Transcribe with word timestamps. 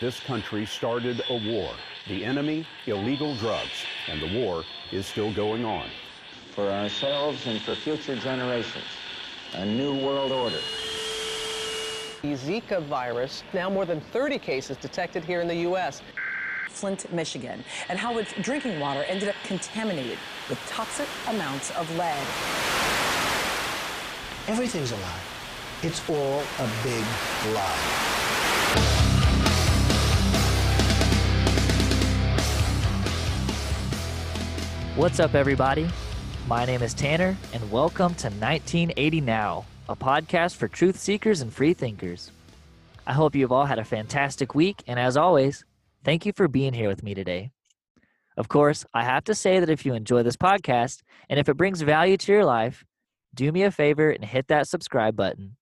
this 0.00 0.18
country 0.20 0.64
started 0.64 1.22
a 1.28 1.52
war. 1.52 1.70
The 2.08 2.24
enemy, 2.24 2.66
illegal 2.86 3.36
drugs, 3.36 3.84
and 4.08 4.20
the 4.20 4.40
war 4.40 4.64
is 4.90 5.06
still 5.06 5.32
going 5.32 5.64
on. 5.64 5.88
For 6.54 6.66
ourselves 6.68 7.46
and 7.46 7.60
for 7.60 7.74
future 7.74 8.16
generations, 8.16 8.84
a 9.52 9.64
new 9.64 9.94
world 10.04 10.32
order. 10.32 10.60
The 12.22 12.34
Zika 12.34 12.82
virus, 12.82 13.44
now 13.52 13.68
more 13.68 13.84
than 13.84 14.00
30 14.00 14.38
cases 14.38 14.76
detected 14.78 15.24
here 15.24 15.42
in 15.42 15.48
the 15.48 15.56
U.S. 15.56 16.02
Flint, 16.68 17.12
Michigan, 17.12 17.62
and 17.88 17.98
how 17.98 18.16
its 18.18 18.32
drinking 18.40 18.80
water 18.80 19.02
ended 19.04 19.28
up 19.28 19.36
contaminated 19.44 20.18
with 20.48 20.58
toxic 20.66 21.08
amounts 21.28 21.70
of 21.72 21.90
lead. 21.96 22.26
Everything's 24.48 24.92
a 24.92 24.96
lie. 24.96 25.20
It's 25.82 26.08
all 26.08 26.42
a 26.58 26.70
big 26.82 27.04
lie. 27.54 28.29
What's 34.96 35.20
up, 35.20 35.36
everybody? 35.36 35.88
My 36.48 36.64
name 36.64 36.82
is 36.82 36.94
Tanner, 36.94 37.36
and 37.54 37.70
welcome 37.70 38.12
to 38.16 38.26
1980 38.26 39.20
Now, 39.20 39.64
a 39.88 39.94
podcast 39.94 40.56
for 40.56 40.66
truth 40.66 40.98
seekers 40.98 41.42
and 41.42 41.52
free 41.52 41.74
thinkers. 41.74 42.32
I 43.06 43.12
hope 43.12 43.36
you've 43.36 43.52
all 43.52 43.66
had 43.66 43.78
a 43.78 43.84
fantastic 43.84 44.52
week, 44.52 44.82
and 44.88 44.98
as 44.98 45.16
always, 45.16 45.64
thank 46.04 46.26
you 46.26 46.32
for 46.32 46.48
being 46.48 46.72
here 46.72 46.88
with 46.88 47.04
me 47.04 47.14
today. 47.14 47.52
Of 48.36 48.48
course, 48.48 48.84
I 48.92 49.04
have 49.04 49.22
to 49.24 49.34
say 49.34 49.60
that 49.60 49.70
if 49.70 49.86
you 49.86 49.94
enjoy 49.94 50.24
this 50.24 50.36
podcast 50.36 51.02
and 51.28 51.38
if 51.38 51.48
it 51.48 51.56
brings 51.56 51.82
value 51.82 52.16
to 52.16 52.32
your 52.32 52.44
life, 52.44 52.84
do 53.32 53.52
me 53.52 53.62
a 53.62 53.70
favor 53.70 54.10
and 54.10 54.24
hit 54.24 54.48
that 54.48 54.66
subscribe 54.66 55.14
button. 55.14 55.56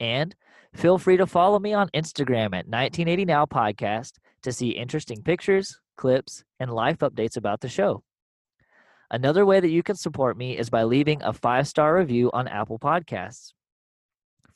And 0.00 0.34
feel 0.74 0.96
free 0.96 1.18
to 1.18 1.26
follow 1.26 1.58
me 1.58 1.74
on 1.74 1.90
Instagram 1.90 2.46
at 2.46 2.68
1980 2.68 3.26
Now 3.26 3.44
Podcast 3.44 4.12
to 4.44 4.50
see 4.50 4.70
interesting 4.70 5.22
pictures, 5.22 5.78
clips, 5.98 6.42
and 6.58 6.72
life 6.72 6.98
updates 7.00 7.36
about 7.36 7.60
the 7.60 7.68
show. 7.68 8.02
Another 9.12 9.44
way 9.44 9.60
that 9.60 9.68
you 9.68 9.82
can 9.82 9.94
support 9.94 10.38
me 10.38 10.56
is 10.56 10.70
by 10.70 10.84
leaving 10.84 11.22
a 11.22 11.34
five 11.34 11.68
star 11.68 11.94
review 11.96 12.30
on 12.32 12.48
Apple 12.48 12.78
Podcasts. 12.78 13.52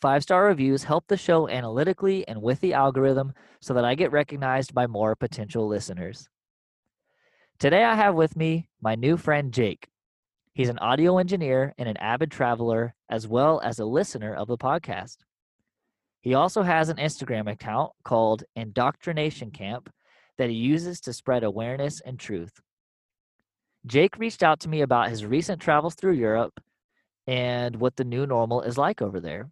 Five 0.00 0.22
star 0.22 0.46
reviews 0.46 0.82
help 0.82 1.04
the 1.08 1.18
show 1.18 1.46
analytically 1.46 2.26
and 2.26 2.40
with 2.40 2.60
the 2.60 2.72
algorithm 2.72 3.34
so 3.60 3.74
that 3.74 3.84
I 3.84 3.94
get 3.94 4.12
recognized 4.12 4.72
by 4.72 4.86
more 4.86 5.14
potential 5.14 5.68
listeners. 5.68 6.30
Today, 7.58 7.84
I 7.84 7.94
have 7.96 8.14
with 8.14 8.34
me 8.34 8.70
my 8.80 8.94
new 8.94 9.18
friend 9.18 9.52
Jake. 9.52 9.88
He's 10.54 10.70
an 10.70 10.78
audio 10.78 11.18
engineer 11.18 11.74
and 11.76 11.86
an 11.86 11.98
avid 11.98 12.30
traveler, 12.30 12.94
as 13.10 13.28
well 13.28 13.60
as 13.62 13.78
a 13.78 13.84
listener 13.84 14.34
of 14.34 14.48
the 14.48 14.56
podcast. 14.56 15.18
He 16.22 16.32
also 16.32 16.62
has 16.62 16.88
an 16.88 16.96
Instagram 16.96 17.50
account 17.50 17.92
called 18.04 18.44
Indoctrination 18.56 19.50
Camp 19.50 19.92
that 20.38 20.48
he 20.48 20.56
uses 20.56 20.98
to 21.02 21.12
spread 21.12 21.44
awareness 21.44 22.00
and 22.00 22.18
truth. 22.18 22.58
Jake 23.86 24.18
reached 24.18 24.42
out 24.42 24.60
to 24.60 24.68
me 24.68 24.80
about 24.80 25.10
his 25.10 25.24
recent 25.24 25.60
travels 25.60 25.94
through 25.94 26.14
Europe 26.14 26.60
and 27.26 27.76
what 27.76 27.96
the 27.96 28.04
new 28.04 28.26
normal 28.26 28.62
is 28.62 28.76
like 28.76 29.00
over 29.00 29.20
there. 29.20 29.48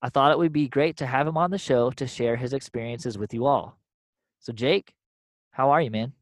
I 0.00 0.08
thought 0.10 0.30
it 0.30 0.38
would 0.38 0.52
be 0.52 0.68
great 0.68 0.96
to 0.98 1.06
have 1.06 1.26
him 1.26 1.36
on 1.36 1.50
the 1.50 1.58
show 1.58 1.90
to 1.90 2.06
share 2.06 2.36
his 2.36 2.52
experiences 2.52 3.18
with 3.18 3.34
you 3.34 3.46
all. 3.46 3.76
So, 4.38 4.52
Jake, 4.52 4.94
how 5.50 5.70
are 5.70 5.82
you, 5.82 5.90
man? 5.90 6.12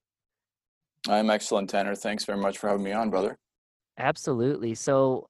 I'm 1.09 1.29
excellent, 1.29 1.69
Tanner. 1.69 1.95
Thanks 1.95 2.25
very 2.25 2.39
much 2.39 2.57
for 2.57 2.69
having 2.69 2.83
me 2.83 2.93
on, 2.93 3.11
brother. 3.11 3.37
Absolutely. 3.99 4.75
So, 4.75 5.29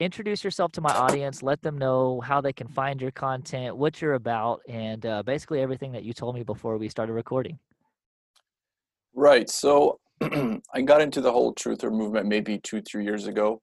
introduce 0.00 0.42
yourself 0.42 0.72
to 0.72 0.80
my 0.80 0.92
audience. 0.92 1.42
Let 1.42 1.60
them 1.60 1.76
know 1.76 2.22
how 2.22 2.40
they 2.40 2.52
can 2.54 2.66
find 2.66 3.00
your 3.00 3.10
content, 3.10 3.76
what 3.76 4.00
you're 4.00 4.14
about, 4.14 4.62
and 4.68 5.04
uh, 5.04 5.22
basically 5.22 5.60
everything 5.60 5.92
that 5.92 6.02
you 6.02 6.14
told 6.14 6.34
me 6.34 6.42
before 6.42 6.78
we 6.78 6.88
started 6.88 7.12
recording. 7.12 7.58
Right. 9.14 9.50
So, 9.50 10.00
I 10.74 10.82
got 10.82 11.02
into 11.02 11.20
the 11.20 11.32
whole 11.32 11.54
truther 11.54 11.90
movement 11.90 12.26
maybe 12.26 12.58
two, 12.58 12.80
three 12.82 13.04
years 13.04 13.26
ago. 13.26 13.60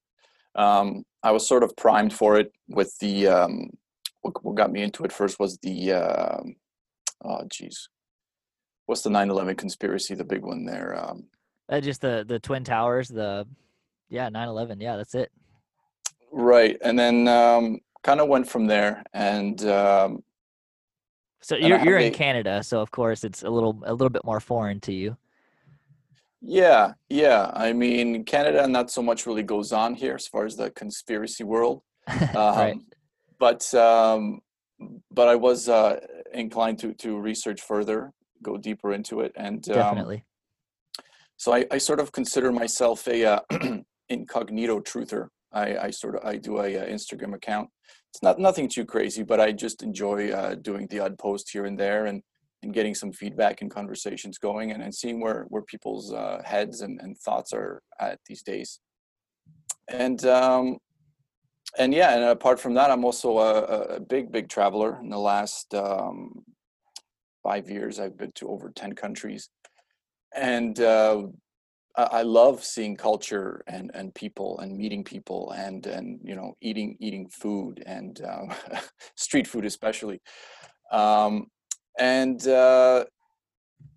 Um, 0.56 1.04
I 1.24 1.32
was 1.32 1.48
sort 1.48 1.64
of 1.64 1.76
primed 1.76 2.14
for 2.14 2.38
it 2.40 2.52
with 2.68 2.96
the 3.00 3.28
um, 3.28 3.70
what, 4.22 4.44
what, 4.44 4.56
got 4.56 4.72
me 4.72 4.84
into 4.84 5.04
it 5.04 5.12
first 5.12 5.40
was 5.40 5.58
the 5.60 5.94
uh, 5.94 6.38
oh 7.26 7.42
geez, 7.52 7.90
what's 8.86 9.02
the 9.02 9.10
9/11 9.10 9.58
conspiracy? 9.58 10.14
The 10.16 10.24
big 10.24 10.44
one 10.44 10.66
there. 10.66 10.96
Um, 10.96 11.26
uh, 11.70 11.82
just 11.82 12.02
the 12.02 12.24
the 12.28 12.40
twin 12.40 12.64
towers. 12.64 13.08
The 13.08 13.48
yeah, 14.10 14.30
9/11. 14.30 14.80
Yeah, 14.80 14.98
that's 14.98 15.16
it. 15.16 15.32
Right, 16.32 16.78
and 16.84 16.98
then 16.98 17.28
um, 17.28 17.80
kind 18.04 18.20
of 18.20 18.28
went 18.28 18.48
from 18.48 18.68
there, 18.68 19.04
and 19.14 19.64
um, 19.66 20.24
so 21.42 21.56
you're 21.56 21.84
you're 21.84 21.98
in 21.98 22.12
a, 22.12 22.16
Canada, 22.16 22.64
so 22.64 22.80
of 22.80 22.92
course 22.92 23.24
it's 23.24 23.44
a 23.44 23.50
little 23.50 23.82
a 23.86 23.94
little 23.94 24.10
bit 24.10 24.24
more 24.24 24.40
foreign 24.40 24.80
to 24.82 24.94
you. 24.94 25.18
Yeah, 26.46 26.94
yeah. 27.10 27.50
I 27.54 27.72
mean, 27.72 28.26
Canada 28.26 28.68
not 28.68 28.92
so 28.92 29.02
much 29.02 29.26
really 29.26 29.44
goes 29.44 29.72
on 29.72 29.96
here 29.96 30.16
as 30.16 30.28
far 30.28 30.46
as 30.46 30.58
the 30.58 30.70
conspiracy 30.72 31.44
world. 31.44 31.82
Um, 32.36 32.58
right. 32.58 32.78
But 33.40 33.74
um, 33.74 34.42
but 35.10 35.28
I 35.30 35.36
was 35.36 35.70
uh, 35.70 36.00
inclined 36.34 36.80
to 36.80 36.94
to 36.96 37.18
research 37.18 37.62
further, 37.62 38.12
go 38.42 38.58
deeper 38.58 38.92
into 38.94 39.22
it, 39.22 39.32
and 39.36 39.66
um, 39.70 39.76
definitely. 39.76 40.26
So 41.38 41.54
I, 41.54 41.66
I 41.72 41.78
sort 41.78 42.00
of 42.00 42.12
consider 42.12 42.52
myself 42.52 43.08
a 43.08 43.26
uh, 43.26 43.40
incognito 44.10 44.80
truther. 44.82 45.28
I, 45.52 45.78
I 45.78 45.90
sort 45.92 46.16
of 46.16 46.26
I 46.26 46.38
do 46.38 46.60
a, 46.60 46.76
a, 46.76 46.82
uh, 46.82 46.86
Instagram 46.88 47.34
account. 47.36 47.70
It's 48.12 48.22
not 48.22 48.40
nothing 48.40 48.68
too 48.68 48.86
crazy, 48.86 49.24
but 49.24 49.40
I 49.40 49.52
just 49.52 49.82
enjoy 49.82 50.32
uh, 50.32 50.56
doing 50.56 50.88
the 50.88 51.00
odd 51.00 51.18
post 51.18 51.52
here 51.52 51.66
and 51.66 51.80
there, 51.80 52.06
and 52.06 52.22
and 52.64 52.74
getting 52.74 52.96
some 52.96 53.12
feedback 53.12 53.62
and 53.62 53.72
conversations 53.72 54.38
going 54.38 54.72
and, 54.72 54.82
and 54.82 54.94
seeing 54.94 55.20
where 55.20 55.46
where 55.50 55.62
people's 55.62 56.14
uh, 56.14 56.42
heads 56.46 56.82
and, 56.82 57.00
and 57.02 57.18
thoughts 57.18 57.54
are 57.54 57.82
at 58.00 58.20
these 58.28 58.44
days. 58.44 58.80
And 59.90 60.26
um 60.26 60.78
and 61.78 61.94
yeah 61.94 62.14
and 62.14 62.24
apart 62.26 62.60
from 62.60 62.76
that 62.76 62.92
i'm 62.92 63.04
also 63.04 63.40
a, 63.40 63.96
a 63.96 64.00
big 64.00 64.32
big 64.32 64.48
traveler. 64.50 65.00
In 65.02 65.10
the 65.10 65.20
last 65.20 65.74
um 65.74 66.44
five 67.42 67.70
years 67.70 68.00
i've 68.00 68.18
been 68.18 68.32
to 68.36 68.50
over 68.50 68.72
10 68.76 68.94
countries. 68.94 69.50
And 70.36 70.80
uh 70.80 71.28
I 71.96 72.24
love 72.24 72.64
seeing 72.64 72.96
culture 72.96 73.64
and, 73.68 73.92
and 73.94 74.16
people 74.16 74.60
and 74.60 74.76
meeting 74.76 75.04
people 75.04 75.52
and 75.52 75.86
and 75.86 76.20
you 76.24 76.36
know 76.36 76.56
eating 76.60 76.98
eating 77.00 77.28
food 77.30 77.84
and 77.86 78.20
um, 78.26 78.52
street 79.16 79.46
food 79.46 79.64
especially. 79.64 80.20
Um, 80.92 81.48
and 82.00 82.48
uh, 82.48 83.06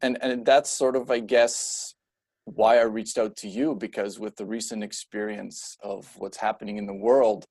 and 0.03 0.19
and 0.21 0.45
that's 0.45 0.71
sort 0.71 0.97
of 0.97 1.11
i 1.11 1.19
guess 1.21 1.95
why 2.45 2.79
i 2.79 2.83
reached 2.83 3.19
out 3.19 3.37
to 3.37 3.49
you 3.49 3.75
because 3.75 4.19
with 4.19 4.37
the 4.37 4.47
recent 4.47 4.85
experience 4.85 5.77
of 5.83 6.09
what's 6.19 6.37
happening 6.37 6.77
in 6.77 6.87
the 6.87 6.95
world 6.95 7.45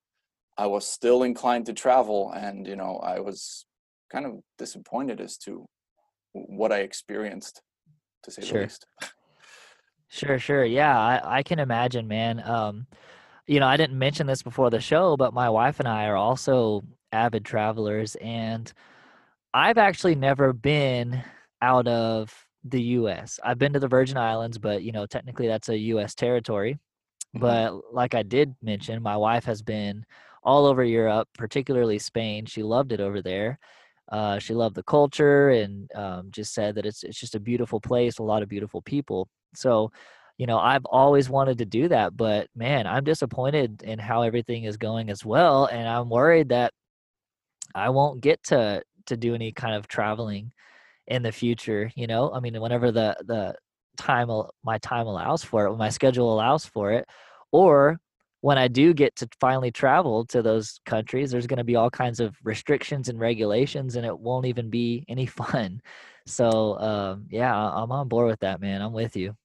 i 0.57 0.65
was 0.65 0.87
still 0.87 1.23
inclined 1.23 1.65
to 1.65 1.73
travel 1.73 2.31
and 2.35 2.67
you 2.67 2.75
know 2.75 2.97
i 2.97 3.19
was 3.19 3.65
kind 4.11 4.25
of 4.25 4.39
disappointed 4.57 5.19
as 5.19 5.37
to 5.37 5.65
what 6.33 6.71
i 6.71 6.79
experienced 6.79 7.61
to 8.23 8.31
say 8.31 8.41
sure. 8.41 8.59
the 8.59 8.63
least. 8.65 8.85
Sure 10.07 10.39
sure. 10.39 10.63
Yeah 10.63 10.97
I, 10.97 11.39
I 11.39 11.43
can 11.43 11.59
imagine 11.59 12.07
man. 12.07 12.41
Um 12.47 12.87
you 13.47 13.59
know 13.59 13.67
i 13.67 13.77
didn't 13.77 13.97
mention 13.97 14.27
this 14.27 14.41
before 14.41 14.69
the 14.69 14.79
show 14.79 15.17
but 15.17 15.33
my 15.33 15.49
wife 15.49 15.79
and 15.79 15.87
i 15.87 16.05
are 16.05 16.15
also 16.15 16.83
avid 17.11 17.45
travelers 17.45 18.15
and 18.15 18.71
I've 19.55 19.77
actually 19.77 20.15
never 20.15 20.51
been 20.51 21.23
out 21.61 21.87
of 21.87 22.45
the 22.65 22.81
US. 22.81 23.39
I've 23.41 23.57
been 23.57 23.71
to 23.71 23.79
the 23.79 23.87
Virgin 23.87 24.17
Islands, 24.17 24.57
but 24.57 24.83
you 24.83 24.91
know, 24.91 25.05
technically 25.05 25.47
that's 25.47 25.69
a 25.69 25.77
US 25.77 26.13
territory. 26.13 26.73
Mm-hmm. 26.73 27.39
But 27.39 27.93
like 27.93 28.15
I 28.15 28.23
did 28.23 28.53
mention, 28.61 29.01
my 29.01 29.15
wife 29.15 29.45
has 29.45 29.61
been 29.61 30.05
all 30.43 30.65
over 30.65 30.83
Europe, 30.83 31.29
particularly 31.37 31.99
Spain. 31.99 32.45
She 32.45 32.63
loved 32.63 32.91
it 32.91 32.99
over 32.99 33.21
there. 33.21 33.57
Uh, 34.11 34.39
she 34.39 34.53
loved 34.53 34.75
the 34.75 34.83
culture 34.83 35.51
and 35.51 35.89
um, 35.95 36.31
just 36.31 36.53
said 36.53 36.75
that 36.75 36.85
it's 36.85 37.03
it's 37.03 37.17
just 37.17 37.35
a 37.35 37.39
beautiful 37.39 37.79
place, 37.79 38.19
a 38.19 38.23
lot 38.23 38.43
of 38.43 38.49
beautiful 38.49 38.81
people. 38.81 39.29
So, 39.55 39.89
you 40.37 40.47
know, 40.47 40.59
I've 40.59 40.83
always 40.83 41.29
wanted 41.29 41.59
to 41.59 41.65
do 41.65 41.87
that, 41.87 42.17
but 42.17 42.49
man, 42.57 42.87
I'm 42.87 43.05
disappointed 43.05 43.83
in 43.83 43.99
how 43.99 44.23
everything 44.23 44.65
is 44.65 44.75
going 44.75 45.09
as 45.09 45.23
well, 45.23 45.67
and 45.67 45.87
I'm 45.87 46.09
worried 46.09 46.49
that 46.49 46.73
I 47.73 47.89
won't 47.89 48.19
get 48.19 48.43
to 48.45 48.83
to 49.07 49.17
do 49.17 49.35
any 49.35 49.51
kind 49.51 49.75
of 49.75 49.87
traveling 49.87 50.51
in 51.07 51.23
the 51.23 51.31
future 51.31 51.91
you 51.95 52.07
know? 52.07 52.31
I 52.33 52.39
mean 52.39 52.59
whenever 52.59 52.91
the 52.91 53.15
the 53.25 53.55
time 53.97 54.29
my 54.63 54.77
time 54.79 55.07
allows 55.07 55.43
for 55.43 55.65
it 55.65 55.69
when 55.69 55.79
my 55.79 55.89
schedule 55.89 56.33
allows 56.33 56.65
for 56.65 56.91
it 56.91 57.07
or 57.51 57.97
when 58.41 58.57
i 58.57 58.67
do 58.67 58.93
get 58.93 59.15
to 59.15 59.27
finally 59.39 59.71
travel 59.71 60.25
to 60.25 60.41
those 60.41 60.79
countries 60.85 61.31
there's 61.31 61.47
going 61.47 61.57
to 61.57 61.63
be 61.63 61.75
all 61.75 61.89
kinds 61.89 62.19
of 62.19 62.35
restrictions 62.43 63.07
and 63.07 63.19
regulations 63.19 63.95
and 63.95 64.05
it 64.05 64.17
won't 64.17 64.45
even 64.45 64.69
be 64.69 65.05
any 65.07 65.25
fun. 65.41 65.81
So 66.27 66.77
um, 66.79 67.25
yeah 67.29 67.55
i'm 67.55 67.91
on 67.91 68.07
board 68.07 68.27
with 68.27 68.39
that 68.41 68.59
man. 68.59 68.81
I'm 68.81 68.93
with 68.93 69.15
you. 69.15 69.35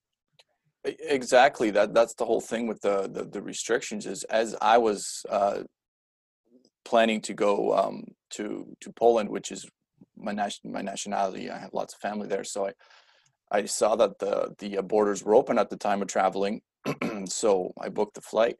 Exactly. 0.84 1.70
That 1.70 1.92
that's 1.92 2.14
the 2.14 2.24
whole 2.24 2.40
thing 2.40 2.66
with 2.66 2.80
the 2.80 3.08
the, 3.12 3.24
the 3.24 3.42
restrictions 3.42 4.06
is 4.06 4.24
as 4.24 4.56
i 4.60 4.78
was 4.78 5.24
uh, 5.28 5.62
planning 6.84 7.20
to 7.22 7.34
go 7.34 7.76
um, 7.76 8.04
to 8.30 8.76
to 8.80 8.92
Poland, 8.92 9.28
which 9.28 9.50
is 9.50 9.66
my 10.16 10.32
nation 10.32 10.72
my 10.72 10.82
nationality. 10.82 11.50
I 11.50 11.58
have 11.58 11.74
lots 11.74 11.94
of 11.94 12.00
family 12.00 12.28
there, 12.28 12.44
so 12.44 12.66
I 12.66 12.72
I 13.50 13.64
saw 13.66 13.96
that 13.96 14.18
the 14.18 14.54
the 14.58 14.78
uh, 14.78 14.82
borders 14.82 15.22
were 15.22 15.34
open 15.34 15.58
at 15.58 15.70
the 15.70 15.76
time 15.76 16.02
of 16.02 16.08
traveling, 16.08 16.62
so 17.26 17.72
I 17.80 17.88
booked 17.88 18.14
the 18.14 18.20
flight. 18.20 18.56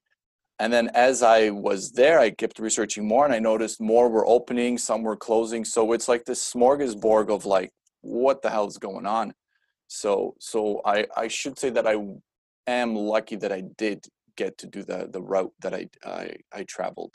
And 0.58 0.70
then 0.70 0.90
as 0.92 1.22
I 1.22 1.48
was 1.50 1.90
there, 1.92 2.20
I 2.20 2.30
kept 2.30 2.58
researching 2.58 3.08
more, 3.08 3.24
and 3.24 3.32
I 3.32 3.38
noticed 3.38 3.80
more 3.80 4.10
were 4.10 4.26
opening, 4.26 4.76
some 4.76 5.02
were 5.02 5.16
closing. 5.16 5.64
So 5.64 5.92
it's 5.92 6.06
like 6.06 6.26
this 6.26 6.52
smorgasbord 6.52 7.30
of 7.30 7.46
like, 7.46 7.72
what 8.02 8.42
the 8.42 8.50
hell 8.50 8.66
is 8.66 8.76
going 8.76 9.06
on? 9.06 9.32
So 9.86 10.34
so 10.38 10.82
I 10.84 11.06
I 11.16 11.28
should 11.28 11.58
say 11.58 11.70
that 11.70 11.86
I 11.86 11.96
am 12.66 12.94
lucky 12.94 13.36
that 13.36 13.52
I 13.52 13.62
did 13.78 14.06
get 14.36 14.58
to 14.58 14.66
do 14.66 14.82
the 14.82 15.08
the 15.10 15.22
route 15.22 15.52
that 15.62 15.74
I 15.74 15.88
I, 16.04 16.36
I 16.52 16.64
traveled. 16.64 17.14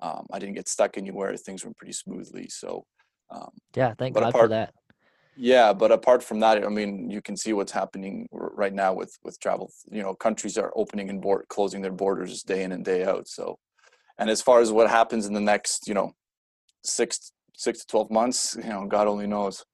Um, 0.00 0.26
I 0.32 0.38
didn't 0.38 0.54
get 0.54 0.68
stuck 0.68 0.98
anywhere. 0.98 1.36
Things 1.36 1.64
went 1.64 1.76
pretty 1.76 1.92
smoothly. 1.92 2.48
So 2.48 2.84
um, 3.30 3.50
Yeah, 3.74 3.94
thank 3.96 4.14
God 4.14 4.32
for 4.32 4.48
that. 4.48 4.74
yeah, 5.36 5.72
but 5.72 5.90
apart 5.90 6.22
from 6.22 6.40
that, 6.40 6.64
I 6.64 6.68
mean, 6.68 7.10
you 7.10 7.20
can 7.20 7.36
see 7.36 7.52
what's 7.52 7.72
happening 7.72 8.28
r- 8.32 8.52
right 8.54 8.72
now 8.72 8.92
with 8.92 9.16
with 9.24 9.38
travel. 9.40 9.70
You 9.90 10.02
know, 10.02 10.14
countries 10.14 10.58
are 10.58 10.72
opening 10.76 11.10
and 11.10 11.20
board, 11.20 11.46
closing 11.48 11.82
their 11.82 11.92
borders 11.92 12.42
day 12.42 12.62
in 12.62 12.72
and 12.72 12.84
day 12.84 13.04
out. 13.04 13.28
So, 13.28 13.58
and 14.18 14.30
as 14.30 14.42
far 14.42 14.60
as 14.60 14.70
what 14.72 14.90
happens 14.90 15.26
in 15.26 15.32
the 15.32 15.40
next, 15.40 15.88
you 15.88 15.94
know, 15.94 16.12
six 16.84 17.32
six 17.56 17.80
to 17.80 17.86
twelve 17.86 18.10
months, 18.10 18.56
you 18.62 18.68
know, 18.68 18.86
God 18.86 19.06
only 19.08 19.26
knows. 19.26 19.64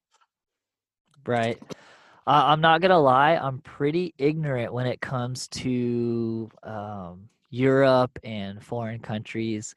Right. 1.26 1.58
Uh, 2.26 2.44
I'm 2.46 2.60
not 2.60 2.80
gonna 2.80 3.00
lie. 3.00 3.32
I'm 3.36 3.58
pretty 3.60 4.14
ignorant 4.18 4.72
when 4.72 4.86
it 4.86 5.00
comes 5.00 5.48
to 5.48 6.50
um, 6.62 7.28
Europe 7.50 8.18
and 8.24 8.62
foreign 8.62 9.00
countries. 9.00 9.74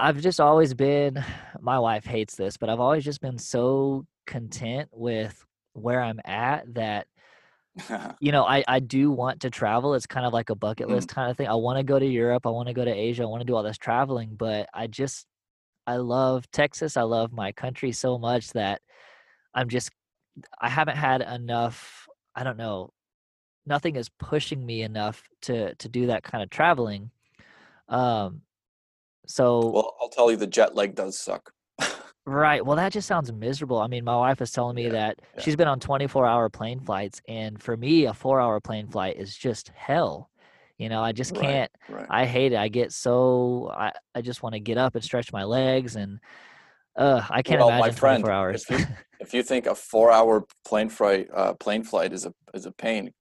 I've 0.00 0.20
just 0.20 0.40
always 0.40 0.74
been. 0.74 1.24
My 1.60 1.78
wife 1.78 2.04
hates 2.04 2.36
this, 2.36 2.56
but 2.56 2.68
I've 2.70 2.80
always 2.80 3.04
just 3.04 3.20
been 3.20 3.38
so 3.38 4.06
content 4.26 4.88
with 4.92 5.44
where 5.74 6.00
I'm 6.02 6.20
at 6.24 6.74
that 6.74 7.06
you 8.20 8.32
know 8.32 8.44
I 8.44 8.64
I 8.66 8.80
do 8.80 9.10
want 9.10 9.40
to 9.42 9.50
travel. 9.50 9.94
It's 9.94 10.06
kind 10.06 10.26
of 10.26 10.32
like 10.32 10.50
a 10.50 10.54
bucket 10.54 10.88
Mm. 10.88 10.90
list 10.90 11.08
kind 11.08 11.30
of 11.30 11.36
thing. 11.36 11.48
I 11.48 11.54
want 11.54 11.78
to 11.78 11.84
go 11.84 11.98
to 11.98 12.06
Europe. 12.06 12.46
I 12.46 12.50
want 12.50 12.68
to 12.68 12.74
go 12.74 12.84
to 12.84 12.90
Asia. 12.92 13.22
I 13.22 13.26
want 13.26 13.40
to 13.42 13.46
do 13.46 13.54
all 13.56 13.62
this 13.62 13.78
traveling, 13.78 14.34
but 14.36 14.68
I 14.74 14.86
just 14.86 15.26
I 15.86 15.96
love 15.96 16.50
Texas. 16.52 16.96
I 16.96 17.02
love 17.02 17.32
my 17.32 17.52
country 17.52 17.92
so 17.92 18.18
much 18.18 18.50
that 18.52 18.80
I'm 19.54 19.68
just 19.68 19.90
I 20.60 20.68
haven't 20.68 20.96
had 20.96 21.22
enough. 21.22 22.08
I 22.34 22.44
don't 22.44 22.56
know. 22.58 22.92
Nothing 23.66 23.96
is 23.96 24.08
pushing 24.08 24.64
me 24.64 24.82
enough 24.82 25.22
to 25.42 25.74
to 25.76 25.88
do 25.88 26.06
that 26.06 26.22
kind 26.24 26.42
of 26.42 26.50
traveling. 26.50 27.10
Um. 27.88 28.42
So 29.26 29.70
well, 29.70 29.94
I'll 30.00 30.08
tell 30.08 30.30
you, 30.30 30.36
the 30.36 30.46
jet 30.46 30.74
lag 30.74 30.94
does 30.94 31.18
suck. 31.18 31.52
right. 32.26 32.64
Well, 32.64 32.76
that 32.76 32.92
just 32.92 33.08
sounds 33.08 33.32
miserable. 33.32 33.78
I 33.78 33.86
mean, 33.86 34.04
my 34.04 34.16
wife 34.16 34.40
is 34.40 34.50
telling 34.50 34.76
me 34.76 34.84
Yeah, 34.84 34.90
that 34.90 35.18
yeah. 35.36 35.40
she's 35.42 35.56
been 35.56 35.68
on 35.68 35.80
24 35.80 36.26
hour 36.26 36.48
plane 36.48 36.80
flights, 36.80 37.20
and 37.28 37.60
for 37.62 37.76
me, 37.76 38.06
a 38.06 38.14
four 38.14 38.40
hour 38.40 38.60
plane 38.60 38.88
flight 38.88 39.16
is 39.16 39.36
just 39.36 39.68
hell. 39.74 40.30
You 40.78 40.88
know, 40.88 41.02
I 41.02 41.12
just 41.12 41.34
can't. 41.34 41.70
Right. 41.88 42.06
I 42.08 42.24
hate 42.24 42.52
it. 42.52 42.58
I 42.58 42.68
get 42.68 42.92
so 42.92 43.70
I 43.74 43.92
I 44.14 44.22
just 44.22 44.42
want 44.42 44.54
to 44.54 44.60
get 44.60 44.78
up 44.78 44.94
and 44.94 45.04
stretch 45.04 45.32
my 45.32 45.44
legs, 45.44 45.96
and 45.96 46.20
uh, 46.96 47.22
I 47.28 47.42
can't 47.42 47.60
Well, 47.60 47.70
my 47.70 47.76
imagine 47.78 47.96
friend, 47.96 48.24
24 48.24 48.30
hours. 48.30 48.64
if 48.70 48.70
you 48.80 48.86
if 49.20 49.34
you 49.34 49.42
think 49.42 49.66
a 49.66 49.74
four-hour 49.74 50.46
plane 50.64 50.88
flight 50.88 51.28
uh, 51.34 51.52
plane 51.54 51.84
flight 51.84 52.12
is 52.12 52.24
a 52.24 52.32
is 52.54 52.66
a 52.66 52.72
pain, 52.72 53.12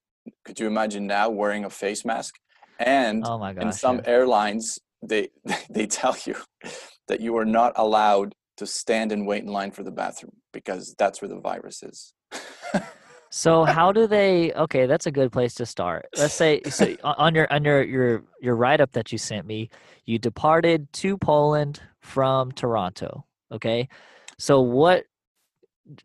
could 0.46 0.60
you 0.60 0.68
imagine 0.68 1.06
now 1.08 1.30
wearing 1.30 1.66
a 1.66 1.70
face 1.70 2.06
mask? 2.06 2.36
And 2.80 3.26
oh 3.26 3.38
my 3.38 3.54
gosh. 3.54 3.64
in 3.64 3.72
some 3.74 3.98
yeah. 3.98 4.04
airlines, 4.06 4.80
they 5.02 5.30
they 5.70 5.88
tell 5.88 6.16
you 6.26 6.36
that 7.08 7.22
you 7.22 7.38
are 7.38 7.46
not 7.46 7.74
allowed 7.76 8.34
to 8.58 8.66
stand 8.66 9.12
and 9.12 9.26
wait 9.26 9.44
in 9.44 9.52
line 9.52 9.72
for 9.72 9.84
the 9.84 9.92
bathroom 9.92 10.34
because 10.52 10.94
that's 10.98 11.22
where 11.22 11.30
the 11.30 11.40
virus 11.40 11.82
is. 11.82 12.14
So 13.32 13.64
how 13.64 13.92
do 13.92 14.08
they? 14.08 14.52
Okay, 14.54 14.88
that's 14.88 15.06
a 15.06 15.12
good 15.12 15.32
place 15.32 15.54
to 15.56 15.66
start. 15.66 16.08
Let's 16.18 16.34
say 16.34 16.62
so 16.64 16.96
on 17.04 17.36
your 17.36 17.52
on 17.54 17.64
your 17.64 17.84
your 17.84 18.24
your 18.42 18.56
write 18.56 18.82
up 18.82 18.92
that 18.94 19.12
you 19.12 19.18
sent 19.18 19.46
me, 19.46 19.70
you 20.06 20.18
departed 20.18 20.92
to 20.94 21.18
Poland 21.18 21.82
from 22.02 22.52
Toronto. 22.52 23.26
Okay, 23.52 23.88
so 24.40 24.62
what? 24.62 25.06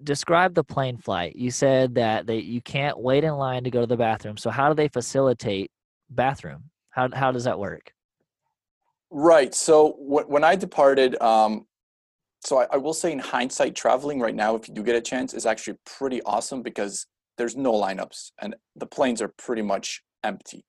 Describe 0.03 0.55
the 0.55 0.65
plane 0.65 0.97
flight. 0.97 1.37
You 1.37 1.51
said 1.51 1.95
that 1.95 2.27
they 2.27 2.39
you 2.39 2.61
can't 2.61 2.99
wait 2.99 3.25
in 3.25 3.35
line 3.35 3.65
to 3.65 3.71
go 3.71 3.81
to 3.81 3.87
the 3.87 3.97
bathroom. 3.97 4.37
So 4.37 4.51
how 4.51 4.69
do 4.69 4.75
they 4.75 4.89
facilitate 4.89 5.71
bathroom? 6.11 6.65
How 6.91 7.09
how 7.13 7.33
does 7.33 7.45
that 7.45 7.59
work? 7.59 7.93
Right. 9.17 9.55
So 9.55 9.93
wh- 9.93 10.29
when 10.29 10.43
I 10.43 10.57
departed, 10.57 11.21
um, 11.23 11.67
so 12.45 12.59
I, 12.59 12.67
I 12.73 12.77
will 12.79 12.93
say 12.93 13.13
in 13.13 13.21
hindsight, 13.21 13.77
traveling 13.77 14.19
right 14.19 14.35
now, 14.35 14.57
if 14.57 14.67
you 14.67 14.75
do 14.75 14.83
get 14.83 14.97
a 14.97 15.01
chance, 15.01 15.35
is 15.35 15.47
actually 15.47 15.79
pretty 15.87 16.21
awesome 16.25 16.63
because 16.63 17.07
there's 17.39 17.55
no 17.57 17.73
lineups 17.73 18.33
and 18.43 18.57
the 18.75 18.87
planes 18.87 19.23
are 19.23 19.33
pretty 19.39 19.63
much 19.63 20.03
empty. 20.25 20.65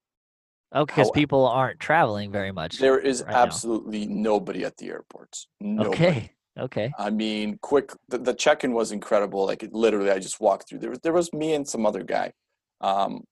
Oh, 0.71 0.85
because 0.85 1.09
people 1.09 1.47
aren't 1.47 1.79
traveling 1.79 2.31
very 2.31 2.51
much. 2.51 2.77
There 2.77 2.99
is 2.99 3.23
right 3.23 3.31
now. 3.31 3.43
absolutely 3.43 4.05
nobody 4.05 4.63
at 4.63 4.77
the 4.77 4.89
airports. 4.89 5.47
Nobody. 5.59 5.95
Okay. 5.95 6.31
Okay. 6.57 6.93
I 6.99 7.09
mean, 7.09 7.57
quick. 7.61 7.91
The, 8.09 8.19
the 8.19 8.33
check-in 8.33 8.73
was 8.73 8.91
incredible. 8.91 9.45
Like 9.45 9.63
it, 9.63 9.73
literally, 9.73 10.11
I 10.11 10.19
just 10.19 10.39
walked 10.39 10.69
through. 10.69 10.79
There 10.79 10.91
was 10.91 10.99
there 10.99 11.13
was 11.13 11.33
me 11.33 11.53
and 11.53 11.67
some 11.67 11.85
other 11.85 12.03
guy. 12.03 12.31
Um, 12.79 13.23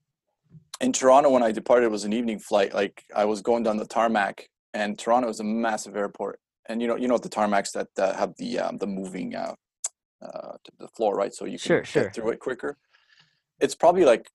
in 0.81 0.91
Toronto, 0.91 1.29
when 1.29 1.43
I 1.43 1.51
departed, 1.51 1.85
it 1.85 1.91
was 1.91 2.03
an 2.03 2.13
evening 2.13 2.39
flight. 2.39 2.73
Like 2.73 3.03
I 3.15 3.25
was 3.25 3.41
going 3.41 3.63
down 3.63 3.77
the 3.77 3.85
tarmac, 3.85 4.49
and 4.73 4.97
Toronto 4.97 5.29
is 5.29 5.39
a 5.39 5.43
massive 5.43 5.95
airport. 5.95 6.39
And 6.67 6.81
you 6.81 6.87
know, 6.87 6.95
you 6.95 7.07
know 7.07 7.17
the 7.17 7.29
tarmacs 7.29 7.71
that 7.73 7.89
uh, 7.97 8.15
have 8.15 8.33
the 8.37 8.59
um, 8.59 8.77
the 8.77 8.87
moving 8.87 9.35
uh, 9.35 9.55
uh, 10.21 10.53
to 10.63 10.71
the 10.79 10.87
floor, 10.87 11.15
right? 11.15 11.33
So 11.33 11.45
you 11.45 11.59
can 11.59 11.67
Sure, 11.67 11.79
get 11.81 11.87
sure. 11.87 12.11
through 12.11 12.29
it 12.31 12.39
quicker. 12.39 12.77
It's 13.59 13.75
probably 13.75 14.05
like 14.05 14.29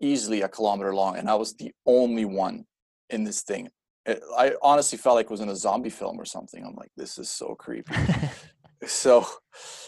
easily 0.00 0.42
a 0.42 0.48
kilometer 0.48 0.94
long, 0.94 1.16
and 1.16 1.30
I 1.30 1.34
was 1.34 1.54
the 1.54 1.72
only 1.86 2.24
one 2.24 2.64
in 3.10 3.24
this 3.24 3.42
thing. 3.42 3.70
It, 4.04 4.22
I 4.36 4.54
honestly 4.62 4.98
felt 4.98 5.16
like 5.16 5.26
it 5.26 5.30
was 5.30 5.40
in 5.40 5.48
a 5.48 5.56
zombie 5.56 5.90
film 5.90 6.20
or 6.20 6.24
something. 6.24 6.64
I'm 6.64 6.76
like, 6.76 6.90
this 6.96 7.18
is 7.18 7.28
so 7.30 7.54
creepy 7.58 7.94
so 8.86 9.26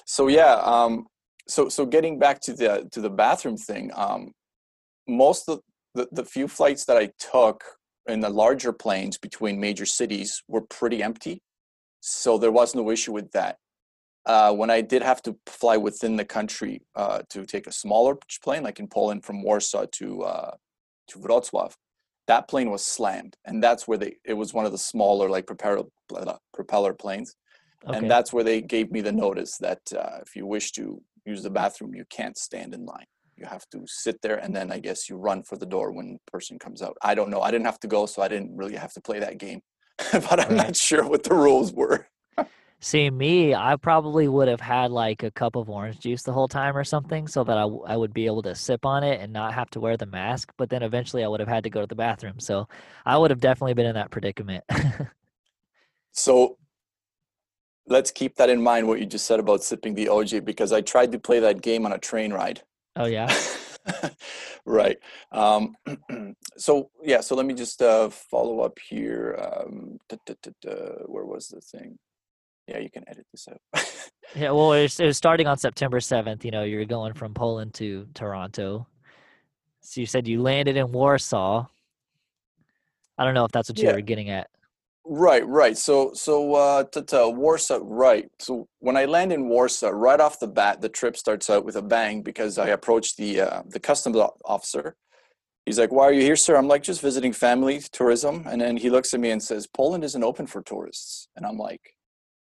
so 0.07 0.29
yeah 0.29 0.55
um 0.65 1.07
so 1.47 1.69
so 1.69 1.85
getting 1.85 2.19
back 2.19 2.41
to 2.41 2.53
the 2.53 2.89
to 2.93 3.01
the 3.01 3.11
bathroom 3.11 3.57
thing 3.57 3.91
um 3.95 4.33
most 5.07 5.49
of 5.49 5.61
the 5.95 6.09
the 6.13 6.25
few 6.25 6.49
flights 6.49 6.85
that 6.85 6.97
i 6.97 7.11
took 7.19 7.63
in 8.09 8.21
the 8.21 8.31
larger 8.31 8.73
planes 8.73 9.19
between 9.19 9.61
major 9.61 9.87
cities 9.87 10.43
were 10.49 10.63
pretty 10.63 11.03
empty 11.03 11.43
so 12.01 12.39
there 12.39 12.53
was 12.53 12.75
no 12.75 12.91
issue 12.91 13.13
with 13.13 13.31
that 13.33 13.59
uh, 14.29 14.53
when 14.53 14.71
I 14.71 14.83
did 14.83 15.03
have 15.03 15.23
to 15.23 15.37
fly 15.47 15.77
within 15.79 16.17
the 16.17 16.25
country 16.25 16.83
uh, 16.95 17.23
to 17.31 17.47
take 17.47 17.67
a 17.67 17.73
smaller 17.73 18.17
plane, 18.45 18.63
like 18.63 18.79
in 18.79 18.87
Poland 18.87 19.25
from 19.25 19.43
Warsaw 19.43 19.87
to 19.93 20.23
uh, 20.23 20.55
to 21.09 21.19
Wrocław, 21.19 21.73
that 22.27 22.47
plane 22.47 22.71
was 22.71 22.85
slammed, 22.87 23.37
and 23.47 23.63
that's 23.63 23.89
where 23.89 23.97
they. 23.97 24.17
It 24.25 24.35
was 24.35 24.53
one 24.53 24.67
of 24.67 24.73
the 24.73 24.79
smaller, 24.79 25.31
like 25.31 25.47
propeller 25.47 25.85
propeller 26.53 26.93
planes, 26.93 27.35
Okay. 27.87 27.97
and 27.97 28.11
that's 28.11 28.33
where 28.33 28.45
they 28.45 28.61
gave 28.61 28.91
me 28.91 29.01
the 29.01 29.13
notice 29.13 29.57
that 29.59 29.81
uh, 29.97 30.19
if 30.21 30.37
you 30.37 30.45
wish 30.47 30.73
to 30.73 31.01
use 31.25 31.43
the 31.43 31.51
bathroom, 31.51 31.95
you 31.95 32.05
can't 32.11 32.37
stand 32.37 32.75
in 32.75 32.85
line. 32.85 33.07
You 33.39 33.47
have 33.47 33.69
to 33.71 33.85
sit 33.87 34.21
there, 34.21 34.37
and 34.37 34.55
then 34.55 34.73
I 34.73 34.81
guess 34.81 35.09
you 35.09 35.17
run 35.17 35.45
for 35.45 35.57
the 35.57 35.67
door 35.67 35.93
when 35.93 36.15
the 36.15 36.31
person 36.31 36.59
comes 36.59 36.83
out. 36.83 36.97
I 37.03 37.15
don't 37.15 37.31
know. 37.31 37.41
I 37.41 37.53
didn't 37.53 37.67
have 37.67 37.79
to 37.81 37.87
go, 37.89 38.07
so 38.07 38.21
I 38.21 38.27
didn't 38.27 38.57
really 38.57 38.75
have 38.75 38.93
to 38.95 39.01
play 39.01 39.21
that 39.21 39.39
game. 39.39 39.61
but 40.13 40.41
I'm 40.41 40.57
Right. 40.57 40.67
not 40.69 40.77
sure 40.77 41.09
what 41.09 41.23
the 41.23 41.35
rules 41.35 41.73
were. 41.73 42.09
See, 42.81 43.11
me, 43.11 43.55
I 43.55 43.77
probably 43.77 44.29
would 44.29 44.47
have 44.49 44.61
had 44.61 44.91
like 44.93 45.23
a 45.25 45.31
cup 45.33 45.57
of 45.57 45.69
orange 45.69 45.99
juice 46.01 46.23
the 46.23 46.33
whole 46.33 46.47
time 46.49 46.77
or 46.77 46.85
something 46.85 47.27
so 47.27 47.43
that 47.43 47.57
I, 47.59 47.63
w- 47.63 47.83
I 47.85 47.97
would 47.97 48.15
be 48.15 48.27
able 48.27 48.43
to 48.43 48.55
sip 48.55 48.87
on 48.87 49.03
it 49.03 49.21
and 49.21 49.33
not 49.33 49.53
have 49.55 49.69
to 49.71 49.81
wear 49.81 49.97
the 49.97 50.07
mask. 50.07 50.53
But 50.57 50.71
then 50.71 50.85
eventually 50.85 51.25
I 51.25 51.29
would 51.29 51.41
have 51.41 51.49
had 51.49 51.65
to 51.65 51.71
go 51.71 51.81
to 51.81 51.89
the 51.89 51.97
bathroom. 51.97 52.39
So 52.39 52.69
I 53.05 53.19
would 53.19 53.31
have 53.31 53.41
definitely 53.41 53.75
been 53.75 53.87
in 53.87 53.95
that 53.95 54.11
predicament. 54.11 54.65
So 56.13 56.59
let's 57.87 58.11
keep 58.11 58.37
that 58.37 58.51
in 58.51 58.61
mind. 58.61 58.89
What 58.89 58.99
you 58.99 59.07
just 59.07 59.27
said 59.27 59.39
about 59.39 59.63
sipping 59.63 59.95
the 59.95 60.07
OJ, 60.07 60.45
because 60.45 60.73
I 60.73 60.81
tried 60.81 61.13
to 61.13 61.19
play 61.19 61.39
that 61.41 61.63
game 61.63 61.87
on 61.87 61.93
a 61.93 61.99
train 61.99 62.33
ride. 62.33 62.63
Oh, 62.99 63.07
yeah. 63.07 63.35
right. 64.67 64.99
Um, 65.33 65.75
so 66.59 66.91
yeah. 67.03 67.21
So 67.21 67.35
let 67.35 67.47
me 67.47 67.55
just 67.55 67.81
uh, 67.81 68.11
follow 68.11 68.61
up 68.61 68.79
here. 68.89 69.39
Um, 69.41 69.99
duh, 70.09 70.17
duh, 70.27 70.51
duh, 70.61 71.05
where 71.07 71.25
was 71.25 71.49
the 71.49 71.61
thing? 71.61 71.99
Yeah, 72.67 72.79
you 72.79 72.91
can 72.91 73.05
edit 73.09 73.27
this 73.33 73.49
out. 73.49 73.83
Yeah. 74.37 74.51
Well, 74.51 74.75
it 74.75 74.83
was, 74.83 75.01
it 75.01 75.07
was 75.07 75.17
starting 75.17 75.47
on 75.47 75.57
September 75.57 76.01
7th. 76.01 76.45
You 76.45 76.51
know, 76.51 76.63
you're 76.63 76.85
going 76.85 77.15
from 77.15 77.33
Poland 77.33 77.73
to 77.75 78.07
Toronto. 78.13 78.87
So 79.81 80.03
you 80.03 80.07
said 80.07 80.29
you 80.29 80.43
landed 80.43 80.77
in 80.77 80.93
Warsaw. 80.93 81.65
I 83.17 83.25
don't 83.25 83.33
know 83.33 83.47
if 83.47 83.53
that's 83.53 83.71
what 83.71 83.79
you 83.79 83.89
Yeah. 83.89 83.95
were 83.95 84.03
getting 84.03 84.29
at. 84.29 84.51
Right, 85.11 85.47
right. 85.47 85.77
So, 85.77 86.13
so 86.13 86.55
uh, 86.55 86.85
to, 86.93 87.03
to 87.03 87.31
Warsaw, 87.31 87.81
right. 87.83 88.29
So 88.39 88.69
when 88.81 88.97
I 88.97 89.07
land 89.07 89.33
in 89.33 89.49
Warsaw, 89.49 89.89
right 89.89 90.21
off 90.21 90.39
the 90.39 90.47
bat, 90.47 90.83
the 90.83 90.91
trip 90.91 91.17
starts 91.17 91.49
out 91.49 91.65
with 91.65 91.77
a 91.77 91.83
bang 91.83 92.21
because 92.23 92.59
I 92.59 92.69
approach 92.69 93.17
the 93.17 93.41
uh, 93.41 93.63
the 93.67 93.81
customs 93.81 94.19
officer. 94.45 94.97
He's 95.65 95.79
like, 95.79 95.93
"Why 95.93 96.05
are 96.05 96.13
you 96.13 96.21
here, 96.23 96.37
sir?" 96.37 96.57
I'm 96.57 96.69
like, 96.69 96.83
"Just 96.83 97.01
visiting 97.01 97.33
family, 97.33 97.81
tourism." 97.91 98.45
And 98.47 98.61
then 98.61 98.77
he 98.77 98.91
looks 98.91 99.15
at 99.15 99.21
me 99.21 99.31
and 99.31 99.43
says, 99.43 99.67
"Poland 99.67 100.05
isn't 100.05 100.23
open 100.23 100.47
for 100.47 100.61
tourists." 100.61 101.29
And 101.37 101.47
I'm 101.47 101.57
like, 101.57 101.95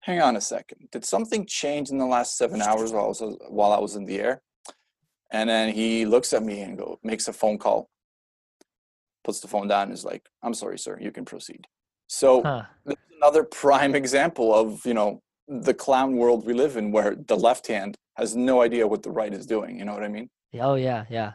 hang 0.07 0.23
on 0.23 0.37
a 0.37 0.41
second. 0.41 0.89
Did 0.93 1.05
something 1.05 1.45
change 1.47 1.91
in 1.91 1.99
the 1.99 2.07
last 2.07 2.39
seven 2.39 2.63
hours 2.63 2.93
while 2.93 3.05
I 3.05 3.09
was, 3.09 3.39
while 3.49 3.73
I 3.73 3.79
was 3.79 3.97
in 3.97 4.07
the 4.07 4.21
air? 4.21 4.41
And 5.33 5.51
then 5.51 5.75
he 5.75 6.07
looks 6.07 6.33
at 6.33 6.45
me 6.45 6.61
and 6.61 6.79
go, 6.79 7.01
makes 7.03 7.27
a 7.27 7.33
phone 7.33 7.59
call, 7.59 7.91
puts 9.25 9.41
the 9.41 9.49
phone 9.49 9.67
down, 9.67 9.89
and 9.89 9.93
is 9.93 10.05
like, 10.05 10.29
I'm 10.45 10.55
sorry, 10.55 10.79
sir, 10.79 10.97
you 11.01 11.11
can 11.11 11.25
proceed. 11.25 11.67
So 12.09 12.43
Huh. 12.43 12.63
this 12.85 12.95
is 12.95 13.17
another 13.17 13.45
prime 13.45 13.95
example 13.95 14.55
of, 14.55 14.85
you 14.87 14.95
know, 14.95 15.21
the 15.49 15.75
clown 15.75 16.17
world 16.17 16.45
we 16.47 16.55
live 16.55 16.77
in 16.77 16.91
where 16.93 17.15
the 17.15 17.37
left 17.37 17.67
hand 17.67 17.97
has 18.17 18.35
no 18.35 18.63
idea 18.63 18.87
what 18.87 19.03
the 19.03 19.11
right 19.11 19.33
is 19.33 19.47
doing. 19.47 19.79
You 19.79 19.85
know 19.85 19.95
what 19.95 20.03
I 20.03 20.09
mean? 20.09 20.29
Oh 20.61 20.75
yeah, 20.75 21.05
yeah. 21.11 21.33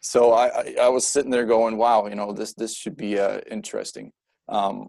so 0.00 0.32
I, 0.32 0.46
I 0.46 0.76
I 0.82 0.88
was 0.88 1.06
sitting 1.06 1.30
there 1.30 1.44
going, 1.46 1.76
wow, 1.76 2.06
you 2.06 2.14
know, 2.14 2.32
this 2.32 2.54
this 2.54 2.74
should 2.76 2.96
be 2.96 3.18
uh, 3.18 3.40
interesting. 3.50 4.12
Um, 4.48 4.88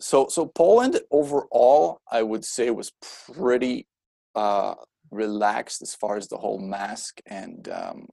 so 0.00 0.28
so 0.28 0.46
Poland 0.46 1.00
overall, 1.10 2.00
I 2.10 2.22
would 2.22 2.44
say 2.44 2.70
was 2.70 2.92
pretty 3.32 3.86
uh, 4.34 4.74
relaxed 5.10 5.82
as 5.82 5.94
far 5.94 6.16
as 6.16 6.28
the 6.28 6.36
whole 6.36 6.58
mask 6.58 7.20
and 7.26 7.68
um, 7.68 8.06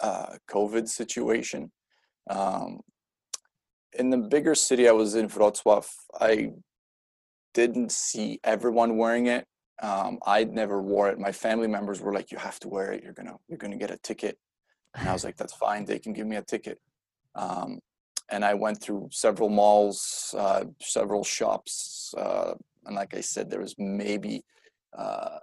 uh, 0.00 0.36
COVID 0.50 0.88
situation. 0.88 1.70
Um, 2.30 2.80
in 3.98 4.10
the 4.10 4.18
bigger 4.18 4.54
city 4.54 4.88
I 4.88 4.92
was 4.92 5.14
in, 5.14 5.28
Wrocław, 5.28 5.86
I 6.20 6.52
didn't 7.54 7.92
see 7.92 8.40
everyone 8.44 8.96
wearing 8.96 9.26
it. 9.26 9.46
Um, 9.82 10.18
I 10.24 10.44
never 10.44 10.80
wore 10.80 11.10
it. 11.10 11.18
My 11.18 11.32
family 11.32 11.66
members 11.66 12.00
were 12.00 12.12
like, 12.12 12.30
"You 12.30 12.38
have 12.38 12.60
to 12.60 12.68
wear 12.68 12.92
it. 12.92 13.02
You're 13.02 13.12
gonna 13.12 13.36
you're 13.48 13.58
gonna 13.58 13.76
get 13.76 13.90
a 13.90 13.96
ticket." 13.98 14.38
And 14.94 15.08
I 15.08 15.12
was 15.12 15.24
like, 15.24 15.36
that's 15.36 15.54
fine. 15.54 15.84
They 15.84 15.98
can 15.98 16.12
give 16.12 16.26
me 16.26 16.36
a 16.36 16.42
ticket. 16.42 16.78
Um, 17.34 17.80
and 18.30 18.44
I 18.44 18.54
went 18.54 18.80
through 18.80 19.08
several 19.10 19.48
malls, 19.48 20.34
uh, 20.36 20.64
several 20.80 21.24
shops. 21.24 22.14
Uh, 22.16 22.54
and 22.86 22.96
like 22.96 23.14
I 23.14 23.20
said, 23.20 23.50
there 23.50 23.60
was 23.60 23.74
maybe 23.78 24.44
uh, 24.96 25.38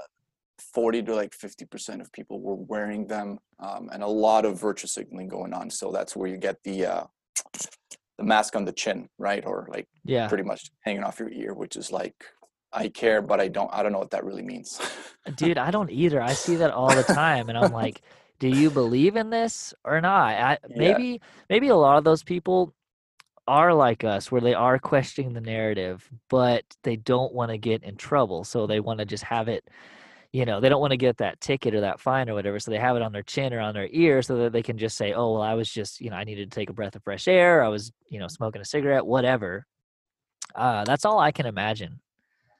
40 0.73 1.03
to 1.03 1.15
like 1.15 1.31
50% 1.31 2.01
of 2.01 2.11
people 2.11 2.39
were 2.39 2.55
wearing 2.55 3.07
them 3.07 3.39
um, 3.59 3.89
and 3.91 4.03
a 4.03 4.07
lot 4.07 4.45
of 4.45 4.59
virtue 4.59 4.87
signaling 4.87 5.27
going 5.27 5.53
on. 5.53 5.69
So 5.69 5.91
that's 5.91 6.15
where 6.15 6.29
you 6.29 6.37
get 6.37 6.57
the, 6.63 6.85
uh, 6.85 7.03
the 8.19 8.25
mask 8.25 8.55
on 8.55 8.65
the 8.65 8.73
chin, 8.73 9.09
right? 9.17 9.43
Or 9.45 9.67
like 9.71 9.87
Yeah. 10.05 10.27
pretty 10.27 10.43
much 10.43 10.69
hanging 10.81 11.03
off 11.03 11.19
your 11.19 11.31
ear, 11.31 11.53
which 11.55 11.75
is 11.77 11.91
like, 11.91 12.15
I 12.71 12.89
care, 12.89 13.21
but 13.21 13.39
I 13.39 13.47
don't, 13.47 13.73
I 13.73 13.81
don't 13.81 13.93
know 13.93 13.99
what 13.99 14.11
that 14.11 14.25
really 14.25 14.43
means. 14.43 14.79
Uh, 15.25 15.31
dude, 15.31 15.57
I 15.57 15.71
don't 15.71 15.89
either. 15.89 16.21
I 16.21 16.33
see 16.33 16.57
that 16.57 16.71
all 16.71 16.95
the 16.95 17.03
time 17.15 17.49
and 17.49 17.57
I'm 17.57 17.71
like, 17.71 18.01
do 18.39 18.47
you 18.47 18.71
believe 18.71 19.15
in 19.15 19.29
this 19.29 19.73
or 19.83 20.01
not? 20.01 20.33
I 20.33 20.57
Yeah. 20.69 20.75
maybe 20.77 21.21
maybe 21.49 21.69
a 21.69 21.75
lot 21.75 21.97
of 21.97 22.03
those 22.03 22.23
people 22.23 22.73
are 23.47 23.73
like 23.73 24.03
us 24.03 24.31
where 24.31 24.41
they 24.41 24.53
are 24.53 24.77
questioning 24.79 25.33
the 25.33 25.41
narrative, 25.41 26.07
but 26.29 26.63
they 26.83 26.95
don't 26.97 27.33
want 27.33 27.51
to 27.51 27.57
get 27.57 27.83
in 27.83 27.95
trouble. 27.97 28.43
So 28.43 28.67
they 28.67 28.79
want 28.79 28.99
to 28.99 29.05
just 29.05 29.23
have 29.23 29.47
it, 29.47 29.67
you 30.31 30.45
know, 30.45 30.59
they 30.59 30.69
don't 30.69 30.81
want 30.81 30.91
to 30.91 30.97
get 30.97 31.17
that 31.17 31.41
ticket 31.41 31.73
or 31.73 31.81
that 31.81 31.99
fine 31.99 32.29
or 32.29 32.35
whatever. 32.35 32.59
So 32.59 32.69
they 32.69 32.77
have 32.77 32.95
it 32.95 33.01
on 33.01 33.11
their 33.11 33.23
chin 33.23 33.53
or 33.53 33.59
on 33.59 33.73
their 33.73 33.87
ear 33.91 34.21
so 34.21 34.37
that 34.37 34.53
they 34.53 34.61
can 34.61 34.77
just 34.77 34.95
say, 34.95 35.13
"Oh, 35.13 35.33
well, 35.33 35.41
I 35.41 35.55
was 35.55 35.69
just, 35.71 35.99
you 35.99 36.09
know, 36.09 36.15
I 36.15 36.23
needed 36.23 36.51
to 36.51 36.55
take 36.55 36.69
a 36.69 36.73
breath 36.73 36.95
of 36.95 37.03
fresh 37.03 37.27
air. 37.27 37.63
I 37.63 37.67
was, 37.67 37.91
you 38.09 38.19
know, 38.19 38.27
smoking 38.27 38.61
a 38.61 38.65
cigarette, 38.65 39.05
whatever." 39.05 39.65
Uh, 40.55 40.83
that's 40.83 41.05
all 41.05 41.19
I 41.19 41.31
can 41.31 41.45
imagine. 41.45 41.99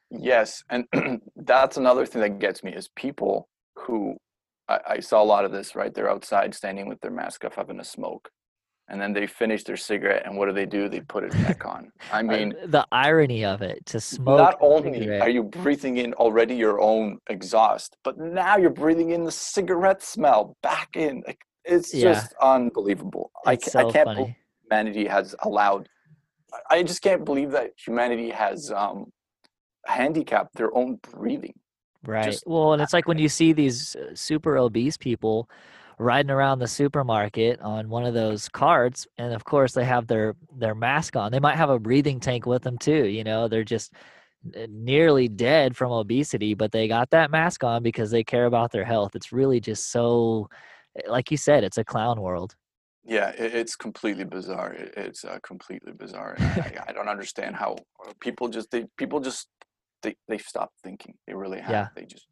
Yes, 0.10 0.64
and 0.70 0.86
that's 1.36 1.78
another 1.78 2.06
thing 2.06 2.22
that 2.22 2.40
gets 2.40 2.64
me 2.64 2.74
is 2.74 2.90
people 2.96 3.48
who 3.76 4.18
I, 4.68 4.80
I 4.88 5.00
saw 5.00 5.22
a 5.22 5.26
lot 5.26 5.46
of 5.46 5.52
this. 5.52 5.76
Right, 5.76 5.94
they're 5.94 6.10
outside 6.10 6.56
standing 6.56 6.88
with 6.90 7.02
their 7.02 7.12
mask 7.12 7.46
off, 7.46 7.56
having 7.56 7.80
a 7.80 7.86
smoke, 7.86 8.32
and 8.90 9.00
then 9.00 9.14
they 9.14 9.28
finish 9.28 9.64
their 9.64 9.78
cigarette, 9.78 10.24
and 10.26 10.38
what 10.38 10.48
do 10.48 10.54
they 10.54 10.66
do? 10.66 10.90
They 10.90 11.00
put 11.02 11.24
it 11.24 11.32
back 11.44 11.66
on. 11.66 11.92
I 12.12 12.22
mean, 12.32 12.54
the 12.66 12.86
irony 12.92 13.46
of 13.46 13.62
it 13.62 13.86
to 13.88 14.00
smoke. 14.00 14.38
not 14.38 14.58
only 14.62 15.00
cigarette. 15.00 15.22
are 15.22 15.30
you 15.30 15.44
breathing 15.44 15.98
in 15.98 16.14
already 16.16 16.56
your 16.56 16.82
own 16.82 17.20
exhaust, 17.30 17.96
but 18.04 18.18
now 18.18 18.58
you're 18.58 18.70
breathing 18.72 19.12
in 19.12 19.24
the 19.24 19.32
cigarette 19.32 20.02
smell 20.02 20.56
back 20.64 20.90
in. 20.96 21.24
It's 21.66 21.94
Yeah. 21.94 22.14
just 22.14 22.34
unbelievable. 22.42 23.32
I, 23.46 23.54
It's 23.54 23.76
I 23.76 23.84
so 23.84 23.92
can't 23.92 24.06
funny. 24.08 24.22
believe 24.22 24.36
humanity 24.64 25.06
has 25.08 25.36
allowed. 25.44 25.88
I- 26.54 26.78
I 26.78 26.84
just 26.84 27.02
can't 27.02 27.24
believe 27.24 27.52
that 27.52 27.72
humanity 27.86 28.30
has 28.32 28.72
um, 28.72 29.12
handicapped 29.86 30.56
their 30.56 30.76
own 30.76 31.00
breathing. 31.12 31.54
Right. 32.06 32.24
just 32.26 32.44
Well, 32.48 32.74
and 32.74 32.82
it's 32.82 32.94
like 32.94 33.08
when 33.08 33.18
you 33.20 33.30
see 33.30 33.52
these 33.54 33.96
uh, 33.96 34.16
super 34.16 34.58
obese 34.58 34.98
people 34.98 35.50
riding 36.00 36.32
around 36.32 36.60
the 36.60 36.68
supermarket 36.68 37.60
on 37.62 37.90
one 37.90 38.06
of 38.06 38.14
those 38.14 38.50
carts, 38.50 39.06
and 39.18 39.34
of 39.34 39.44
course 39.44 39.74
they 39.74 39.84
have 39.84 40.08
their 40.08 40.36
their 40.56 40.74
mask 40.74 41.16
on. 41.16 41.32
They 41.32 41.40
might 41.40 41.58
have 41.58 41.70
a 41.70 41.78
breathing 41.78 42.20
tank 42.20 42.46
with 42.46 42.64
them 42.64 42.78
too. 42.78 43.06
You 43.06 43.24
know, 43.24 43.48
they're 43.48 43.64
just 43.64 43.94
nearly 44.70 45.28
dead 45.28 45.76
from 45.76 45.92
obesity, 45.92 46.54
but 46.54 46.72
they 46.72 46.88
got 46.88 47.10
that 47.12 47.30
mask 47.30 47.64
on 47.64 47.84
because 47.84 48.10
they 48.10 48.24
care 48.24 48.46
about 48.46 48.72
their 48.72 48.86
health. 48.86 49.16
It's 49.16 49.34
really 49.34 49.60
just 49.60 49.92
so, 49.92 50.50
eh, 50.98 51.10
like 51.10 51.30
you 51.30 51.38
said, 51.38 51.66
it's 51.66 51.78
a 51.78 51.84
clown 51.84 52.22
world. 52.22 52.56
Yeah, 53.06 53.34
it's 53.38 53.76
completely 53.76 54.24
bizarre. 54.24 54.74
It's 54.74 55.26
uh, 55.26 55.40
completely 55.44 55.94
bizarre. 55.94 56.36
I, 56.40 56.74
I 56.90 56.92
don't 56.94 57.10
understand 57.10 57.56
how 57.56 57.76
uh, 58.06 58.14
people 58.22 58.48
just 58.48 58.72
they 58.72 58.86
people 58.98 59.20
just 59.20 59.50
they 60.02 60.16
they 60.30 60.38
stop 60.38 60.72
thinking. 60.84 61.16
They 61.28 61.34
really 61.34 61.60
have. 61.60 61.72
Yeah. 61.72 61.88
They 61.96 62.06
just 62.06 62.28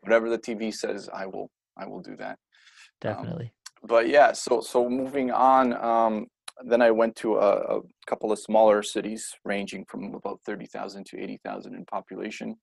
whatever 0.00 0.28
the 0.30 0.38
TV 0.38 0.72
says, 0.72 1.08
I 1.12 1.26
will 1.26 1.50
I 1.76 1.86
will 1.86 2.00
do 2.00 2.16
that. 2.16 2.38
Um, 3.04 3.12
Definitely. 3.12 3.52
but 3.82 4.08
yeah, 4.08 4.32
so 4.32 4.60
so 4.60 4.88
moving 4.88 5.30
on. 5.30 5.72
Um, 5.74 6.26
then 6.64 6.80
I 6.80 6.90
went 6.90 7.16
to 7.16 7.36
a, 7.36 7.78
a 7.78 7.80
couple 8.06 8.30
of 8.30 8.38
smaller 8.38 8.82
cities, 8.82 9.34
ranging 9.44 9.84
from 9.86 10.14
about 10.14 10.40
thirty 10.46 10.66
thousand 10.66 11.06
to 11.06 11.20
eighty 11.20 11.38
thousand 11.44 11.74
in 11.74 11.84
population, 11.84 12.56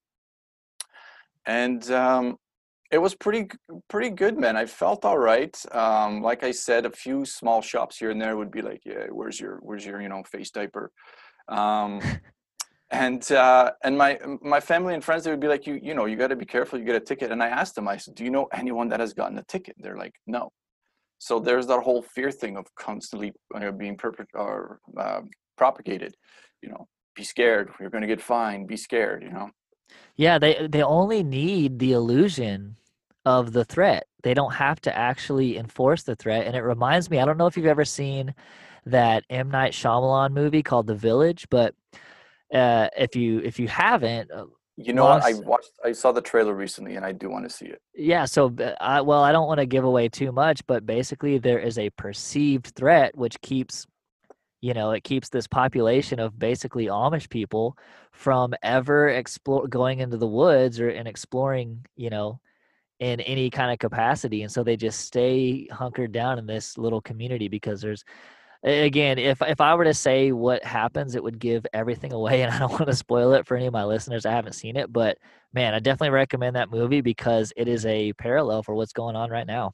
and 1.46 1.90
um, 1.92 2.38
it 2.92 2.98
was 2.98 3.16
pretty 3.16 3.50
pretty 3.90 4.10
good, 4.10 4.38
man. 4.38 4.58
I 4.58 4.66
felt 4.66 5.06
all 5.06 5.18
right. 5.18 5.58
Um, 5.72 6.22
like 6.22 6.44
I 6.44 6.52
said, 6.52 6.86
a 6.86 6.92
few 6.92 7.26
small 7.26 7.62
shops 7.62 7.98
here 7.98 8.12
and 8.12 8.22
there 8.22 8.38
would 8.38 8.52
be 8.52 8.62
like, 8.62 8.82
yeah, 8.86 9.08
where's 9.10 9.40
your 9.40 9.60
where's 9.62 9.86
your 9.86 10.02
you 10.02 10.10
know 10.10 10.24
face 10.24 10.52
diaper, 10.52 10.92
um, 11.48 12.02
and 12.92 13.32
uh, 13.32 13.72
and 13.84 13.98
my 13.98 14.20
my 14.42 14.60
family 14.60 14.94
and 14.94 15.04
friends 15.04 15.24
they 15.24 15.32
would 15.32 15.40
be 15.40 15.48
like, 15.48 15.66
you 15.66 15.80
you 15.82 15.94
know 15.94 16.06
you 16.06 16.16
got 16.18 16.28
to 16.28 16.36
be 16.36 16.46
careful. 16.46 16.78
You 16.78 16.86
get 16.86 16.96
a 16.96 17.00
ticket, 17.00 17.32
and 17.32 17.42
I 17.42 17.48
asked 17.48 17.76
them, 17.76 17.88
I 17.88 17.98
said, 17.98 18.16
do 18.16 18.24
you 18.24 18.30
know 18.30 18.48
anyone 18.54 18.90
that 18.90 19.00
has 19.00 19.14
gotten 19.14 19.38
a 19.38 19.44
ticket? 19.44 19.76
They're 19.80 19.98
like, 19.98 20.14
no. 20.28 20.50
So 21.18 21.40
there's 21.40 21.68
that 21.68 21.82
whole 21.82 22.02
fear 22.02 22.32
thing 22.32 22.58
of 22.58 22.66
constantly 22.76 23.32
uh, 23.56 23.72
being 23.72 23.96
perpet- 23.96 24.28
or 24.34 24.80
uh, 24.98 25.22
propagated. 25.58 26.16
You 26.62 26.70
know, 26.70 26.88
be 27.16 27.24
scared. 27.24 27.70
You're 27.80 27.90
going 27.90 28.02
to 28.02 28.08
get 28.08 28.22
fined. 28.22 28.68
Be 28.68 28.78
scared. 28.78 29.24
You 29.24 29.32
know. 29.32 29.50
Yeah, 30.16 30.40
they 30.40 30.68
they 30.68 30.84
only 30.84 31.24
need 31.24 31.80
the 31.80 31.94
illusion 31.94 32.76
of 33.26 33.54
the 33.54 33.64
threat. 33.64 34.08
They 34.24 34.34
don't 34.34 34.54
have 34.54 34.82
to 34.82 34.98
actually 34.98 35.58
enforce 35.58 36.04
the 36.04 36.16
threat. 36.16 36.48
And 36.48 36.56
it 36.56 36.62
reminds 36.62 37.10
me, 37.10 37.20
I 37.20 37.26
don't 37.26 37.38
know 37.38 37.48
if 37.48 37.56
you've 37.56 37.66
ever 37.66 37.86
seen 37.86 38.34
that 38.86 39.24
M 39.30 39.50
Night 39.50 39.74
Shyamalan 39.74 40.34
movie 40.34 40.64
called 40.64 40.88
The 40.88 40.96
Village, 40.96 41.48
but 41.50 41.76
uh, 42.54 42.90
if 42.98 43.16
you 43.16 43.40
if 43.40 43.60
you 43.60 43.68
haven't, 43.68 44.32
uh, 44.32 44.46
You 44.78 44.94
know 44.94 45.06
what? 45.06 45.24
I 45.24 45.34
watched. 45.34 45.72
I 45.84 45.92
saw 45.92 46.12
the 46.12 46.22
trailer 46.22 46.54
recently, 46.56 46.96
and 46.96 47.06
I 47.06 47.12
do 47.12 47.30
want 47.30 47.44
to 47.46 47.50
see 47.50 47.66
it. 47.68 47.82
yeah. 47.94 48.26
So 48.26 48.54
I, 48.80 49.02
well, 49.02 49.24
I 49.24 49.32
don't 49.32 49.48
want 49.48 49.60
to 49.60 49.66
give 49.66 49.84
away 49.84 50.10
too 50.10 50.32
much, 50.32 50.66
but 50.68 50.86
basically 50.86 51.38
there 51.38 51.60
is 51.60 51.78
a 51.78 51.90
perceived 51.92 52.68
threat 52.76 53.16
which 53.18 53.40
keeps, 53.42 53.86
you 54.62 54.74
know, 54.74 54.92
it 54.92 55.04
keeps 55.04 55.30
this 55.30 55.48
population 55.48 56.20
of 56.20 56.38
basically 56.40 56.88
Amish 56.88 57.30
people 57.30 57.78
from 58.12 58.54
ever 58.64 59.10
explore 59.10 59.68
going 59.68 60.00
into 60.00 60.18
the 60.18 60.28
woods 60.28 60.80
or 60.80 60.90
and 60.90 61.08
exploring, 61.08 61.86
you 61.96 62.10
know, 62.10 62.40
in 63.00 63.20
any 63.22 63.50
kind 63.50 63.72
of 63.72 63.80
capacity 63.80 64.44
and 64.44 64.52
so 64.52 64.64
they 64.64 64.78
just 64.78 65.00
stay 65.02 65.68
hunkered 65.72 66.12
down 66.12 66.38
in 66.38 66.46
this 66.46 66.78
little 66.78 67.02
community 67.02 67.48
because 67.48 67.82
there's 67.82 68.04
again 68.64 69.18
if 69.18 69.42
if 69.42 69.60
i 69.60 69.74
were 69.74 69.84
to 69.84 69.94
say 69.94 70.32
what 70.32 70.64
happens 70.64 71.16
it 71.16 71.24
would 71.24 71.40
give 71.40 71.66
everything 71.74 72.14
away 72.14 72.44
and 72.44 72.54
i 72.54 72.60
don't 72.60 72.72
want 72.72 72.86
to 72.86 72.96
spoil 72.96 73.34
it 73.34 73.48
for 73.48 73.58
any 73.58 73.66
of 73.66 73.74
my 73.74 73.84
listeners 73.84 74.26
i 74.26 74.32
haven't 74.32 74.54
seen 74.54 74.76
it 74.76 74.92
but 74.94 75.18
man 75.54 75.74
i 75.74 75.80
definitely 75.80 76.12
recommend 76.12 76.56
that 76.56 76.70
movie 76.70 77.02
because 77.02 77.52
it 77.58 77.68
is 77.68 77.86
a 77.88 78.14
parallel 78.14 78.62
for 78.62 78.76
what's 78.76 78.94
going 78.94 79.16
on 79.16 79.30
right 79.32 79.48
now 79.48 79.74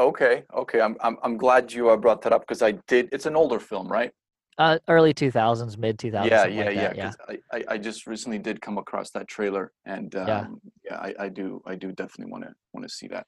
Okay. 0.00 0.44
Okay. 0.54 0.80
I'm. 0.80 0.96
I'm. 1.00 1.18
I'm 1.22 1.36
glad 1.36 1.72
you 1.72 1.90
uh, 1.90 1.96
brought 1.96 2.22
that 2.22 2.32
up 2.32 2.42
because 2.42 2.62
I 2.62 2.72
did. 2.88 3.10
It's 3.12 3.26
an 3.26 3.36
older 3.36 3.60
film, 3.60 3.86
right? 3.88 4.10
uh 4.58 4.78
early 4.88 5.14
2000s 5.14 5.78
mid 5.78 5.96
2000s 5.96 6.28
yeah. 6.28 6.44
Yeah. 6.44 6.64
like 6.64 6.74
yeah. 6.74 6.92
yeah 6.94 7.36
I. 7.52 7.64
I 7.68 7.78
just 7.78 8.06
recently 8.06 8.38
did 8.38 8.60
come 8.60 8.78
across 8.78 9.10
that 9.10 9.28
trailer, 9.28 9.72
and 9.84 10.14
um, 10.16 10.26
Yeah. 10.26 10.46
yeah. 10.84 10.96
I. 10.96 11.14
I 11.24 11.28
do. 11.28 11.62
I 11.66 11.74
do 11.74 11.92
definitely 11.92 12.32
want 12.32 12.44
to. 12.44 12.52
Want 12.72 12.88
to 12.88 12.94
see 12.94 13.08
that. 13.08 13.26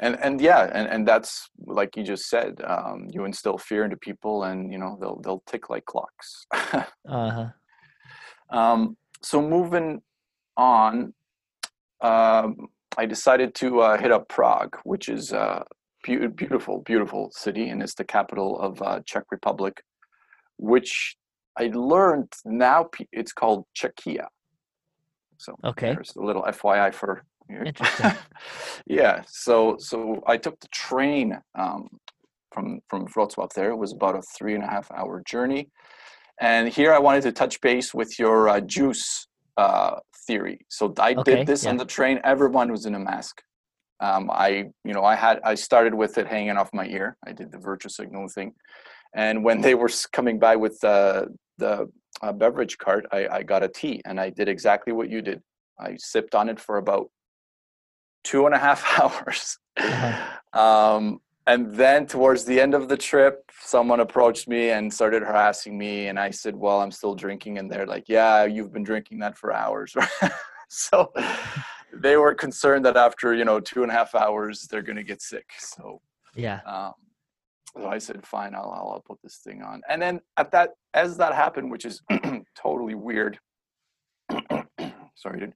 And 0.00 0.16
and 0.22 0.40
yeah. 0.40 0.70
And 0.72 0.88
and 0.88 1.06
that's 1.08 1.48
like 1.66 1.96
you 1.96 2.04
just 2.04 2.28
said. 2.28 2.60
Um, 2.64 3.08
you 3.10 3.24
instill 3.24 3.58
fear 3.58 3.84
into 3.84 3.96
people, 3.96 4.44
and 4.44 4.72
you 4.72 4.78
know 4.78 4.96
they'll 5.00 5.20
they'll 5.22 5.42
tick 5.46 5.70
like 5.70 5.84
clocks. 5.86 6.46
uh-huh 6.52 7.48
Um, 8.50 8.96
so 9.22 9.42
moving 9.42 10.00
on, 10.56 11.12
um, 12.00 12.68
I 12.96 13.06
decided 13.06 13.54
to 13.56 13.80
uh, 13.80 13.98
hit 13.98 14.12
up 14.12 14.28
Prague, 14.28 14.76
which 14.84 15.08
is 15.08 15.32
a 15.32 15.64
beau- 16.06 16.28
beautiful, 16.28 16.82
beautiful 16.82 17.30
city, 17.32 17.68
and 17.68 17.82
it's 17.82 17.94
the 17.94 18.04
capital 18.04 18.58
of 18.60 18.80
uh, 18.82 19.00
Czech 19.04 19.24
Republic, 19.30 19.82
which 20.56 21.16
I 21.58 21.70
learned 21.74 22.32
now 22.44 22.88
it's 23.12 23.32
called 23.32 23.64
Czechia. 23.74 24.26
So 25.38 25.56
Okay. 25.64 25.92
there's 25.94 26.14
a 26.16 26.22
little 26.22 26.42
FYI 26.42 26.92
for 26.94 27.24
Interesting. 27.50 28.12
yeah. 28.86 29.22
So 29.26 29.76
so 29.78 30.22
I 30.26 30.36
took 30.36 30.60
the 30.60 30.68
train 30.68 31.38
um, 31.54 31.88
from 32.52 32.80
from 32.88 33.06
Wrocław. 33.06 33.52
There 33.54 33.70
it 33.70 33.76
was 33.76 33.92
about 33.92 34.16
a 34.16 34.22
three 34.36 34.54
and 34.54 34.64
a 34.64 34.66
half 34.66 34.90
hour 34.92 35.22
journey, 35.26 35.70
and 36.40 36.68
here 36.68 36.92
I 36.92 36.98
wanted 36.98 37.22
to 37.22 37.32
touch 37.32 37.60
base 37.60 37.94
with 37.94 38.18
your 38.18 38.48
uh, 38.48 38.60
juice 38.60 39.26
uh, 39.56 39.96
theory. 40.26 40.60
So 40.68 40.92
I 40.98 41.14
Okay, 41.14 41.36
did 41.36 41.46
this 41.46 41.66
on 41.66 41.76
the 41.76 41.84
train. 41.84 42.20
Everyone 42.24 42.70
was 42.70 42.86
in 42.86 42.94
a 42.94 42.98
mask. 42.98 43.42
Um, 44.00 44.30
I 44.30 44.70
you 44.84 44.94
know 44.94 45.04
I 45.04 45.14
had 45.14 45.40
I 45.42 45.54
started 45.54 45.94
with 45.94 46.18
it 46.18 46.26
hanging 46.26 46.56
off 46.56 46.70
my 46.72 46.86
ear. 46.86 47.16
I 47.26 47.32
did 47.32 47.50
the 47.50 47.58
virtue 47.58 47.88
signal 47.88 48.28
thing, 48.28 48.54
and 49.14 49.42
when 49.42 49.60
they 49.60 49.74
were 49.74 49.90
coming 50.12 50.38
by 50.38 50.54
with 50.56 50.82
uh, 50.84 51.26
the 51.56 51.90
uh, 52.22 52.32
beverage 52.32 52.78
cart, 52.78 53.06
I, 53.10 53.28
I 53.28 53.42
got 53.42 53.62
a 53.62 53.68
tea, 53.68 54.02
and 54.04 54.20
I 54.20 54.30
did 54.30 54.48
exactly 54.48 54.92
what 54.92 55.08
you 55.08 55.22
did. 55.22 55.42
I 55.80 55.96
sipped 55.96 56.34
on 56.34 56.48
it 56.48 56.60
for 56.60 56.78
about 56.78 57.10
two 58.24 58.46
and 58.46 58.54
a 58.54 58.58
half 58.58 58.84
hours. 59.00 59.58
Uh-huh. 59.76 60.96
Um, 60.96 61.20
and 61.46 61.74
then 61.74 62.06
towards 62.06 62.44
the 62.44 62.60
end 62.60 62.74
of 62.74 62.88
the 62.88 62.96
trip, 62.96 63.50
someone 63.62 64.00
approached 64.00 64.48
me 64.48 64.70
and 64.70 64.92
started 64.92 65.22
harassing 65.22 65.78
me. 65.78 66.08
And 66.08 66.18
I 66.18 66.30
said, 66.30 66.54
Well, 66.54 66.80
I'm 66.80 66.90
still 66.90 67.14
drinking. 67.14 67.56
And 67.56 67.70
they're 67.70 67.86
like, 67.86 68.04
Yeah, 68.06 68.44
you've 68.44 68.72
been 68.72 68.84
drinking 68.84 69.20
that 69.20 69.38
for 69.38 69.52
hours. 69.52 69.96
so 70.68 71.10
they 71.94 72.18
were 72.18 72.34
concerned 72.34 72.84
that 72.84 72.98
after, 72.98 73.34
you 73.34 73.46
know, 73.46 73.60
two 73.60 73.82
and 73.82 73.90
a 73.90 73.94
half 73.94 74.14
hours, 74.14 74.66
they're 74.70 74.82
going 74.82 74.96
to 74.96 75.02
get 75.02 75.22
sick. 75.22 75.46
So, 75.58 76.02
yeah. 76.34 76.60
um, 76.66 76.92
so 77.74 77.88
I 77.88 77.96
said, 77.96 78.26
Fine, 78.26 78.54
I'll, 78.54 78.70
I'll, 78.70 78.90
I'll 78.92 79.04
put 79.06 79.18
this 79.22 79.38
thing 79.38 79.62
on. 79.62 79.80
And 79.88 80.02
then 80.02 80.20
at 80.36 80.50
that, 80.52 80.72
as 80.92 81.16
that 81.16 81.34
happened, 81.34 81.70
which 81.70 81.86
is 81.86 82.02
totally 82.54 82.94
weird. 82.94 83.38
Sorry, 85.18 85.40
dude. 85.40 85.54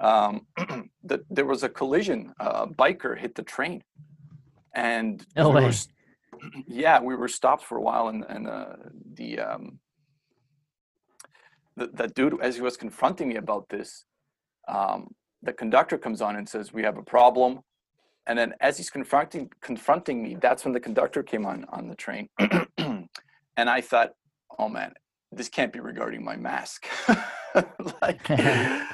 Um, 0.00 0.46
that 1.04 1.20
there 1.30 1.46
was 1.46 1.62
a 1.62 1.68
collision. 1.68 2.32
A 2.40 2.66
biker 2.66 3.16
hit 3.16 3.36
the 3.36 3.44
train, 3.44 3.82
and 4.74 5.24
No 5.36 5.50
we 5.50 5.62
were 5.62 5.72
yeah, 6.66 7.00
we 7.00 7.14
were 7.14 7.28
stopped 7.28 7.62
for 7.62 7.78
a 7.78 7.80
while, 7.80 8.08
and 8.08 8.24
and 8.28 8.48
uh, 8.48 8.74
the 9.14 9.38
um, 9.38 9.78
the 11.76 11.86
that 11.94 12.14
dude, 12.14 12.40
as 12.42 12.56
he 12.56 12.62
was 12.62 12.76
confronting 12.76 13.28
me 13.28 13.36
about 13.36 13.68
this, 13.68 14.04
um, 14.66 15.14
the 15.42 15.52
conductor 15.52 15.96
comes 15.96 16.20
on 16.20 16.34
and 16.34 16.48
says, 16.48 16.72
"We 16.72 16.82
have 16.82 16.98
a 16.98 17.02
problem." 17.02 17.60
And 18.26 18.36
then, 18.36 18.54
as 18.60 18.78
he's 18.78 18.90
confronting 18.90 19.48
confronting 19.60 20.24
me, 20.24 20.36
that's 20.40 20.64
when 20.64 20.74
the 20.74 20.80
conductor 20.80 21.22
came 21.22 21.46
on 21.46 21.66
on 21.68 21.86
the 21.86 21.94
train, 21.94 22.28
and 22.78 23.08
I 23.56 23.80
thought, 23.80 24.10
"Oh 24.58 24.68
man, 24.68 24.92
this 25.30 25.48
can't 25.48 25.72
be 25.72 25.78
regarding 25.78 26.24
my 26.24 26.34
mask." 26.34 26.86
like, 28.02 28.28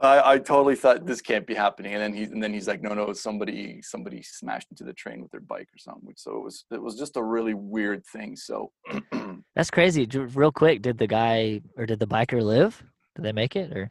I, 0.00 0.32
I 0.32 0.38
totally 0.38 0.76
thought 0.76 1.04
this 1.04 1.20
can't 1.20 1.46
be 1.46 1.54
happening, 1.54 1.92
and 1.94 2.02
then 2.02 2.14
he 2.14 2.22
and 2.24 2.42
then 2.42 2.54
he's 2.54 2.66
like, 2.66 2.82
"No, 2.82 2.94
no, 2.94 3.12
somebody 3.12 3.82
somebody 3.82 4.22
smashed 4.22 4.68
into 4.70 4.84
the 4.84 4.94
train 4.94 5.20
with 5.20 5.30
their 5.30 5.40
bike 5.40 5.68
or 5.74 5.78
something." 5.78 6.14
So 6.16 6.36
it 6.36 6.42
was 6.42 6.64
it 6.70 6.82
was 6.82 6.96
just 6.96 7.16
a 7.16 7.22
really 7.22 7.54
weird 7.54 8.04
thing. 8.06 8.36
So 8.36 8.72
That's 9.54 9.70
crazy. 9.70 10.06
Real 10.12 10.52
quick, 10.52 10.82
did 10.82 10.98
the 10.98 11.06
guy 11.06 11.60
or 11.76 11.86
did 11.86 11.98
the 11.98 12.06
biker 12.06 12.42
live? 12.42 12.82
Did 13.14 13.24
they 13.24 13.32
make 13.32 13.56
it 13.56 13.76
or? 13.76 13.90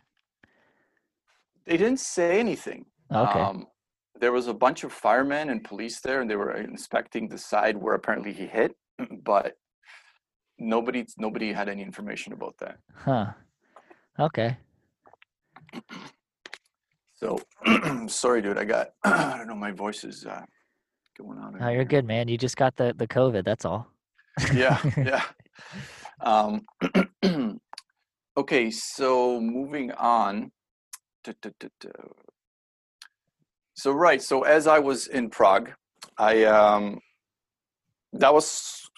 they 1.70 1.78
didn't 1.78 2.00
say 2.00 2.39
anything. 2.39 2.86
Okay. 3.13 3.39
Um, 3.39 3.68
there 4.20 4.32
was 4.32 4.48
a 4.48 4.54
bunch 4.54 4.84
of 4.84 4.92
firemen 4.92 5.50
and 5.50 5.63
police 5.63 6.01
there, 6.01 6.20
and 6.20 6.30
they 6.30 6.36
were 6.36 6.58
inspecting 6.58 7.30
the 7.30 7.38
side 7.38 7.78
where 7.78 7.94
apparently 7.94 8.34
he 8.34 8.48
hit, 8.48 8.75
but 9.24 9.54
nobody 10.58 11.06
nobody 11.18 11.54
had 11.54 11.70
any 11.70 11.84
information 11.84 12.34
about 12.34 12.56
that. 12.60 12.80
Huh. 12.94 13.28
Okay. 14.20 14.58
So 17.16 17.38
sorry, 18.08 18.42
dude. 18.42 18.58
I 18.58 18.64
got 18.64 18.90
I 19.04 19.38
don't 19.38 19.48
know. 19.48 19.56
My 19.56 19.72
voice 19.72 20.04
is 20.04 20.26
uh, 20.26 20.44
going 21.18 21.38
on. 21.38 21.58
No, 21.60 21.70
you're 21.70 21.86
good, 21.86 22.06
man. 22.06 22.28
You 22.28 22.38
just 22.38 22.56
got 22.56 22.76
the 22.76 22.93
the 22.96 23.08
COVID. 23.08 23.43
That's 23.43 23.65
all. 23.65 23.88
yeah 24.54 24.80
yeah 24.98 25.24
um 26.22 26.65
okay 28.38 28.72
so 28.72 29.39
moving 29.39 29.91
on 29.93 30.52
so 33.74 33.91
right 33.91 34.22
so 34.22 34.43
as 34.43 34.67
i 34.67 34.80
was 34.80 35.08
in 35.08 35.30
prague 35.30 35.72
i 36.17 36.43
um 36.43 37.00
that 38.13 38.34
was 38.34 38.89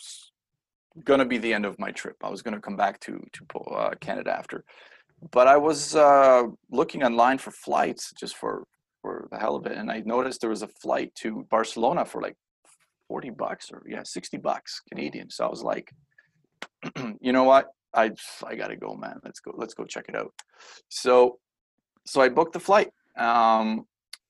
gonna 1.03 1.25
be 1.25 1.37
the 1.37 1.53
end 1.53 1.65
of 1.65 1.77
my 1.79 1.91
trip 1.91 2.15
i 2.23 2.29
was 2.29 2.41
gonna 2.41 2.61
come 2.61 2.75
back 2.75 2.99
to 2.99 3.23
to 3.33 3.43
uh, 3.59 3.91
canada 3.99 4.31
after 4.31 4.63
but 5.31 5.47
i 5.47 5.57
was 5.57 5.95
uh 5.95 6.43
looking 6.71 7.03
online 7.03 7.37
for 7.37 7.51
flights 7.51 8.11
just 8.19 8.35
for 8.35 8.63
for 9.01 9.27
the 9.31 9.37
hell 9.37 9.55
of 9.55 9.65
it 9.65 9.77
and 9.77 9.91
i 9.91 10.01
noticed 10.05 10.41
there 10.41 10.49
was 10.49 10.63
a 10.63 10.67
flight 10.67 11.13
to 11.15 11.45
barcelona 11.49 12.03
for 12.05 12.21
like 12.21 12.35
40 13.07 13.31
bucks 13.31 13.69
or 13.71 13.83
yeah 13.87 14.03
60 14.03 14.37
bucks 14.37 14.81
canadian 14.89 15.29
so 15.29 15.45
i 15.45 15.49
was 15.49 15.63
like 15.63 15.91
you 17.21 17.33
know 17.33 17.43
what? 17.43 17.67
I 17.93 18.11
i 18.45 18.55
gotta 18.55 18.75
go 18.75 18.95
man. 18.95 19.19
Let's 19.23 19.39
go 19.39 19.53
let's 19.55 19.73
go 19.73 19.83
check 19.83 20.05
it 20.07 20.15
out. 20.15 20.33
So 20.89 21.39
so 22.05 22.21
i 22.21 22.29
booked 22.29 22.53
the 22.53 22.59
flight 22.59 22.89
um 23.17 23.85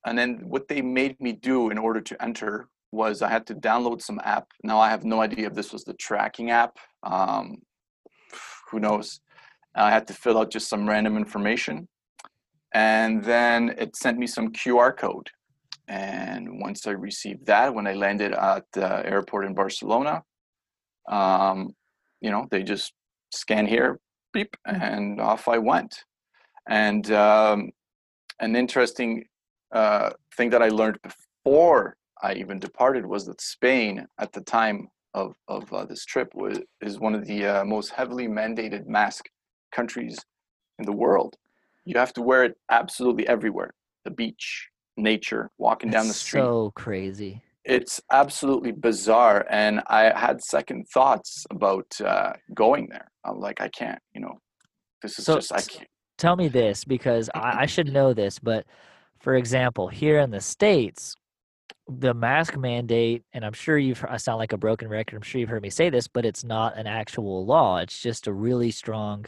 and 0.05 0.17
then 0.17 0.41
what 0.43 0.67
they 0.67 0.81
made 0.81 1.19
me 1.21 1.31
do 1.31 1.69
in 1.69 1.77
order 1.77 2.01
to 2.01 2.21
enter 2.23 2.67
was 2.91 3.21
i 3.21 3.29
had 3.29 3.45
to 3.47 3.55
download 3.55 4.01
some 4.01 4.19
app. 4.23 4.47
Now 4.63 4.79
i 4.79 4.89
have 4.89 5.05
no 5.05 5.21
idea 5.21 5.47
if 5.47 5.53
this 5.53 5.71
was 5.71 5.83
the 5.83 5.93
tracking 5.93 6.49
app 6.49 6.77
um 7.03 7.57
who 8.69 8.79
knows 8.79 9.21
i 9.75 9.89
had 9.89 10.07
to 10.07 10.13
fill 10.13 10.37
out 10.37 10.51
just 10.51 10.69
some 10.69 10.87
random 10.87 11.17
information 11.17 11.87
and 12.73 13.23
then 13.23 13.75
it 13.77 13.95
sent 13.95 14.17
me 14.17 14.27
some 14.27 14.51
qr 14.51 14.95
code 14.95 15.29
and 15.91 16.61
once 16.61 16.87
I 16.87 16.91
received 16.91 17.47
that, 17.47 17.75
when 17.75 17.85
I 17.85 17.95
landed 17.95 18.31
at 18.31 18.63
the 18.71 19.05
airport 19.05 19.45
in 19.45 19.53
Barcelona, 19.53 20.23
um, 21.09 21.75
you 22.21 22.31
know, 22.31 22.47
they 22.49 22.63
just 22.63 22.93
scan 23.33 23.67
here, 23.67 23.99
beep, 24.31 24.55
and 24.65 25.19
off 25.19 25.49
I 25.49 25.57
went. 25.57 26.05
And 26.69 27.11
um, 27.11 27.71
an 28.39 28.55
interesting 28.55 29.25
uh, 29.73 30.11
thing 30.37 30.49
that 30.51 30.61
I 30.61 30.69
learned 30.69 30.99
before 31.01 31.97
I 32.23 32.35
even 32.35 32.57
departed 32.59 33.05
was 33.05 33.25
that 33.25 33.41
Spain, 33.41 34.07
at 34.17 34.31
the 34.31 34.41
time 34.41 34.87
of, 35.13 35.35
of 35.49 35.73
uh, 35.73 35.83
this 35.83 36.05
trip, 36.05 36.33
was, 36.33 36.57
is 36.79 36.99
one 36.99 37.15
of 37.15 37.25
the 37.25 37.45
uh, 37.45 37.65
most 37.65 37.89
heavily 37.89 38.29
mandated 38.29 38.85
mask 38.85 39.25
countries 39.71 40.19
in 40.79 40.85
the 40.85 40.91
world. 40.91 41.35
You 41.85 41.97
have 41.97 42.13
to 42.13 42.21
wear 42.21 42.43
it 42.43 42.55
absolutely 42.69 43.27
everywhere 43.27 43.71
the 44.03 44.11
beach, 44.11 44.67
nature, 44.97 45.49
walking 45.57 45.91
down 45.91 46.07
the 46.07 46.13
street. 46.13 46.41
So 46.41 46.71
crazy. 46.75 47.41
It's 47.63 48.01
absolutely 48.11 48.71
bizarre. 48.71 49.45
And 49.49 49.81
I 49.87 50.17
had 50.17 50.43
second 50.43 50.87
thoughts 50.91 51.45
about 51.51 51.85
uh, 52.01 52.33
going 52.55 52.87
there. 52.89 53.11
I'm 53.23 53.39
like, 53.39 53.61
I 53.61 53.67
can't, 53.69 53.99
you 54.13 54.21
know, 54.21 54.39
this 55.03 55.19
is 55.19 55.25
So- 55.25 55.35
just, 55.35 55.53
I 55.53 55.61
can't. 55.61 55.87
Tell 56.17 56.35
me 56.35 56.49
this 56.49 56.85
because 56.85 57.31
I, 57.33 57.61
I 57.61 57.65
should 57.65 57.91
know 57.91 58.13
this, 58.13 58.37
but 58.37 58.65
for 59.21 59.33
example, 59.35 59.87
here 59.87 60.19
in 60.19 60.29
the 60.29 60.39
states, 60.41 61.15
the 61.87 62.13
mask 62.13 62.55
mandate, 62.57 63.23
and 63.33 63.43
I'm 63.43 63.53
sure 63.53 63.75
you've. 63.77 64.05
I 64.07 64.17
sound 64.17 64.37
like 64.37 64.53
a 64.53 64.57
broken 64.57 64.87
record. 64.87 65.15
I'm 65.15 65.23
sure 65.23 65.39
you've 65.41 65.49
heard 65.49 65.63
me 65.63 65.71
say 65.71 65.89
this, 65.89 66.07
but 66.07 66.23
it's 66.25 66.43
not 66.43 66.77
an 66.77 66.85
actual 66.85 67.43
law. 67.45 67.77
It's 67.77 67.99
just 67.99 68.27
a 68.27 68.33
really 68.33 68.69
strong 68.69 69.25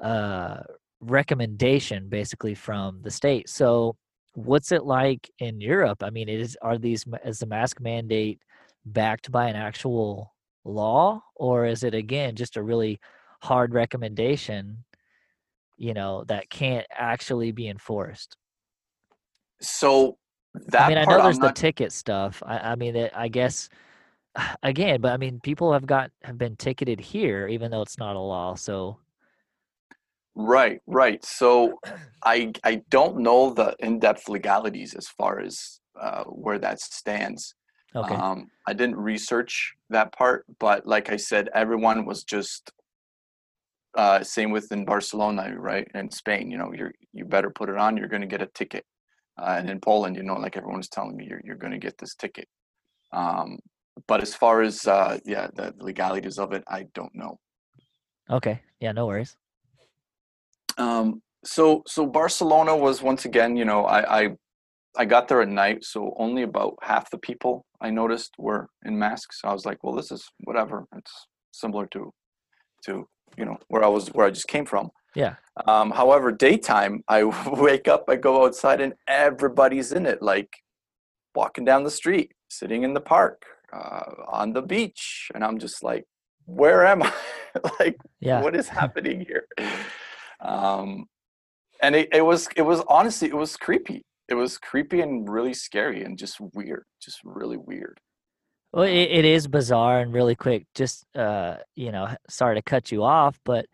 uh, 0.00 0.58
recommendation, 1.00 2.08
basically 2.08 2.54
from 2.54 3.00
the 3.02 3.10
state. 3.10 3.48
So, 3.48 3.96
what's 4.34 4.72
it 4.72 4.84
like 4.84 5.30
in 5.38 5.60
Europe? 5.60 6.02
I 6.02 6.10
mean, 6.10 6.28
is 6.28 6.56
are 6.62 6.78
these 6.78 7.04
is 7.24 7.38
the 7.38 7.46
mask 7.46 7.80
mandate 7.80 8.40
backed 8.84 9.30
by 9.30 9.48
an 9.48 9.56
actual 9.56 10.32
law, 10.64 11.22
or 11.34 11.66
is 11.66 11.82
it 11.82 11.94
again 11.94 12.36
just 12.36 12.56
a 12.56 12.62
really 12.62 13.00
hard 13.42 13.74
recommendation? 13.74 14.84
You 15.76 15.94
know 15.94 16.24
that 16.28 16.50
can't 16.50 16.86
actually 16.90 17.52
be 17.52 17.68
enforced. 17.68 18.36
So 19.60 20.18
that 20.68 20.82
I 20.82 20.88
mean, 20.88 20.98
I 20.98 21.04
part, 21.04 21.18
know 21.18 21.24
I'm 21.24 21.32
there's 21.32 21.38
the 21.38 21.52
ticket 21.52 21.92
stuff. 21.92 22.42
I, 22.44 22.58
I 22.58 22.74
mean, 22.76 22.96
it, 22.96 23.12
I 23.14 23.28
guess 23.28 23.68
again, 24.62 25.00
but 25.00 25.12
I 25.12 25.16
mean, 25.16 25.40
people 25.40 25.72
have 25.72 25.86
got 25.86 26.10
have 26.22 26.38
been 26.38 26.56
ticketed 26.56 27.00
here, 27.00 27.48
even 27.48 27.70
though 27.70 27.82
it's 27.82 27.98
not 27.98 28.16
a 28.16 28.20
law. 28.20 28.54
So 28.54 28.98
Right, 30.36 30.80
right. 30.86 31.24
So 31.24 31.80
I 32.22 32.52
I 32.62 32.82
don't 32.90 33.18
know 33.18 33.54
the 33.54 33.74
in-depth 33.78 34.28
legalities 34.28 34.94
as 34.94 35.08
far 35.08 35.40
as 35.40 35.80
uh, 35.98 36.24
where 36.24 36.58
that 36.58 36.78
stands. 36.78 37.54
okay, 37.94 38.14
Um, 38.14 38.50
I 38.68 38.74
didn't 38.74 38.96
research 38.96 39.74
that 39.88 40.12
part, 40.12 40.44
but 40.58 40.86
like 40.86 41.10
I 41.10 41.16
said, 41.16 41.48
everyone 41.54 42.04
was 42.04 42.22
just 42.22 42.70
uh, 43.96 44.22
same 44.22 44.50
with 44.50 44.70
in 44.72 44.84
Barcelona, 44.84 45.54
right? 45.56 45.88
In 45.94 46.10
Spain, 46.10 46.50
you 46.50 46.58
know, 46.58 46.70
you're 46.74 46.92
you 47.14 47.24
better 47.24 47.48
put 47.50 47.70
it 47.70 47.78
on. 47.78 47.96
You're 47.96 48.08
going 48.08 48.20
to 48.20 48.28
get 48.28 48.42
a 48.42 48.46
ticket. 48.46 48.84
Uh, 49.38 49.56
and 49.58 49.70
in 49.70 49.80
Poland, 49.80 50.16
you 50.16 50.22
know, 50.22 50.34
like 50.34 50.58
everyone's 50.58 50.90
telling 50.90 51.16
me, 51.16 51.26
you're 51.28 51.40
you're 51.44 51.56
going 51.56 51.72
to 51.72 51.78
get 51.78 51.96
this 51.96 52.14
ticket. 52.14 52.46
Um, 53.12 53.58
but 54.06 54.20
as 54.20 54.34
far 54.34 54.60
as 54.60 54.86
uh, 54.86 55.18
yeah, 55.24 55.48
the 55.54 55.74
legalities 55.78 56.38
of 56.38 56.52
it, 56.52 56.62
I 56.68 56.84
don't 56.94 57.14
know. 57.14 57.38
okay, 58.30 58.60
yeah, 58.80 58.92
no 58.92 59.06
worries. 59.06 59.34
Um, 60.78 61.22
so 61.44 61.82
so 61.86 62.06
Barcelona 62.06 62.76
was 62.76 63.02
once 63.02 63.24
again, 63.24 63.56
you 63.56 63.64
know, 63.64 63.84
I, 63.84 64.20
I 64.24 64.30
I 64.98 65.04
got 65.04 65.28
there 65.28 65.42
at 65.42 65.48
night, 65.48 65.84
so 65.84 66.14
only 66.18 66.42
about 66.42 66.74
half 66.82 67.10
the 67.10 67.18
people 67.18 67.64
I 67.80 67.90
noticed 67.90 68.34
were 68.38 68.68
in 68.84 68.98
masks. 68.98 69.40
So 69.40 69.48
I 69.48 69.52
was 69.52 69.66
like, 69.66 69.84
well, 69.84 69.94
this 69.94 70.10
is 70.10 70.24
whatever. 70.44 70.86
It's 70.96 71.26
similar 71.52 71.86
to 71.88 72.12
to 72.86 73.06
you 73.36 73.44
know 73.44 73.58
where 73.68 73.84
I 73.84 73.88
was 73.88 74.08
where 74.08 74.26
I 74.26 74.30
just 74.30 74.48
came 74.48 74.64
from. 74.66 74.90
Yeah. 75.14 75.36
Um, 75.66 75.90
however, 75.90 76.30
daytime, 76.32 77.02
I 77.08 77.24
wake 77.46 77.88
up, 77.88 78.04
I 78.08 78.16
go 78.16 78.44
outside, 78.44 78.80
and 78.80 78.94
everybody's 79.06 79.92
in 79.92 80.04
it, 80.06 80.20
like 80.20 80.50
walking 81.34 81.64
down 81.64 81.84
the 81.84 81.90
street, 81.90 82.32
sitting 82.48 82.82
in 82.82 82.92
the 82.94 83.00
park, 83.00 83.42
uh, 83.72 84.02
on 84.28 84.52
the 84.52 84.62
beach, 84.62 85.30
and 85.34 85.44
I'm 85.44 85.58
just 85.58 85.82
like, 85.82 86.04
where 86.46 86.84
am 86.86 87.02
I? 87.02 87.12
like, 87.80 87.96
Yeah. 88.20 88.42
what 88.42 88.54
is 88.56 88.68
happening 88.80 89.24
here? 89.26 89.46
Um, 90.40 91.06
and 91.82 91.94
it, 91.94 92.08
it 92.12 92.24
was 92.24 92.48
it 92.56 92.62
was 92.62 92.82
honestly 92.88 93.28
it 93.28 93.36
was 93.36 93.56
creepy. 93.56 94.02
It 94.28 94.34
was 94.34 94.58
creepy 94.58 95.00
and 95.00 95.28
really 95.28 95.54
scary 95.54 96.02
and 96.02 96.18
just 96.18 96.40
weird, 96.40 96.84
just 97.00 97.20
really 97.24 97.56
weird. 97.56 98.00
Well, 98.72 98.84
it, 98.84 98.92
it 98.94 99.24
is 99.24 99.46
bizarre 99.46 100.00
and 100.00 100.12
really 100.12 100.34
quick. 100.34 100.66
Just 100.74 101.04
uh, 101.14 101.56
you 101.74 101.92
know, 101.92 102.08
sorry 102.28 102.56
to 102.56 102.62
cut 102.62 102.90
you 102.92 103.02
off, 103.02 103.38
but 103.44 103.66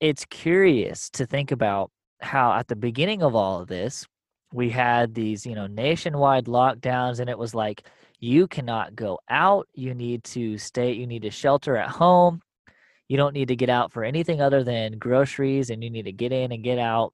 it's 0.00 0.24
curious 0.26 1.10
to 1.10 1.26
think 1.26 1.50
about 1.50 1.90
how 2.20 2.52
at 2.52 2.68
the 2.68 2.76
beginning 2.76 3.22
of 3.22 3.34
all 3.34 3.60
of 3.60 3.68
this, 3.68 4.06
we 4.52 4.70
had 4.70 5.14
these, 5.14 5.46
you 5.46 5.54
know, 5.54 5.66
nationwide 5.66 6.46
lockdowns, 6.46 7.20
and 7.20 7.30
it 7.30 7.38
was 7.38 7.54
like 7.54 7.86
you 8.18 8.46
cannot 8.46 8.94
go 8.94 9.18
out. 9.28 9.68
You 9.74 9.94
need 9.94 10.24
to 10.24 10.58
stay. 10.58 10.92
You 10.92 11.06
need 11.06 11.22
to 11.22 11.30
shelter 11.30 11.76
at 11.76 11.88
home. 11.88 12.40
You 13.10 13.16
don't 13.16 13.34
need 13.34 13.48
to 13.48 13.56
get 13.56 13.68
out 13.68 13.90
for 13.90 14.04
anything 14.04 14.40
other 14.40 14.62
than 14.62 14.96
groceries, 14.96 15.70
and 15.70 15.82
you 15.82 15.90
need 15.90 16.04
to 16.04 16.12
get 16.12 16.30
in 16.30 16.52
and 16.52 16.62
get 16.62 16.78
out. 16.78 17.12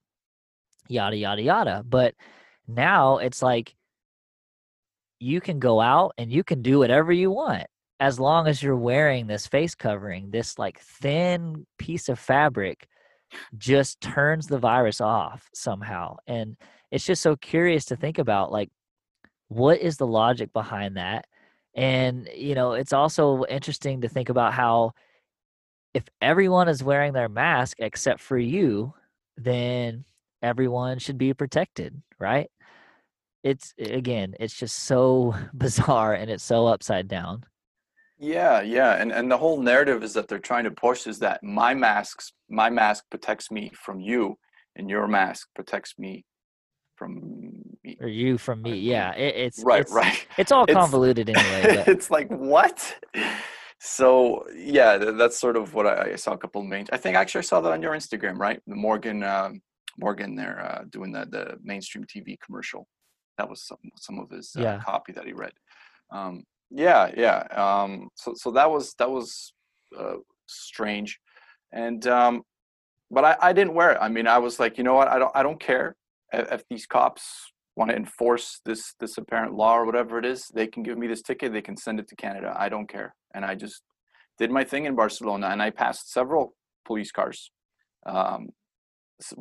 Yada 0.89 1.17
yada 1.17 1.41
yada. 1.41 1.83
But 1.89 2.15
now 2.69 3.17
it's 3.17 3.41
like 3.41 3.75
you 5.21 5.41
can 5.41 5.59
go 5.59 5.81
out 5.81 6.13
and 6.19 6.31
you 6.31 6.45
can 6.45 6.61
do 6.61 6.81
whatever 6.81 7.15
you 7.15 7.31
want 7.31 7.67
as 7.99 8.21
long 8.21 8.47
as 8.47 8.63
you're 8.63 8.77
wearing 8.77 9.27
this 9.27 9.47
face 9.47 9.75
covering 9.75 10.31
this 10.31 10.59
like 10.59 10.79
thin 10.81 11.67
piece 11.79 12.11
of 12.11 12.19
fabric 12.19 12.87
just 13.57 13.99
turns 14.03 14.49
the 14.49 14.59
virus 14.59 15.01
off 15.01 15.49
somehow 15.55 16.15
and 16.27 16.59
it's 16.91 17.07
just 17.07 17.23
so 17.23 17.37
curious 17.37 17.87
to 17.87 17.97
think 17.97 18.19
about 18.19 18.53
like 18.53 18.69
what 19.49 19.81
is 19.81 19.97
the 19.97 20.07
logic 20.07 20.53
behind 20.53 20.99
that 20.99 21.25
and 21.75 22.29
you 22.37 22.55
know 22.55 22.73
it's 22.73 22.93
also 22.93 23.45
interesting 23.49 24.03
to 24.03 24.11
think 24.11 24.29
about 24.29 24.53
how 24.53 24.93
if 25.99 26.05
everyone 26.21 26.69
is 26.69 26.83
wearing 26.91 27.13
their 27.15 27.29
mask 27.29 27.75
except 27.89 28.21
for 28.21 28.39
you 28.55 28.93
then 29.53 30.05
everyone 30.43 30.99
should 30.99 31.19
be 31.19 31.33
protected 31.43 31.91
right 32.19 32.51
it's 33.43 33.67
again 33.79 34.35
it's 34.41 34.57
just 34.63 34.77
so 34.91 35.35
bizarre 35.55 36.13
and 36.21 36.31
it's 36.31 36.45
so 36.53 36.67
upside 36.75 37.09
down 37.09 37.37
Yeah, 38.19 38.57
yeah, 38.77 38.93
and 39.01 39.11
and 39.13 39.27
the 39.33 39.37
whole 39.45 39.61
narrative 39.73 40.01
is 40.07 40.13
that 40.17 40.27
they're 40.29 40.49
trying 40.51 40.65
to 40.71 40.75
push 40.87 41.07
is 41.13 41.19
that 41.27 41.39
my 41.43 41.73
masks, 41.75 42.33
my 42.49 42.69
mask 42.71 43.05
protects 43.15 43.51
me 43.57 43.65
from 43.85 43.97
you, 44.11 44.23
and 44.77 44.89
your 44.89 45.07
mask 45.07 45.43
protects 45.59 45.93
me 46.05 46.13
from 46.99 47.11
me. 47.85 47.93
or 48.01 48.09
you 48.09 48.39
from 48.39 48.59
me 48.63 48.73
yeah 48.93 49.13
it, 49.25 49.33
it's 49.45 49.59
Right, 49.71 49.83
it's, 49.83 49.93
right. 49.93 50.19
it's 50.39 50.51
all 50.55 50.65
It's- 50.65 50.77
convoluted 50.83 51.27
anyway 51.29 51.63
but 51.85 51.89
it's 51.95 52.09
like 52.17 52.29
what? 52.55 52.77
So 53.79 54.47
yeah, 54.55 54.97
that's 54.97 55.39
sort 55.39 55.57
of 55.57 55.75
what 55.75 55.87
I, 55.87 56.13
I 56.13 56.17
saw. 56.17 56.33
A 56.33 56.39
couple 56.39 56.63
of 56.63 56.67
main. 56.67 56.87
I 56.93 56.97
think 56.97 57.17
actually 57.17 57.41
I 57.41 57.43
saw 57.43 57.61
that 57.61 57.73
on 57.73 57.83
your 57.83 57.93
Instagram, 57.95 58.39
right? 58.39 58.61
The 58.67 58.75
Morgan, 58.75 59.23
um, 59.23 59.61
Morgan 59.99 60.35
there 60.35 60.61
uh, 60.65 60.85
doing 60.91 61.13
the 61.13 61.27
the 61.27 61.59
mainstream 61.63 62.05
TV 62.05 62.37
commercial. 62.45 62.87
That 63.39 63.49
was 63.49 63.63
some 63.63 63.79
some 63.97 64.19
of 64.19 64.31
his 64.31 64.55
uh, 64.57 64.63
Yeah. 64.63 64.79
copy 64.79 65.13
that 65.13 65.27
he 65.27 65.33
read. 65.33 65.53
Um, 66.11 66.45
yeah, 66.71 67.11
yeah. 67.17 67.41
Um, 67.53 68.09
so 68.15 68.33
so 68.35 68.51
that 68.53 68.71
was 68.71 68.95
that 68.95 69.11
was 69.11 69.53
uh, 69.99 70.17
strange, 70.47 71.21
and 71.73 72.07
um, 72.07 72.43
but 73.11 73.25
I, 73.25 73.37
I 73.41 73.53
didn't 73.53 73.75
wear 73.75 73.93
it. 73.93 73.99
I 74.01 74.09
mean, 74.09 74.27
I 74.27 74.39
was 74.39 74.59
like, 74.59 74.79
you 74.79 74.85
know 74.85 74.95
what? 74.95 75.09
I 75.09 75.19
don't 75.19 75.33
I 75.35 75.43
don't 75.43 75.61
care 75.61 75.97
if, 76.33 76.51
if 76.51 76.65
these 76.71 76.87
cops 76.87 77.53
want 77.77 77.91
to 77.91 77.97
enforce 77.97 78.61
this 78.65 78.95
this 78.99 79.19
apparent 79.19 79.55
law 79.55 79.77
or 79.77 79.85
whatever 79.85 80.19
it 80.19 80.25
is. 80.25 80.49
They 80.55 80.67
can 80.67 80.83
give 80.83 80.99
me 80.99 81.07
this 81.07 81.23
ticket. 81.23 81.53
They 81.53 81.63
can 81.63 81.77
send 81.77 82.01
it 82.01 82.09
to 82.09 82.17
Canada. 82.17 82.55
I 82.59 82.69
don't 82.69 82.89
care. 82.89 83.15
And 83.35 83.45
I 83.45 83.55
just 83.55 83.83
did 84.39 84.51
my 84.51 84.65
thing 84.65 84.87
in 84.87 84.95
Barcelona, 84.95 85.49
and 85.49 85.63
I 85.63 85.71
passed 85.71 86.13
several 86.13 86.55
police 86.85 87.13
cars. 87.13 87.51
Um, 88.07 88.49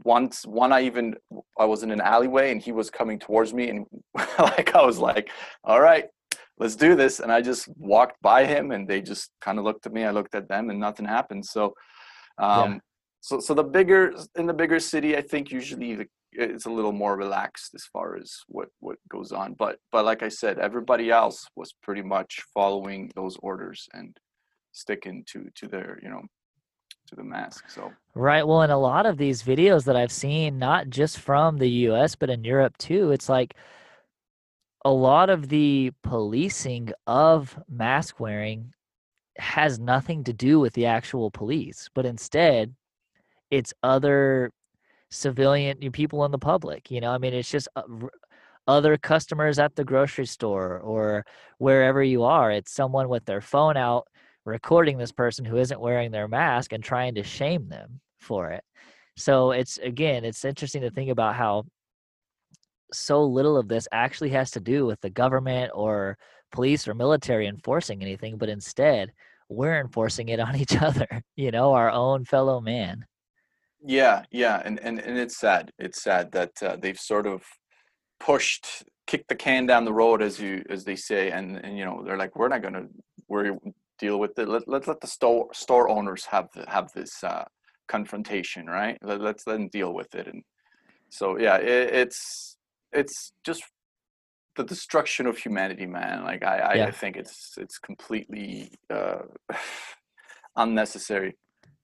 once 0.04 0.46
one 0.46 0.72
I 0.72 0.82
even 0.84 1.16
I 1.60 1.66
was 1.66 1.84
in 1.84 1.92
an 1.92 2.02
alleyway 2.02 2.52
and 2.52 2.62
he 2.62 2.72
was 2.72 2.90
coming 2.90 3.20
towards 3.20 3.54
me 3.54 3.70
and 3.70 3.86
like 4.40 4.76
I 4.76 4.86
was 4.86 5.00
like, 5.00 5.30
all 5.64 5.82
right, 5.82 6.06
let's 6.58 6.76
do 6.76 6.96
this. 6.96 7.20
And 7.20 7.32
I 7.32 7.42
just 7.42 7.68
walked 7.78 8.22
by 8.22 8.46
him 8.46 8.72
and 8.72 8.88
they 8.88 9.02
just 9.02 9.32
kind 9.42 9.60
of 9.60 9.66
looked 9.66 9.86
at 9.86 9.94
me. 9.94 10.06
I 10.06 10.12
looked 10.12 10.36
at 10.36 10.48
them 10.48 10.70
and 10.70 10.80
nothing 10.80 11.06
happened. 11.06 11.46
So 11.46 11.74
um 12.38 12.82
so 13.20 13.40
so 13.40 13.54
the 13.54 13.64
bigger 13.64 14.14
in 14.36 14.46
the 14.46 14.54
bigger 14.54 14.80
city, 14.80 15.18
I 15.18 15.22
think 15.22 15.52
usually 15.52 15.96
the, 15.96 16.08
it's 16.38 16.66
a 16.66 16.72
little 16.72 16.92
more 16.92 17.18
relaxed 17.18 17.74
as 17.76 17.86
far 17.86 18.16
as 18.16 18.34
what 18.48 18.70
what 18.80 18.98
goes 19.10 19.32
on. 19.32 19.54
But 19.54 19.80
but 19.92 20.06
like 20.06 20.24
I 20.24 20.30
said, 20.30 20.60
everybody 20.60 21.12
else 21.12 21.48
was 21.56 21.74
pretty 21.82 22.02
much 22.02 22.44
following 22.54 23.12
those 23.16 23.38
orders 23.42 23.88
and 23.94 24.18
sticking 24.72 25.24
to 25.32 25.50
to 25.56 25.68
their 25.68 26.00
you 26.02 26.10
know 26.10 26.24
to 27.08 27.16
the 27.16 27.24
mask. 27.24 27.70
So 27.70 27.92
Right. 28.14 28.48
Well, 28.48 28.62
in 28.62 28.72
a 28.72 28.78
lot 28.78 29.06
of 29.06 29.18
these 29.18 29.44
videos 29.44 29.84
that 29.86 29.96
I've 29.96 30.12
seen, 30.12 30.58
not 30.58 30.90
just 30.90 31.20
from 31.20 31.58
the 31.58 31.70
US, 31.90 32.16
but 32.16 32.30
in 32.30 32.44
Europe 32.44 32.78
too, 32.78 33.12
it's 33.12 33.30
like 33.30 33.56
a 34.86 34.92
lot 34.92 35.30
of 35.30 35.50
the 35.50 35.92
policing 36.04 36.92
of 37.08 37.60
mask 37.68 38.20
wearing 38.20 38.74
has 39.38 39.80
nothing 39.80 40.24
to 40.24 40.34
do 40.34 40.60
with 40.60 40.74
the 40.74 40.86
actual 40.86 41.30
police, 41.30 41.90
but 41.94 42.06
instead 42.06 42.74
it's 43.52 43.74
other 43.84 44.52
civilian 45.12 45.78
people 45.92 46.26
in 46.26 46.32
the 46.32 46.38
public. 46.38 46.92
You 46.92 47.02
know, 47.02 47.12
I 47.12 47.18
mean, 47.18 47.34
it's 47.34 47.50
just 47.50 47.68
uh, 47.76 47.84
other 48.68 48.98
customers 48.98 49.60
at 49.60 49.76
the 49.76 49.84
grocery 49.84 50.26
store 50.26 50.80
or 50.80 51.26
wherever 51.58 52.04
you 52.04 52.24
are. 52.24 52.52
It's 52.52 52.72
someone 52.72 53.10
with 53.10 53.26
their 53.26 53.42
phone 53.42 53.78
out 53.78 54.08
recording 54.46 54.98
this 54.98 55.12
person 55.12 55.46
who 55.46 55.58
isn't 55.58 55.80
wearing 55.80 56.12
their 56.12 56.28
mask 56.28 56.74
and 56.74 56.84
trying 56.84 57.16
to 57.16 57.24
shame 57.24 57.68
them 57.68 58.00
for 58.20 58.52
it. 58.52 58.64
So 59.18 59.52
it's 59.52 59.78
again, 59.78 60.26
it's 60.26 60.46
interesting 60.46 60.82
to 60.82 60.92
think 60.92 61.10
about 61.10 61.36
how 61.36 61.66
so 62.94 63.24
little 63.24 63.58
of 63.58 63.68
this 63.68 63.88
actually 63.92 64.30
has 64.32 64.52
to 64.52 64.60
do 64.60 64.86
with 64.86 65.02
the 65.02 65.10
government 65.10 65.72
or 65.74 66.18
police 66.52 66.88
or 66.88 66.94
military 66.94 67.48
enforcing 67.48 68.02
anything, 68.02 68.38
but 68.38 68.50
instead 68.50 69.12
we're 69.50 69.80
enforcing 69.80 70.30
it 70.30 70.40
on 70.40 70.56
each 70.62 70.76
other, 70.76 71.08
you 71.36 71.52
know, 71.52 71.74
our 71.74 71.90
own 71.90 72.26
fellow 72.26 72.62
man. 72.62 73.06
Yeah, 73.86 74.24
yeah, 74.32 74.62
and 74.66 74.80
and 74.80 75.00
and 75.00 75.18
it's 75.18 75.38
sad. 75.38 75.72
It's 75.78 76.02
sad 76.02 76.32
that 76.32 76.52
uh, 76.64 76.78
they've 76.78 77.00
sort 77.00 77.28
of 77.28 77.44
pushed, 78.20 78.84
kicked 79.06 79.30
the 79.30 79.36
can 79.36 79.68
down 79.68 79.86
the 79.86 79.94
road, 79.94 80.22
as 80.24 80.40
you 80.40 80.64
as 80.70 80.84
they 80.86 80.96
say, 80.96 81.32
and 81.32 81.58
and 81.64 81.78
you 81.78 81.86
know 81.86 82.04
they're 82.04 82.18
like, 82.18 82.36
we're 82.36 82.48
not 82.48 82.64
gonna 82.64 82.88
worry, 83.28 83.52
deal 84.00 84.20
with 84.20 84.38
it. 84.40 84.48
Let 84.48 84.68
let 84.68 84.88
let 84.88 85.02
the 85.02 85.08
store 85.08 85.50
store 85.54 85.88
owners 85.90 86.26
have 86.26 86.48
the, 86.56 86.68
have 86.68 86.92
this 86.94 87.24
uh, 87.24 87.46
confrontation, 87.88 88.66
right? 88.66 88.98
Let, 89.04 89.22
let's 89.22 89.46
let 89.46 89.54
them 89.58 89.70
deal 89.70 89.94
with 89.94 90.16
it, 90.16 90.28
and 90.28 90.42
so 91.10 91.38
yeah, 91.38 91.58
it, 91.58 91.94
it's 91.94 92.58
it's 92.92 93.34
just 93.44 93.64
the 94.56 94.64
destruction 94.64 95.28
of 95.28 95.38
humanity, 95.38 95.86
man. 95.86 96.24
Like 96.24 96.44
I 96.44 96.58
I, 96.58 96.74
Yeah. 96.74 96.86
I 96.88 96.92
think 96.92 97.18
it's 97.18 97.54
it's 97.58 97.78
completely 97.78 98.72
uh, 98.90 99.20
unnecessary. 100.56 101.38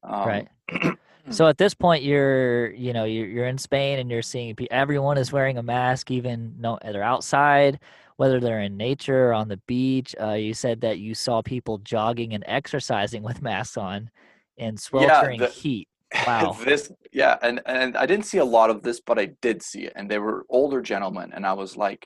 Um, 0.03 0.27
right. 0.27 0.47
so 1.29 1.47
at 1.47 1.57
this 1.57 1.73
point 1.73 2.03
you're, 2.03 2.71
you 2.71 2.93
know, 2.93 3.03
you're, 3.03 3.27
you're 3.27 3.47
in 3.47 3.57
Spain 3.57 3.99
and 3.99 4.09
you're 4.09 4.21
seeing 4.21 4.55
everyone 4.69 5.17
is 5.17 5.31
wearing 5.31 5.57
a 5.57 5.63
mask 5.63 6.11
even 6.11 6.55
no 6.59 6.79
they're 6.83 7.03
outside 7.03 7.79
whether 8.21 8.39
they're 8.39 8.61
in 8.61 8.77
nature 8.77 9.29
or 9.29 9.33
on 9.33 9.47
the 9.47 9.57
beach. 9.65 10.15
Uh, 10.21 10.33
you 10.33 10.53
said 10.53 10.81
that 10.81 10.99
you 10.99 11.15
saw 11.15 11.41
people 11.41 11.79
jogging 11.79 12.35
and 12.35 12.43
exercising 12.45 13.23
with 13.23 13.41
masks 13.49 13.77
on 13.77 14.11
in 14.57 14.77
sweltering 14.77 15.39
the- 15.39 15.47
heat. 15.47 15.87
Wow. 16.27 16.57
this 16.65 16.91
yeah 17.13 17.37
and 17.41 17.61
and 17.65 17.95
i 17.95 18.05
didn't 18.05 18.25
see 18.25 18.39
a 18.39 18.43
lot 18.43 18.69
of 18.69 18.83
this 18.83 18.99
but 18.99 19.17
i 19.17 19.27
did 19.41 19.63
see 19.63 19.83
it 19.83 19.93
and 19.95 20.11
they 20.11 20.19
were 20.19 20.45
older 20.49 20.81
gentlemen 20.81 21.31
and 21.33 21.45
i 21.45 21.53
was 21.53 21.77
like 21.77 22.05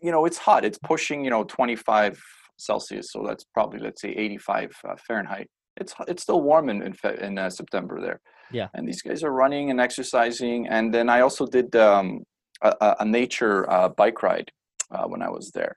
you 0.00 0.12
know 0.12 0.24
it's 0.24 0.38
hot 0.38 0.64
it's 0.64 0.78
pushing 0.78 1.24
you 1.24 1.30
know 1.30 1.42
25 1.42 2.22
celsius 2.58 3.10
so 3.10 3.24
that's 3.26 3.42
probably 3.42 3.80
let's 3.80 4.00
say 4.00 4.10
85 4.10 4.70
uh, 4.84 4.94
fahrenheit 5.04 5.50
it's 5.80 5.94
it's 6.06 6.22
still 6.22 6.40
warm 6.42 6.68
in 6.68 6.82
in, 6.82 6.94
in 7.26 7.38
uh, 7.38 7.50
september 7.50 8.00
there 8.00 8.20
Yeah. 8.52 8.68
and 8.74 8.86
these 8.88 9.02
guys 9.02 9.22
are 9.22 9.32
running 9.32 9.70
and 9.70 9.80
exercising 9.80 10.66
and 10.68 10.92
then 10.94 11.08
i 11.08 11.20
also 11.20 11.46
did 11.46 11.74
um 11.76 12.22
a, 12.62 12.96
a- 13.00 13.04
nature 13.04 13.70
uh, 13.70 13.88
bike 13.88 14.22
ride 14.22 14.50
uh, 14.94 15.06
when 15.06 15.22
i 15.22 15.30
was 15.30 15.50
there 15.52 15.74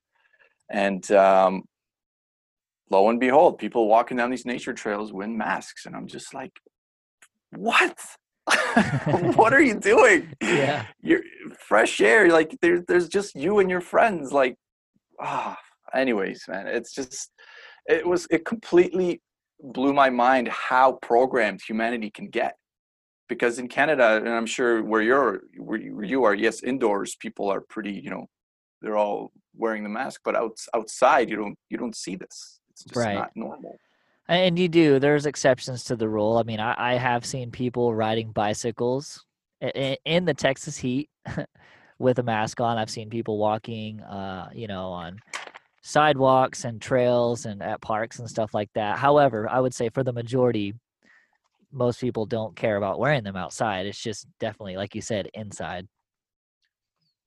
and 0.70 1.04
um 1.12 1.64
lo 2.90 3.10
and 3.10 3.20
behold 3.20 3.58
people 3.58 3.88
walking 3.88 4.18
down 4.18 4.32
these 4.32 4.46
nature 4.54 4.74
trails 4.74 5.12
with 5.14 5.30
masks 5.30 5.86
and 5.86 5.96
i'm 5.96 6.08
just 6.08 6.34
like 6.34 6.52
what 7.52 7.98
what 9.36 9.54
are 9.54 9.62
you 9.62 9.76
doing? 9.94 10.34
Yeah. 10.42 10.86
You're 11.02 11.22
fresh 11.60 12.02
air. 12.02 12.30
Like 12.30 12.58
there's 12.62 12.82
there's 12.88 13.08
just 13.08 13.36
you 13.36 13.60
and 13.60 13.70
your 13.70 13.82
friends. 13.82 14.32
Like, 14.32 14.56
ah. 15.22 15.58
anyways, 15.94 16.46
man, 16.48 16.68
it's 16.68 16.94
just 16.94 17.32
it 17.86 18.06
was 18.06 18.28
it 18.32 18.46
completely 18.46 19.22
blew 19.62 19.94
my 19.94 20.10
mind 20.10 20.48
how 20.48 20.94
programmed 20.94 21.62
humanity 21.62 22.10
can 22.10 22.28
get. 22.30 22.56
Because 23.30 23.60
in 23.60 23.70
Canada, 23.70 24.18
and 24.18 24.28
I'm 24.30 24.46
sure 24.46 24.84
where 24.84 25.02
you're 25.02 25.42
where 25.58 25.80
you, 25.80 26.24
are, 26.26 26.34
yes, 26.36 26.64
indoors 26.64 27.16
people 27.16 27.50
are 27.50 27.62
pretty, 27.62 27.94
you 27.94 28.10
know, 28.10 28.28
they're 28.82 28.98
all 28.98 29.32
wearing 29.56 29.84
the 29.84 29.90
mask, 29.90 30.22
but 30.26 30.36
out, 30.36 30.58
outside 30.74 31.30
you 31.30 31.38
don't 31.38 31.58
you 31.70 31.78
don't 31.78 31.96
see 31.96 32.16
this. 32.18 32.60
It's 32.72 32.84
just 32.84 32.96
Right. 32.98 33.14
not 33.16 33.32
normal. 33.36 33.78
And 34.28 34.58
you 34.60 34.68
do. 34.68 35.00
There's 35.00 35.26
exceptions 35.26 35.84
to 35.86 35.96
the 35.96 36.10
rule. 36.10 36.38
I 36.38 36.44
mean, 36.44 36.60
I, 36.60 36.76
I 36.78 36.94
have 36.96 37.26
seen 37.26 37.52
people 37.52 37.94
riding 37.94 38.32
bicycles 38.32 39.24
i- 39.62 39.72
i- 39.76 39.98
in 40.06 40.26
the 40.26 40.34
Texas 40.34 40.76
heat 40.78 41.10
with 42.00 42.20
a 42.20 42.24
mask 42.24 42.60
on. 42.60 42.78
I've 42.78 42.90
seen 42.90 43.10
people 43.10 43.38
walking, 43.38 44.02
uh, 44.02 44.50
you 44.54 44.68
know, 44.68 44.88
on 44.88 45.20
sidewalks 45.82 46.64
and 46.64 46.82
trails 46.82 47.46
and 47.46 47.62
at 47.62 47.82
parks 47.82 48.20
and 48.20 48.30
stuff 48.30 48.54
like 48.54 48.70
that. 48.76 48.98
However, 48.98 49.50
I 49.50 49.60
would 49.60 49.74
say 49.74 49.90
for 49.90 50.04
the 50.04 50.14
majority, 50.14 50.74
most 51.72 52.00
people 52.00 52.26
don't 52.26 52.56
care 52.56 52.78
about 52.78 53.00
wearing 53.00 53.24
them 53.24 53.36
outside. 53.36 53.86
It's 53.86 54.02
just 54.02 54.28
definitely, 54.40 54.78
like 54.78 54.96
you 54.96 55.02
said, 55.02 55.30
inside. 55.34 55.88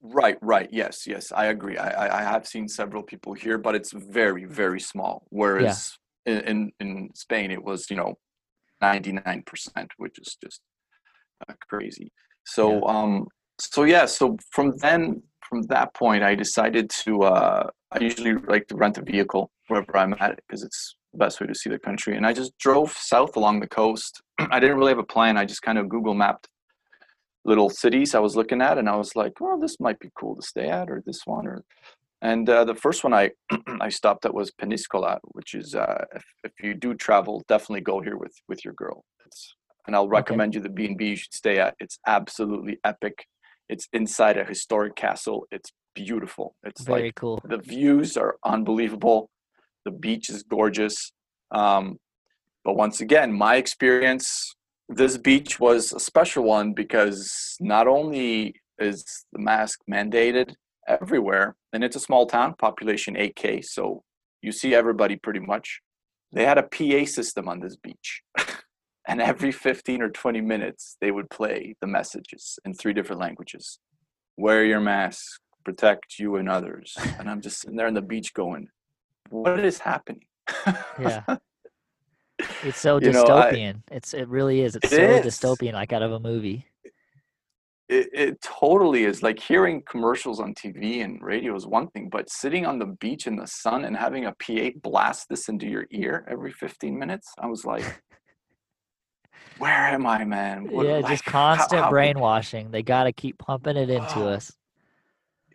Right, 0.01 0.37
right. 0.41 0.69
Yes, 0.71 1.07
yes, 1.07 1.31
I 1.31 1.45
agree. 1.47 1.77
I, 1.77 2.07
I, 2.07 2.19
I 2.19 2.23
have 2.23 2.47
seen 2.47 2.67
several 2.67 3.01
people 3.01 3.33
here, 3.33 3.57
but 3.57 3.75
it's 3.75 3.91
very, 3.91 4.45
very 4.45 4.79
small. 4.79 5.25
Whereas 5.29 5.97
in, 6.25 6.39
in, 6.41 6.71
in 6.79 7.09
Spain, 7.15 7.51
it 7.51 7.63
was, 7.63 7.89
you 7.89 7.97
know, 7.97 8.13
99%, 8.83 9.43
which 9.97 10.19
is 10.19 10.37
just 10.41 10.61
uh, 11.49 11.53
crazy. 11.67 12.11
So, 12.45 12.85
um, 12.85 13.27
so 13.59 13.83
yeah, 13.83 14.05
so 14.05 14.37
from 14.51 14.73
then, 14.77 15.23
from 15.49 15.63
that 15.63 15.93
point, 15.93 16.23
I 16.23 16.35
decided 16.35 16.89
to, 17.03 17.23
uh, 17.23 17.69
I 17.91 17.99
usually 17.99 18.33
like 18.33 18.67
to 18.67 18.75
rent 18.75 18.97
a 18.97 19.01
vehicle 19.01 19.51
wherever 19.67 19.97
I'm 19.97 20.13
at 20.19 20.39
because 20.47 20.63
it's 20.63 20.95
the 21.11 21.19
best 21.19 21.39
way 21.39 21.47
to 21.47 21.55
see 21.55 21.69
the 21.69 21.79
country. 21.79 22.15
And 22.17 22.25
I 22.25 22.33
just 22.33 22.57
drove 22.57 22.91
south 22.91 23.35
along 23.35 23.59
the 23.59 23.67
coast. 23.67 24.21
I 24.37 24.59
didn't 24.59 24.77
really 24.77 24.91
have 24.91 24.99
a 24.99 25.03
plan. 25.03 25.37
I 25.37 25.45
just 25.45 25.61
kind 25.61 25.77
of 25.77 25.89
Google 25.89 26.13
mapped 26.13 26.47
little 27.45 27.69
cities 27.69 28.15
I 28.15 28.19
was 28.19 28.35
looking 28.35 28.61
at, 28.61 28.77
and 28.77 28.89
I 28.89 28.95
was 28.95 29.15
like, 29.15 29.39
"Well, 29.39 29.59
this 29.59 29.79
might 29.79 29.99
be 29.99 30.09
cool 30.19 30.35
to 30.35 30.41
stay 30.41 30.67
at, 30.67 30.89
or 30.89 31.01
this 31.05 31.21
one." 31.25 31.47
Or, 31.47 31.63
and 32.21 32.49
uh, 32.49 32.65
the 32.65 32.75
first 32.75 33.03
one 33.03 33.13
I 33.13 33.31
I 33.79 33.89
stopped 33.89 34.25
at 34.25 34.33
was 34.33 34.51
Peniscola, 34.51 35.19
which 35.31 35.53
is 35.53 35.75
uh, 35.75 36.03
if 36.15 36.25
if 36.43 36.51
you 36.61 36.73
do 36.73 36.95
travel, 36.95 37.43
definitely 37.47 37.81
go 37.81 38.01
here 38.01 38.17
with 38.17 38.33
with 38.49 38.65
your 38.65 38.73
girl. 38.73 39.05
It's, 39.25 39.55
and 39.87 39.95
I'll 39.95 40.09
recommend 40.09 40.55
you 40.55 40.61
the 40.61 40.69
B 40.69 40.85
and 40.85 40.97
B 40.97 41.09
you 41.09 41.15
should 41.15 41.33
stay 41.33 41.59
at. 41.59 41.75
It's 41.79 41.99
absolutely 42.07 42.79
epic. 42.83 43.27
It's 43.69 43.87
inside 43.93 44.37
a 44.37 44.43
historic 44.43 44.95
castle. 44.95 45.47
It's 45.51 45.71
beautiful. 45.95 46.55
It's 46.63 46.83
Very 46.83 47.03
like 47.03 47.15
cool. 47.15 47.41
the 47.47 47.57
views 47.57 48.17
are 48.17 48.35
unbelievable. 48.43 49.29
The 49.85 49.91
beach 49.91 50.29
is 50.29 50.43
gorgeous. 50.43 51.11
Um, 51.51 51.97
but 52.63 52.75
once 52.75 53.01
again, 53.01 53.31
my 53.31 53.55
experience, 53.55 54.55
this 54.89 55.17
beach 55.17 55.59
was 55.59 55.93
a 55.93 55.99
special 55.99 56.43
one 56.43 56.73
because 56.73 57.55
not 57.59 57.87
only 57.87 58.55
is 58.79 59.25
the 59.33 59.39
mask 59.39 59.79
mandated 59.89 60.53
everywhere, 60.87 61.55
and 61.73 61.83
it's 61.83 61.95
a 61.95 61.99
small 61.99 62.25
town, 62.25 62.55
population 62.57 63.15
8K, 63.15 63.63
so 63.63 64.03
you 64.41 64.51
see 64.51 64.75
everybody 64.75 65.15
pretty 65.15 65.39
much. 65.39 65.81
They 66.31 66.45
had 66.45 66.57
a 66.57 66.63
PA 66.63 67.05
system 67.05 67.47
on 67.47 67.59
this 67.59 67.75
beach. 67.77 68.21
and 69.07 69.21
every 69.21 69.51
15 69.51 70.01
or 70.01 70.09
20 70.09 70.41
minutes, 70.41 70.97
they 71.01 71.11
would 71.11 71.29
play 71.29 71.75
the 71.81 71.87
messages 71.87 72.57
in 72.65 72.73
three 72.73 72.93
different 72.93 73.21
languages. 73.21 73.79
Wear 74.37 74.65
your 74.65 74.79
mask, 74.81 75.39
protect 75.63 76.19
you 76.19 76.35
and 76.37 76.49
others. 76.49 76.95
And 77.19 77.29
I'm 77.29 77.41
just 77.41 77.61
sitting 77.61 77.77
there 77.77 77.87
on 77.87 77.93
the 77.93 78.01
beach 78.01 78.33
going, 78.33 78.67
what 79.29 79.59
is 79.63 79.79
happening? 79.79 80.25
Yeah. 80.99 81.23
It's 82.63 82.79
so 82.79 82.99
You 82.99 83.11
know, 83.13 83.23
I- 83.23 83.51
dystopian. 83.53 83.81
it's 83.91 84.13
it 84.13 84.27
really 84.27 84.61
is. 84.61 84.75
It's 84.75 84.91
It 84.91 84.95
so 84.97 85.01
is. 85.01 85.25
dystopian, 85.25 85.73
like 85.73 85.93
out 85.93 86.01
of 86.01 86.11
a 86.11 86.19
movie. 86.19 86.65
it, 87.87 88.09
it 88.13 88.41
totally 88.41 89.05
is 89.05 89.23
like 89.23 89.39
hearing 89.39 89.81
commercials 89.89 90.39
on 90.41 90.53
TV 90.53 91.03
and 91.03 91.21
radio 91.21 91.55
is 91.55 91.65
one 91.65 91.87
thing, 91.91 92.09
but 92.09 92.29
sitting 92.29 92.65
on 92.65 92.77
the 92.79 92.87
beach 92.99 93.25
in 93.27 93.35
the 93.37 93.47
sun 93.47 93.85
and 93.85 93.95
having 93.95 94.25
a 94.25 94.33
PA 94.43 94.71
blast 94.83 95.27
this 95.29 95.47
into 95.47 95.67
your 95.67 95.85
ear 95.91 96.27
every 96.29 96.51
15 96.51 96.97
minutes, 96.97 97.31
I 97.39 97.47
was 97.47 97.63
like, 97.63 97.85
where 99.57 99.71
am 99.87 100.05
I, 100.05 100.23
man? 100.25 100.69
What- 100.71 100.85
yeah, 100.85 100.97
like, 100.97 101.07
just 101.07 101.25
constant 101.25 101.81
how 101.81 101.87
could- 101.87 101.93
brainwashing. 101.93 102.71
They 102.71 102.83
got 102.83 103.03
to 103.05 103.13
keep 103.13 103.37
pumping 103.37 103.77
it 103.77 103.89
into 103.89 104.19
Oh. 104.21 104.29
us. 104.29 104.51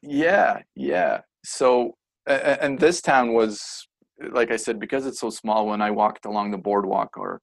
Yeah, 0.03 0.63
yeah. 0.75 1.21
So, 1.45 1.97
and 2.27 2.79
this 2.79 3.01
town 3.03 3.35
was, 3.35 3.87
like 4.33 4.51
I 4.51 4.57
said, 4.57 4.79
because 4.79 5.07
it's 5.07 5.21
so 5.21 5.31
small, 5.31 5.67
when 5.67 5.83
I 5.83 5.91
walked 5.91 6.25
along 6.27 6.51
the 6.51 6.59
boardwalk 6.59 7.17
or 7.17 7.41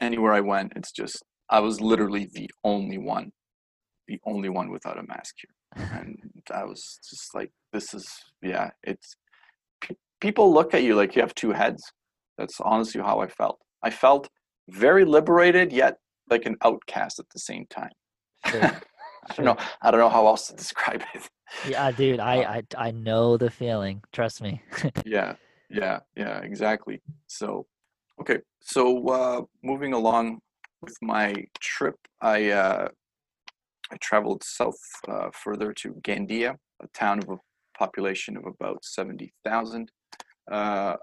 anywhere 0.00 0.32
I 0.32 0.40
went, 0.40 0.72
it's 0.76 0.92
just, 0.92 1.22
I 1.50 1.60
was 1.60 1.80
literally 1.80 2.28
the 2.32 2.50
only 2.64 2.98
one, 2.98 3.32
the 4.06 4.20
only 4.26 4.48
one 4.48 4.70
without 4.70 4.98
a 4.98 5.02
mask 5.06 5.36
here. 5.40 5.88
And 5.92 6.18
I 6.52 6.64
was 6.64 6.98
just 7.08 7.34
like, 7.34 7.50
this 7.72 7.94
is, 7.94 8.06
yeah, 8.42 8.70
it's, 8.82 9.16
pe- 9.80 9.96
people 10.20 10.52
look 10.52 10.74
at 10.74 10.82
you 10.82 10.94
like 10.94 11.14
you 11.16 11.22
have 11.22 11.34
two 11.34 11.52
heads. 11.52 11.82
That's 12.36 12.60
honestly 12.60 13.00
how 13.00 13.20
I 13.20 13.28
felt. 13.28 13.58
I 13.82 13.90
felt 13.90 14.28
very 14.68 15.04
liberated, 15.04 15.72
yet 15.72 15.98
like 16.30 16.46
an 16.46 16.56
outcast 16.64 17.18
at 17.18 17.28
the 17.30 17.38
same 17.38 17.66
time. 17.70 17.92
Sure. 18.46 18.62
I 19.30 19.34
don't 19.34 19.44
know. 19.44 19.56
I 19.82 19.90
don't 19.90 20.00
know 20.00 20.08
how 20.08 20.26
else 20.26 20.46
to 20.48 20.56
describe 20.56 21.02
it. 21.14 21.28
Yeah, 21.68 21.90
dude, 21.90 22.20
I, 22.20 22.36
I 22.42 22.62
I 22.76 22.90
know 22.92 23.36
the 23.36 23.50
feeling. 23.50 24.02
Trust 24.12 24.40
me. 24.40 24.62
yeah 25.04 25.34
yeah 25.70 26.00
yeah 26.16 26.38
exactly 26.38 27.00
so 27.26 27.66
okay 28.20 28.38
so 28.60 29.06
uh 29.08 29.42
moving 29.62 29.92
along 29.92 30.40
with 30.80 30.96
my 31.02 31.34
trip 31.60 31.96
i 32.20 32.50
uh 32.50 32.88
i 33.90 33.96
traveled 34.00 34.42
south 34.42 34.78
uh, 35.08 35.28
further 35.32 35.72
to 35.72 35.94
gandia 36.02 36.56
a 36.82 36.86
town 36.94 37.18
of 37.18 37.28
a 37.28 37.36
population 37.76 38.36
of 38.36 38.44
about 38.46 38.84
70,000 38.84 39.90
uh 40.50 40.96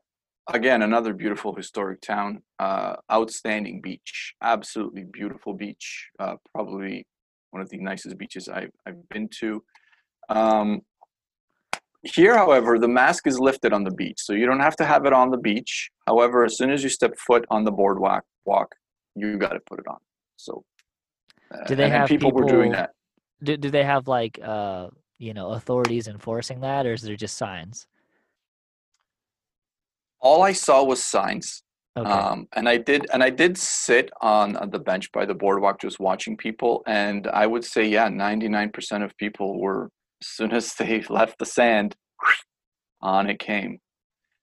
again 0.54 0.82
another 0.82 1.14
beautiful 1.14 1.56
historic 1.56 2.02
town 2.02 2.42
uh 2.60 2.96
outstanding 3.12 3.82
beach 3.82 4.36
absolutely 4.42 5.04
beautiful 5.04 5.54
beach 5.54 6.10
uh 6.20 6.36
probably 6.54 7.06
one 7.52 7.62
of 7.62 7.70
the 7.70 7.78
nicest 7.78 8.18
beaches 8.18 8.48
i've, 8.48 8.72
I've 8.86 9.08
been 9.10 9.28
to 9.40 9.64
um 10.30 10.82
here, 12.04 12.38
however, 12.38 12.78
the 12.78 12.88
mask 12.88 13.26
is 13.26 13.40
lifted 13.40 13.74
on 13.74 13.84
the 13.84 13.92
beach, 13.92 14.20
so 14.20 14.34
you 14.34 14.46
don't 14.46 14.60
have 14.60 14.76
to 14.76 14.86
have 14.86 15.06
it 15.08 15.14
on 15.14 15.32
the 15.32 15.38
beach. 15.38 15.90
However, 16.06 16.46
as 16.46 16.56
soon 16.56 16.70
as 16.70 16.84
you 16.84 16.90
step 16.90 17.18
foot 17.18 17.46
on 17.50 17.64
the 17.64 17.72
boardwalk, 17.72 18.24
walk, 18.46 18.76
you 19.16 19.38
got 19.38 19.54
to 19.54 19.60
put 19.60 19.80
it 19.80 19.88
on. 19.88 19.98
So, 20.38 20.64
uh, 21.52 21.64
Do 21.66 21.76
they 21.76 21.90
have 21.90 22.08
people, 22.08 22.32
were 22.32 22.46
doing 22.46 22.72
that? 22.74 22.92
do 23.44 23.58
do 23.58 23.70
they 23.70 23.84
have 23.84 24.08
like 24.08 24.40
uh 24.42 24.88
you 25.18 25.34
know 25.34 25.50
authorities 25.50 26.08
enforcing 26.08 26.62
that, 26.62 26.86
or 26.86 26.94
is 26.94 27.02
there 27.02 27.16
just 27.16 27.38
signs? 27.38 27.88
All 30.26 30.42
I 30.42 30.54
saw 30.54 30.84
was 30.84 31.04
signs, 31.04 31.62
Okay. 31.98 32.10
um, 32.10 32.48
and 32.58 32.68
I 32.68 32.78
did, 32.78 33.02
and 33.14 33.22
I 33.24 33.30
did 33.30 33.58
sit 33.58 34.10
on, 34.22 34.58
on 34.58 34.70
the 34.72 34.80
bench 34.80 35.12
by 35.14 35.24
the 35.26 35.36
boardwalk, 35.44 35.80
just 35.80 36.00
watching 36.00 36.36
people, 36.36 36.84
and 36.88 37.28
I 37.28 37.46
would 37.52 37.64
say, 37.64 37.84
yeah, 37.86 38.10
ninety 38.10 38.50
nine 38.50 38.72
percent 38.72 39.04
of 39.06 39.16
people 39.18 39.48
were 39.62 39.92
as 40.22 40.28
soon 40.38 40.52
as 40.52 40.74
they 40.74 41.02
left 41.10 41.38
the 41.40 41.46
sand, 41.46 41.96
on 43.02 43.30
it 43.30 43.40
came. 43.40 43.80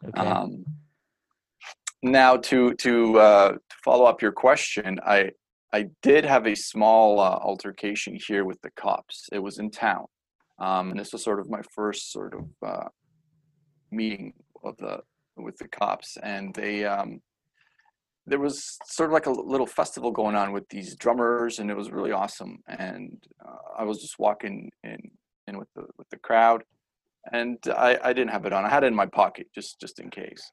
okay. 0.09 0.27
Um, 0.27 0.65
now, 2.03 2.37
to 2.49 2.75
to 2.75 3.19
uh, 3.29 3.49
to 3.53 3.77
follow 3.85 4.05
up 4.07 4.23
your 4.23 4.33
question, 4.33 5.01
I 5.05 5.33
I 5.73 5.81
did 6.03 6.25
have 6.25 6.47
a 6.47 6.55
small 6.55 7.19
uh, 7.21 7.39
altercation 7.51 8.17
here 8.29 8.45
with 8.45 8.61
the 8.63 8.71
cops. 8.85 9.29
It 9.33 9.41
was 9.41 9.59
in 9.59 9.71
town, 9.71 10.07
um, 10.59 10.91
and 10.91 10.99
this 11.01 11.13
was 11.13 11.23
sort 11.25 11.41
of 11.41 11.51
my 11.51 11.63
first 11.75 12.13
sort 12.13 12.35
of 12.35 12.47
uh, 12.73 12.89
meeting 13.91 14.33
of 14.65 14.77
the 14.79 15.01
with 15.37 15.57
the 15.59 15.69
cops, 15.69 16.17
and 16.23 16.55
they 16.55 16.85
um, 16.85 17.21
there 18.27 18.39
was 18.39 18.79
sort 18.87 19.11
of 19.11 19.15
like 19.15 19.27
a 19.27 19.31
little 19.31 19.67
festival 19.67 20.11
going 20.11 20.37
on 20.37 20.53
with 20.53 20.69
these 20.69 20.97
drummers, 20.97 21.59
and 21.59 21.71
it 21.71 21.77
was 21.77 21.91
really 21.91 22.13
awesome. 22.13 22.59
And 22.69 23.23
uh, 23.45 23.81
I 23.81 23.85
was 23.85 24.01
just 24.01 24.19
walking 24.19 24.71
in 24.85 24.99
in 25.47 25.59
with 25.59 25.69
the 25.75 25.85
with 25.99 26.09
the 26.11 26.19
crowd, 26.19 26.63
and 27.33 27.59
I, 27.69 27.99
I 28.03 28.13
didn't 28.13 28.31
have 28.31 28.47
it 28.47 28.53
on. 28.53 28.65
I 28.65 28.69
had 28.69 28.85
it 28.85 28.89
in 28.89 28.95
my 28.95 29.07
pocket 29.07 29.49
just 29.55 29.81
just 29.81 29.99
in 29.99 30.11
case. 30.11 30.51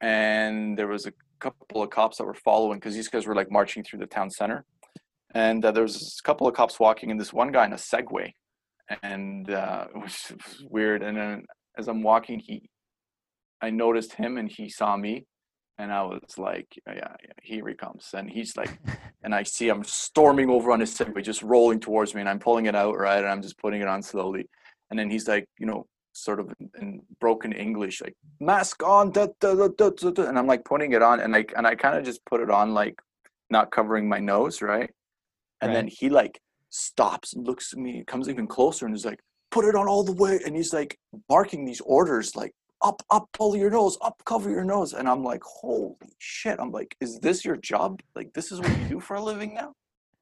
And 0.00 0.78
there 0.78 0.86
was 0.86 1.06
a 1.06 1.12
couple 1.40 1.82
of 1.82 1.90
cops 1.90 2.18
that 2.18 2.24
were 2.24 2.34
following 2.34 2.78
because 2.78 2.94
these 2.94 3.08
guys 3.08 3.26
were 3.26 3.34
like 3.34 3.50
marching 3.50 3.82
through 3.82 3.98
the 4.00 4.06
town 4.06 4.30
center. 4.30 4.64
And 5.34 5.64
uh, 5.64 5.72
there 5.72 5.82
was 5.82 6.18
a 6.18 6.22
couple 6.22 6.46
of 6.46 6.54
cops 6.54 6.80
walking, 6.80 7.10
and 7.10 7.20
this 7.20 7.32
one 7.32 7.52
guy 7.52 7.66
in 7.66 7.72
a 7.72 7.76
Segway, 7.76 8.32
and 9.02 9.50
uh, 9.50 9.86
it 9.94 9.98
was 9.98 10.32
weird. 10.70 11.02
And 11.02 11.16
then 11.16 11.44
as 11.76 11.88
I'm 11.88 12.02
walking, 12.02 12.40
he, 12.40 12.68
I 13.60 13.70
noticed 13.70 14.14
him, 14.14 14.38
and 14.38 14.50
he 14.50 14.68
saw 14.68 14.96
me, 14.96 15.26
and 15.78 15.92
I 15.92 16.02
was 16.02 16.38
like, 16.38 16.66
yeah, 16.86 16.94
yeah, 16.94 17.32
here 17.42 17.66
he 17.68 17.74
comes, 17.74 18.10
and 18.14 18.30
he's 18.30 18.56
like, 18.56 18.78
and 19.22 19.34
I 19.34 19.42
see 19.42 19.68
him 19.68 19.84
storming 19.84 20.50
over 20.50 20.70
on 20.72 20.80
his 20.80 20.96
Segway, 20.96 21.22
just 21.22 21.42
rolling 21.42 21.80
towards 21.80 22.14
me, 22.14 22.20
and 22.20 22.28
I'm 22.28 22.38
pulling 22.38 22.66
it 22.66 22.74
out 22.74 22.96
right, 22.96 23.18
and 23.18 23.28
I'm 23.28 23.42
just 23.42 23.58
putting 23.58 23.80
it 23.80 23.88
on 23.88 24.02
slowly, 24.02 24.48
and 24.90 24.98
then 24.98 25.10
he's 25.10 25.28
like, 25.28 25.46
you 25.58 25.66
know, 25.66 25.86
sort 26.12 26.40
of 26.40 26.52
in, 26.80 27.00
broken 27.20 27.52
English, 27.52 28.00
like 28.00 28.14
mask 28.40 28.82
on, 28.82 29.10
da, 29.10 29.28
da, 29.40 29.54
da, 29.54 29.68
da, 29.68 29.90
da, 29.90 30.10
da, 30.10 30.28
and 30.28 30.38
I'm 30.38 30.46
like 30.46 30.64
putting 30.64 30.92
it 30.92 31.02
on, 31.02 31.20
and 31.20 31.32
like, 31.32 31.52
and 31.56 31.66
I 31.66 31.74
kind 31.74 31.96
of 31.96 32.04
just 32.04 32.24
put 32.26 32.40
it 32.40 32.50
on 32.50 32.74
like 32.74 33.00
not 33.50 33.70
covering 33.70 34.08
my 34.08 34.18
nose, 34.18 34.62
right, 34.62 34.90
and 35.60 35.70
Right. 35.70 35.74
then 35.74 35.88
he 35.88 36.08
like 36.08 36.40
stops 36.70 37.34
and 37.34 37.46
looks 37.46 37.72
at 37.72 37.78
me, 37.78 38.04
comes 38.06 38.28
even 38.28 38.46
closer, 38.46 38.86
and 38.86 38.94
is 38.94 39.04
like, 39.04 39.20
put 39.50 39.64
it 39.64 39.74
on 39.74 39.88
all 39.88 40.04
the 40.04 40.12
way, 40.12 40.38
and 40.44 40.54
he's 40.54 40.72
like 40.72 40.98
barking 41.28 41.64
these 41.64 41.80
orders, 41.80 42.36
like 42.36 42.52
up, 42.82 43.02
up, 43.10 43.28
pull 43.32 43.56
your 43.56 43.70
nose, 43.70 43.98
up, 44.02 44.22
cover 44.24 44.50
your 44.50 44.64
nose. 44.64 44.92
And 44.92 45.08
I'm 45.08 45.24
like, 45.24 45.42
holy 45.42 45.96
shit. 46.18 46.58
I'm 46.60 46.70
like, 46.72 46.96
is 47.00 47.18
this 47.20 47.44
your 47.44 47.56
job? 47.56 48.00
Like, 48.14 48.32
this 48.32 48.52
is 48.52 48.60
what 48.60 48.76
you 48.78 48.88
do 48.88 49.00
for 49.00 49.16
a 49.16 49.22
living 49.22 49.54
now? 49.54 49.72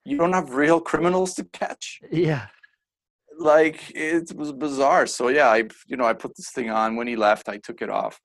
You 0.05 0.17
don't 0.17 0.33
have 0.33 0.55
real 0.55 0.81
criminals 0.81 1.35
to 1.35 1.45
catch? 1.45 2.01
Yeah. 2.11 2.47
Like, 3.39 3.93
it 3.95 4.33
was 4.35 4.53
bizarre. 4.53 5.07
So, 5.07 5.29
yeah, 5.29 5.49
I, 5.49 5.65
you 5.87 5.97
know, 5.97 6.05
I 6.05 6.15
put 6.15 6.37
this 6.37 6.51
thing 6.51 6.71
on. 6.71 6.97
When 6.97 7.07
he 7.07 7.17
left, 7.17 7.49
I 7.49 7.59
took 7.59 7.83
it 7.83 7.91
off. 7.91 8.21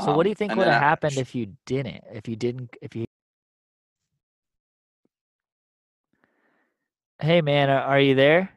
So 0.00 0.16
what 0.16 0.24
do 0.24 0.28
Um, 0.28 0.30
you 0.30 0.34
think 0.34 0.56
would 0.56 0.66
have 0.66 0.82
happened 0.82 1.18
if 1.18 1.34
you 1.34 1.54
didn't? 1.66 2.02
If 2.12 2.26
you 2.26 2.34
didn't 2.34 2.74
if 2.82 2.96
you 2.96 3.04
Hey 7.20 7.40
man, 7.42 7.70
are, 7.70 7.80
are 7.82 8.00
you 8.00 8.16
there? 8.16 8.50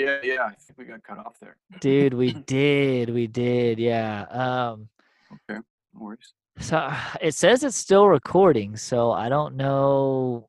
Yeah, 0.00 0.18
yeah, 0.22 0.42
I 0.44 0.54
think 0.54 0.78
we 0.78 0.84
got 0.86 1.02
cut 1.02 1.18
off 1.18 1.38
there. 1.40 1.56
Dude, 1.80 2.14
we 2.14 2.32
did. 2.46 3.10
We 3.10 3.26
did. 3.26 3.78
Yeah. 3.78 4.22
Um 4.30 4.88
Okay, 5.32 5.60
no 5.94 6.00
worries. 6.04 6.32
so 6.58 6.90
it 7.20 7.34
says 7.34 7.62
it's 7.64 7.76
still 7.76 8.06
recording, 8.06 8.76
so 8.76 9.12
I 9.12 9.28
don't 9.28 9.56
know 9.56 10.48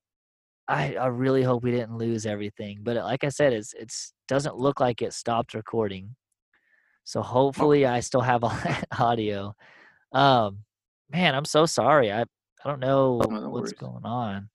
I 0.67 0.95
I 0.95 1.07
really 1.07 1.43
hope 1.43 1.63
we 1.63 1.71
didn't 1.71 1.97
lose 1.97 2.25
everything, 2.25 2.79
but 2.81 2.97
uh, 2.97 3.03
like 3.03 3.23
I 3.23 3.29
said 3.29 3.53
it's 3.53 3.73
it's 3.73 4.13
doesn't 4.27 4.57
look 4.57 4.79
like 4.79 5.01
it 5.01 5.13
stopped 5.13 5.53
recording. 5.53 6.15
So 7.03 7.21
hopefully 7.21 7.85
I 7.85 7.99
still 7.99 8.21
have 8.21 8.43
all 8.47 8.57
that 8.63 8.87
audio. 8.97 9.53
Um 10.13 10.59
man, 11.11 11.35
I'm 11.35 11.45
so 11.45 11.65
sorry. 11.65 12.11
I 12.11 12.21
I 12.21 12.69
don't 12.69 12.79
know 12.79 13.19
no 13.27 13.49
what's 13.49 13.71
worries. 13.71 13.73
going 13.73 14.05
on. 14.05 14.49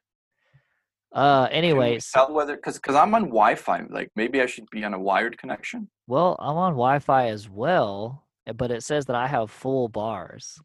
Uh 1.12 1.48
anyways, 1.50 2.10
tell 2.10 2.32
whether, 2.32 2.56
because 2.56 2.74
because 2.76 2.94
I'm 2.96 3.14
on 3.14 3.24
Wi 3.24 3.54
Fi, 3.54 3.84
like 3.88 4.10
maybe 4.16 4.40
I 4.42 4.46
should 4.46 4.68
be 4.70 4.84
on 4.84 4.92
a 4.94 4.98
wired 4.98 5.38
connection. 5.38 5.88
well, 6.06 6.36
I'm 6.38 6.56
on 6.56 6.72
Wi-Fi 6.72 7.28
as 7.28 7.48
well, 7.48 8.24
uh, 8.46 8.52
but 8.52 8.70
it 8.70 8.82
says 8.82 9.06
that 9.06 9.16
I 9.16 9.26
have 9.26 9.50
full 9.50 9.88
bars. 9.88 10.60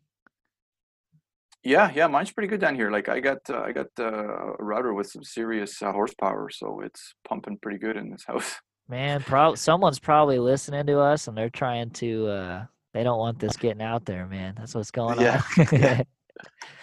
Yeah, 1.64 1.92
yeah, 1.94 2.08
mine's 2.08 2.32
pretty 2.32 2.48
good 2.48 2.60
down 2.60 2.76
here. 2.76 2.90
Like 2.90 3.08
I 3.08 3.20
got 3.20 3.38
uh, 3.50 3.62
I 3.62 3.72
got 3.72 3.88
uh, 4.00 4.54
a 4.60 4.64
router 4.64 4.94
with 4.94 5.08
some 5.08 5.24
serious 5.24 5.82
uh, 5.82 5.92
horsepower, 5.92 6.50
so 6.50 6.82
it's 6.82 7.14
pumping 7.28 7.58
pretty 7.62 7.78
good 7.78 7.98
in 7.98 8.10
this 8.10 8.24
house. 8.28 8.56
Man, 8.90 9.22
prob 9.22 9.58
someone's 9.58 10.00
probably 10.00 10.40
listening 10.40 10.86
to 10.88 11.00
us 11.00 11.28
and 11.28 11.38
they're 11.38 11.50
trying 11.50 11.92
to 11.92 12.28
uh 12.28 12.66
they 12.94 13.04
don't 13.04 13.20
want 13.20 13.40
this 13.40 13.56
getting 13.56 13.82
out 13.82 14.06
there, 14.06 14.28
man. 14.28 14.56
That's 14.58 14.76
what's 14.76 14.92
going 14.92 15.20
Yeah, 15.20 15.42
on. 15.58 15.68
yeah. 15.72 16.02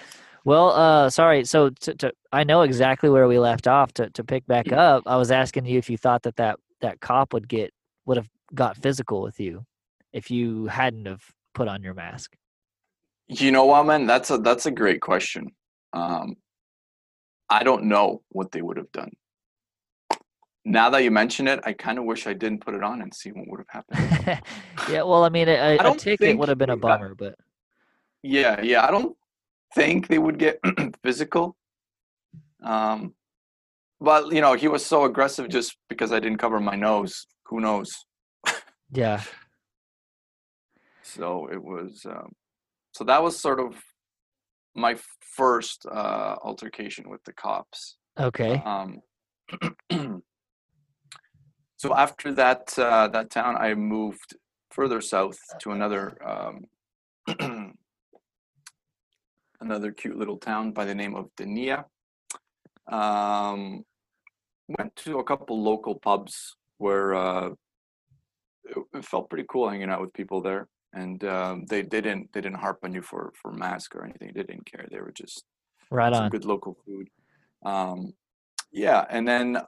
well, 0.48 0.70
uh 0.70 1.11
sorry. 1.11 1.44
So 1.44 1.68
to, 1.68 1.94
to 1.96 2.12
I 2.32 2.42
know 2.42 2.62
exactly 2.62 3.11
where 3.11 3.28
we 3.28 3.38
left 3.38 3.68
off 3.68 3.92
to 3.94 4.08
to 4.11 4.24
pick 4.24 4.46
back 4.46 4.72
up. 4.87 5.02
I 5.06 5.16
was 5.16 5.30
asking 5.30 5.66
you 5.66 5.78
if 5.78 5.90
you 5.90 5.98
thought 5.98 6.22
that 6.22 6.37
that 6.37 6.58
that 6.80 7.00
cop 7.00 7.34
would 7.34 7.48
get 7.48 7.72
would 8.06 8.16
have 8.16 8.30
got 8.54 8.78
physical 8.78 9.20
with 9.20 9.38
you 9.38 9.66
if 10.14 10.30
you 10.30 10.66
hadn't 10.66 11.04
have 11.06 11.22
put 11.54 11.68
on 11.68 11.82
your 11.82 11.92
mask. 11.92 12.34
You 13.26 13.52
know 13.52 13.66
what, 13.66 13.84
man? 13.84 14.06
That's 14.06 14.30
a 14.30 14.38
that's 14.38 14.64
a 14.64 14.70
great 14.70 15.02
question. 15.02 15.50
Um, 15.92 16.37
I 17.50 17.62
don't 17.62 17.84
know 17.84 18.22
what 18.30 18.50
they 18.50 18.62
would 18.62 18.78
have 18.78 18.90
done. 18.92 19.12
Now 20.64 20.88
that 20.90 21.02
you 21.04 21.11
mention 21.11 21.46
it, 21.46 21.61
I 21.64 21.74
kind 21.74 21.98
of 21.98 22.04
wish 22.04 22.26
I 22.26 22.32
didn't 22.32 22.61
put 22.64 22.74
it 22.74 22.82
on 22.82 23.02
and 23.02 23.12
see 23.12 23.30
what 23.32 23.46
would 23.48 23.61
have 23.61 23.84
happened. 23.87 24.40
yeah, 24.90 25.02
well, 25.02 25.24
I 25.24 25.28
mean, 25.28 25.48
a, 25.48 25.52
a- 25.52 25.74
a 25.74 25.82
don't 25.82 26.00
ticket 26.00 26.38
would 26.38 26.48
have 26.48 26.58
been 26.58 26.70
a 26.70 26.76
bummer, 26.76 27.14
but 27.14 27.34
Yeah, 28.22 28.61
yeah. 28.62 28.87
I 28.87 28.90
don't 28.90 29.14
think 29.74 30.09
they 30.09 30.18
would 30.18 30.38
get 30.38 30.61
physical. 31.02 31.57
Um, 32.62 33.14
but 34.00 34.33
you 34.33 34.40
know, 34.40 34.54
he 34.54 34.68
was 34.68 34.85
so 34.85 35.04
aggressive 35.04 35.48
just 35.48 35.76
because 35.88 36.12
I 36.12 36.20
didn't 36.20 36.38
cover 36.38 36.61
my 36.61 36.76
nose. 36.76 37.26
Who 37.46 37.61
knows? 37.61 37.90
yeah. 38.92 39.22
So 41.02 41.48
it 41.50 41.62
was. 41.62 42.07
Um, 42.09 42.33
so 42.92 43.04
that 43.04 43.22
was 43.22 43.38
sort 43.38 43.61
of 43.61 43.81
my 44.74 44.96
first 45.20 45.87
uh, 45.90 46.37
altercation 46.42 47.09
with 47.09 47.22
the 47.24 47.33
cops. 47.33 47.96
Okay. 48.18 48.62
Um, 48.64 49.00
so 51.76 51.94
after 51.94 52.33
that 52.35 52.78
uh, 52.78 53.09
that 53.09 53.31
town, 53.31 53.57
I 53.57 53.74
moved 53.74 54.37
further 54.70 55.00
south 55.00 55.38
to 55.61 55.72
another 55.72 56.16
um, 56.24 56.64
another 59.60 59.92
cute 59.92 60.16
little 60.16 60.36
town 60.36 60.72
by 60.72 60.84
the 60.84 60.94
name 60.94 61.14
of 61.14 61.30
Denia. 61.36 61.84
Um, 62.86 63.84
went 64.68 64.94
to 64.96 65.18
a 65.18 65.24
couple 65.24 65.62
local 65.62 65.94
pubs 65.94 66.56
where 66.78 67.14
uh, 67.14 67.50
it, 68.64 69.04
felt 69.04 69.28
pretty 69.28 69.46
cool 69.48 69.68
hanging 69.68 69.90
out 69.90 70.00
with 70.00 70.12
people 70.12 70.40
there, 70.40 70.68
and 70.94 71.22
um, 71.24 71.64
they, 71.68 71.82
they 71.82 72.00
didn't 72.00 72.32
they 72.32 72.40
didn't 72.40 72.58
harp 72.58 72.78
on 72.82 72.94
you 72.94 73.02
for 73.02 73.32
for 73.40 73.52
mask 73.52 73.94
or 73.94 74.04
anything. 74.04 74.32
They 74.34 74.42
didn't 74.42 74.70
care. 74.70 74.86
They 74.90 75.00
were 75.00 75.12
just 75.12 75.44
Right 75.90 76.12
some 76.12 76.24
on. 76.24 76.30
good 76.30 76.44
local 76.44 76.76
food. 76.84 77.08
Um, 77.64 78.12
yeah, 78.72 79.06
and 79.08 79.26
then 79.26 79.58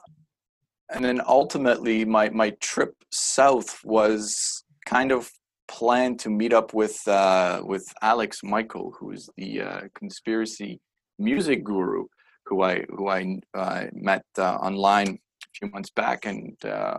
and 0.91 1.05
then 1.05 1.21
ultimately 1.27 2.05
my 2.05 2.29
my 2.31 2.51
trip 2.61 2.95
south 3.11 3.81
was 3.85 4.65
kind 4.87 5.13
of 5.13 5.31
planned 5.71 6.19
to 6.19 6.29
meet 6.29 6.53
up 6.53 6.75
with 6.75 6.99
uh, 7.07 7.63
with 7.65 7.87
Alex 8.03 8.41
Michael, 8.43 8.93
who 8.99 9.13
is 9.13 9.31
the 9.37 9.63
uh, 9.63 9.81
conspiracy 9.95 10.81
music 11.19 11.63
guru, 11.65 12.05
who 12.47 12.63
I 12.63 12.85
who 12.97 13.09
I 13.09 13.39
uh, 13.55 13.85
met 13.93 14.25
uh, 14.37 14.57
online 14.57 15.09
a 15.09 15.49
few 15.59 15.71
months 15.71 15.91
back, 15.91 16.27
and 16.27 16.57
uh, 16.65 16.99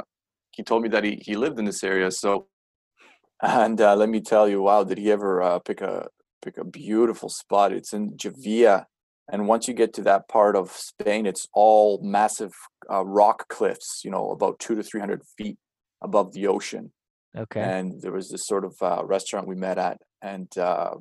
he 0.52 0.64
told 0.64 0.84
me 0.84 0.90
that 0.90 1.04
he 1.04 1.22
he 1.22 1.36
lived 1.36 1.60
in 1.60 1.66
this 1.66 1.84
area. 1.84 2.10
So, 2.12 2.48
and 3.42 3.80
uh, 3.80 3.96
let 3.96 4.10
me 4.10 4.22
tell 4.22 4.48
you, 4.48 4.62
wow, 4.62 4.84
did 4.84 4.98
he 4.98 5.12
ever 5.12 5.60
pick 5.66 5.82
a 5.82 6.08
pick 6.42 6.58
a 6.58 6.64
beautiful 6.64 7.30
spot? 7.30 7.74
It's 7.74 7.94
in 7.94 8.12
Jávea, 8.12 8.86
and 9.32 9.48
once 9.48 9.68
you 9.68 9.74
get 9.74 9.94
to 9.96 10.04
that 10.04 10.30
part 10.30 10.56
of 10.56 10.72
Spain, 10.72 11.26
it's 11.26 11.46
all 11.54 12.00
massive 12.02 12.54
rock 12.90 13.50
cliffs, 13.50 14.02
you 14.06 14.12
know, 14.12 14.32
about 14.32 14.60
two 14.60 14.76
to 14.76 14.84
three 14.84 15.02
hundred 15.02 15.22
feet 15.38 15.58
above 16.02 16.32
the 16.34 16.48
ocean. 16.48 16.92
Okay. 17.38 17.62
And 17.62 18.02
there 18.02 18.12
was 18.12 18.30
this 18.30 18.46
sort 18.46 18.65
of 18.65 18.76
uh, 18.82 19.04
restaurant 19.06 19.48
we 19.48 19.56
met 19.56 19.78
at, 19.78 20.02
and 20.22 20.50
uh, 20.58 20.96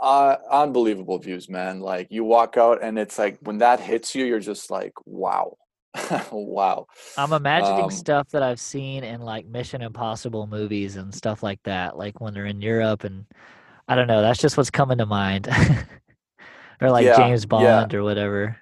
uh, 0.00 0.36
unbelievable 0.50 1.18
views, 1.18 1.48
man. 1.48 1.80
Like 1.80 2.08
you 2.10 2.24
walk 2.24 2.56
out, 2.56 2.82
and 2.82 2.98
it's 2.98 3.18
like 3.18 3.38
when 3.42 3.58
that 3.58 3.80
hits 3.80 4.14
you, 4.14 4.24
you're 4.24 4.40
just 4.40 4.70
like, 4.70 4.92
wow, 5.04 5.56
wow. 6.32 6.86
I'm 7.16 7.32
imagining 7.32 7.84
Um, 7.84 7.90
stuff 7.90 8.28
that 8.30 8.42
I've 8.42 8.60
seen 8.60 9.04
in 9.04 9.20
like 9.20 9.46
Mission 9.46 9.82
Impossible 9.82 10.46
movies 10.46 10.96
and 10.96 11.14
stuff 11.14 11.42
like 11.42 11.62
that, 11.64 11.96
like 11.96 12.20
when 12.20 12.34
they're 12.34 12.46
in 12.46 12.60
Europe 12.60 13.04
and 13.04 13.26
I 13.88 13.94
don't 13.94 14.08
know, 14.08 14.22
that's 14.22 14.40
just 14.40 14.56
what's 14.56 14.70
coming 14.70 14.98
to 14.98 15.06
mind. 15.06 15.48
or 16.80 16.90
like 16.90 17.04
Yeah, 17.04 17.16
James 17.16 17.42
yeah. 17.42 17.48
Bond 17.48 17.94
or 17.94 18.02
whatever. 18.02 18.56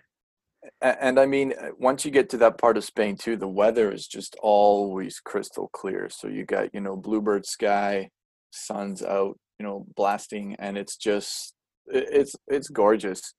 And 0.82 1.20
I 1.20 1.26
mean, 1.26 1.54
uh, 1.58 1.68
once 1.78 2.04
you 2.04 2.10
get 2.10 2.28
to 2.30 2.36
that 2.38 2.58
part 2.58 2.76
of 2.76 2.84
Spain 2.84 3.16
too, 3.16 3.36
the 3.36 3.46
weather 3.46 3.92
is 3.92 4.08
just 4.08 4.36
always 4.42 5.20
crystal 5.20 5.70
clear. 5.72 6.08
So 6.10 6.26
you 6.26 6.44
got, 6.44 6.74
you 6.74 6.80
know, 6.80 6.96
bluebird 6.96 7.46
sky, 7.46 8.10
sun's 8.50 9.00
out, 9.00 9.38
you 9.60 9.64
know, 9.64 9.86
blasting, 9.94 10.56
and 10.58 10.76
it's 10.76 10.96
just, 10.96 11.54
it's 11.86 12.34
it's 12.48 12.68
gorgeous. 12.68 13.34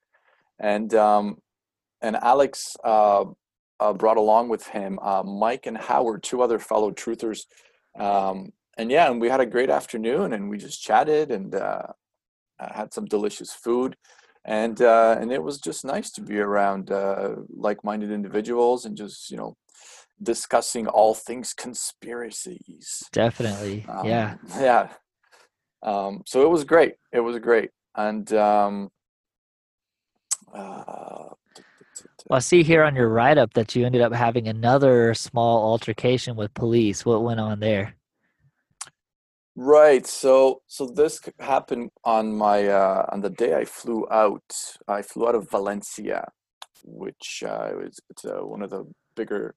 And 0.57 0.93
um, 0.93 1.37
and 2.01 2.15
Alex 2.15 2.77
uh, 2.83 3.25
uh, 3.79 3.93
brought 3.93 4.17
along 4.17 4.47
with 4.47 4.65
him 4.67 4.97
uh, 5.01 5.23
Mike 5.23 5.65
and 5.65 5.77
Howard, 5.77 6.23
two 6.23 6.41
other 6.41 6.59
fellow 6.59 6.91
truthers. 6.91 7.41
Um, 7.99 8.53
and 8.77 8.89
yeah, 8.89 9.11
and 9.11 9.19
we 9.19 9.29
had 9.29 9.41
a 9.41 9.45
great 9.45 9.69
afternoon, 9.69 10.31
and 10.31 10.49
we 10.49 10.57
just 10.57 10.81
chatted 10.81 11.29
and 11.29 11.53
uh, 11.53 11.87
uh, 12.59 12.73
had 12.73 12.93
some 12.93 13.05
delicious 13.05 13.51
food 13.51 13.97
and 14.45 14.81
uh, 14.81 15.17
and 15.19 15.31
it 15.31 15.41
was 15.41 15.59
just 15.59 15.85
nice 15.85 16.11
to 16.11 16.21
be 16.21 16.39
around 16.39 16.91
uh, 16.91 17.35
like-minded 17.49 18.11
individuals 18.11 18.85
and 18.85 18.97
just 18.97 19.31
you 19.31 19.37
know 19.37 19.55
discussing 20.21 20.87
all 20.87 21.13
things 21.13 21.53
conspiracies. 21.53 23.03
Definitely. 23.11 23.85
Um, 23.87 24.05
yeah. 24.05 24.35
yeah. 24.59 24.89
Um, 25.81 26.21
so 26.25 26.43
it 26.43 26.49
was 26.49 26.63
great. 26.63 26.93
It 27.11 27.19
was 27.19 27.39
great, 27.39 27.71
and 27.95 28.31
um, 28.33 28.89
uh, 30.53 31.29
Well, 32.29 32.37
I 32.37 32.39
see 32.39 32.63
here 32.63 32.83
on 32.83 32.95
your 32.95 33.09
write 33.09 33.37
up 33.37 33.53
that 33.53 33.75
you 33.75 33.85
ended 33.85 34.01
up 34.01 34.13
having 34.13 34.47
another 34.47 35.13
small 35.13 35.69
altercation 35.69 36.35
with 36.35 36.53
police. 36.53 37.05
What 37.05 37.23
went 37.23 37.39
on 37.39 37.59
there? 37.59 37.95
Right. 39.55 40.05
So 40.07 40.61
so 40.67 40.87
this 40.87 41.19
happened 41.39 41.91
on 42.03 42.35
my 42.35 42.67
uh, 42.67 43.05
on 43.11 43.21
the 43.21 43.29
day 43.29 43.55
I 43.55 43.65
flew 43.65 44.07
out. 44.09 44.51
I 44.87 45.03
flew 45.03 45.27
out 45.27 45.35
of 45.35 45.49
Valencia, 45.51 46.27
which 46.83 47.43
uh, 47.45 47.69
was 47.75 47.99
it's 48.09 48.25
uh, 48.25 48.45
one 48.45 48.63
of 48.63 48.71
the 48.71 48.85
bigger 49.15 49.53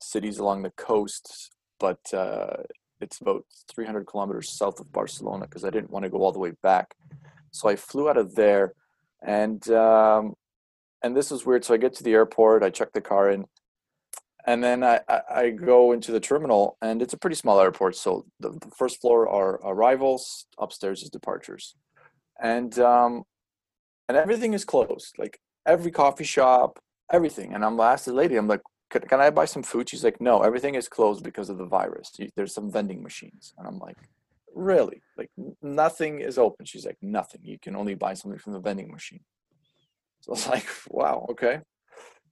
cities 0.00 0.38
along 0.38 0.62
the 0.62 0.70
coast, 0.72 1.50
but 1.80 1.98
uh, 2.12 2.58
it's 3.00 3.20
about 3.20 3.44
300 3.74 4.06
kilometers 4.06 4.50
south 4.50 4.80
of 4.80 4.92
Barcelona 4.92 5.46
because 5.46 5.64
I 5.64 5.70
didn't 5.70 5.90
want 5.90 6.04
to 6.04 6.10
go 6.10 6.18
all 6.18 6.32
the 6.32 6.38
way 6.38 6.52
back. 6.62 6.94
So 7.50 7.70
I 7.70 7.76
flew 7.76 8.10
out 8.10 8.18
of 8.18 8.34
there, 8.34 8.74
and 9.22 9.66
um, 9.70 10.34
and 11.02 11.16
this 11.16 11.32
is 11.32 11.46
weird. 11.46 11.64
So 11.64 11.72
I 11.72 11.78
get 11.78 11.94
to 11.94 12.04
the 12.04 12.12
airport, 12.12 12.62
I 12.62 12.68
check 12.68 12.92
the 12.92 13.00
car 13.00 13.30
in, 13.30 13.46
and 14.48 14.64
then 14.64 14.82
I, 14.82 15.00
I, 15.30 15.50
go 15.50 15.92
into 15.92 16.10
the 16.10 16.20
terminal, 16.20 16.78
and 16.80 17.02
it's 17.02 17.12
a 17.12 17.18
pretty 17.18 17.36
small 17.36 17.60
airport. 17.60 17.96
So 17.96 18.24
the, 18.40 18.48
the 18.48 18.70
first 18.74 18.98
floor 18.98 19.28
are 19.28 19.60
arrivals, 19.62 20.46
upstairs 20.58 21.02
is 21.02 21.10
departures, 21.10 21.76
and 22.42 22.78
um, 22.78 23.24
and 24.08 24.16
everything 24.16 24.54
is 24.54 24.64
closed. 24.64 25.16
Like 25.18 25.38
every 25.66 25.90
coffee 25.90 26.24
shop, 26.24 26.78
everything. 27.12 27.52
And 27.52 27.62
I'm 27.62 27.78
asked 27.78 28.06
the 28.06 28.14
lady, 28.14 28.36
I'm 28.36 28.48
like, 28.48 28.62
can, 28.88 29.02
can 29.02 29.20
I 29.20 29.28
buy 29.28 29.44
some 29.44 29.62
food? 29.62 29.90
She's 29.90 30.02
like, 30.02 30.18
no, 30.18 30.40
everything 30.40 30.76
is 30.76 30.88
closed 30.88 31.22
because 31.22 31.50
of 31.50 31.58
the 31.58 31.66
virus. 31.66 32.10
There's 32.34 32.54
some 32.54 32.72
vending 32.72 33.02
machines, 33.02 33.52
and 33.58 33.68
I'm 33.68 33.78
like, 33.78 33.98
really? 34.54 35.02
Like 35.18 35.30
nothing 35.60 36.20
is 36.20 36.38
open. 36.38 36.64
She's 36.64 36.86
like, 36.86 36.96
nothing. 37.02 37.42
You 37.44 37.58
can 37.58 37.76
only 37.76 37.96
buy 37.96 38.14
something 38.14 38.40
from 38.40 38.54
the 38.54 38.60
vending 38.60 38.90
machine. 38.90 39.20
So 40.22 40.30
I 40.30 40.32
was 40.32 40.48
like, 40.54 40.68
wow, 40.88 41.26
okay, 41.32 41.60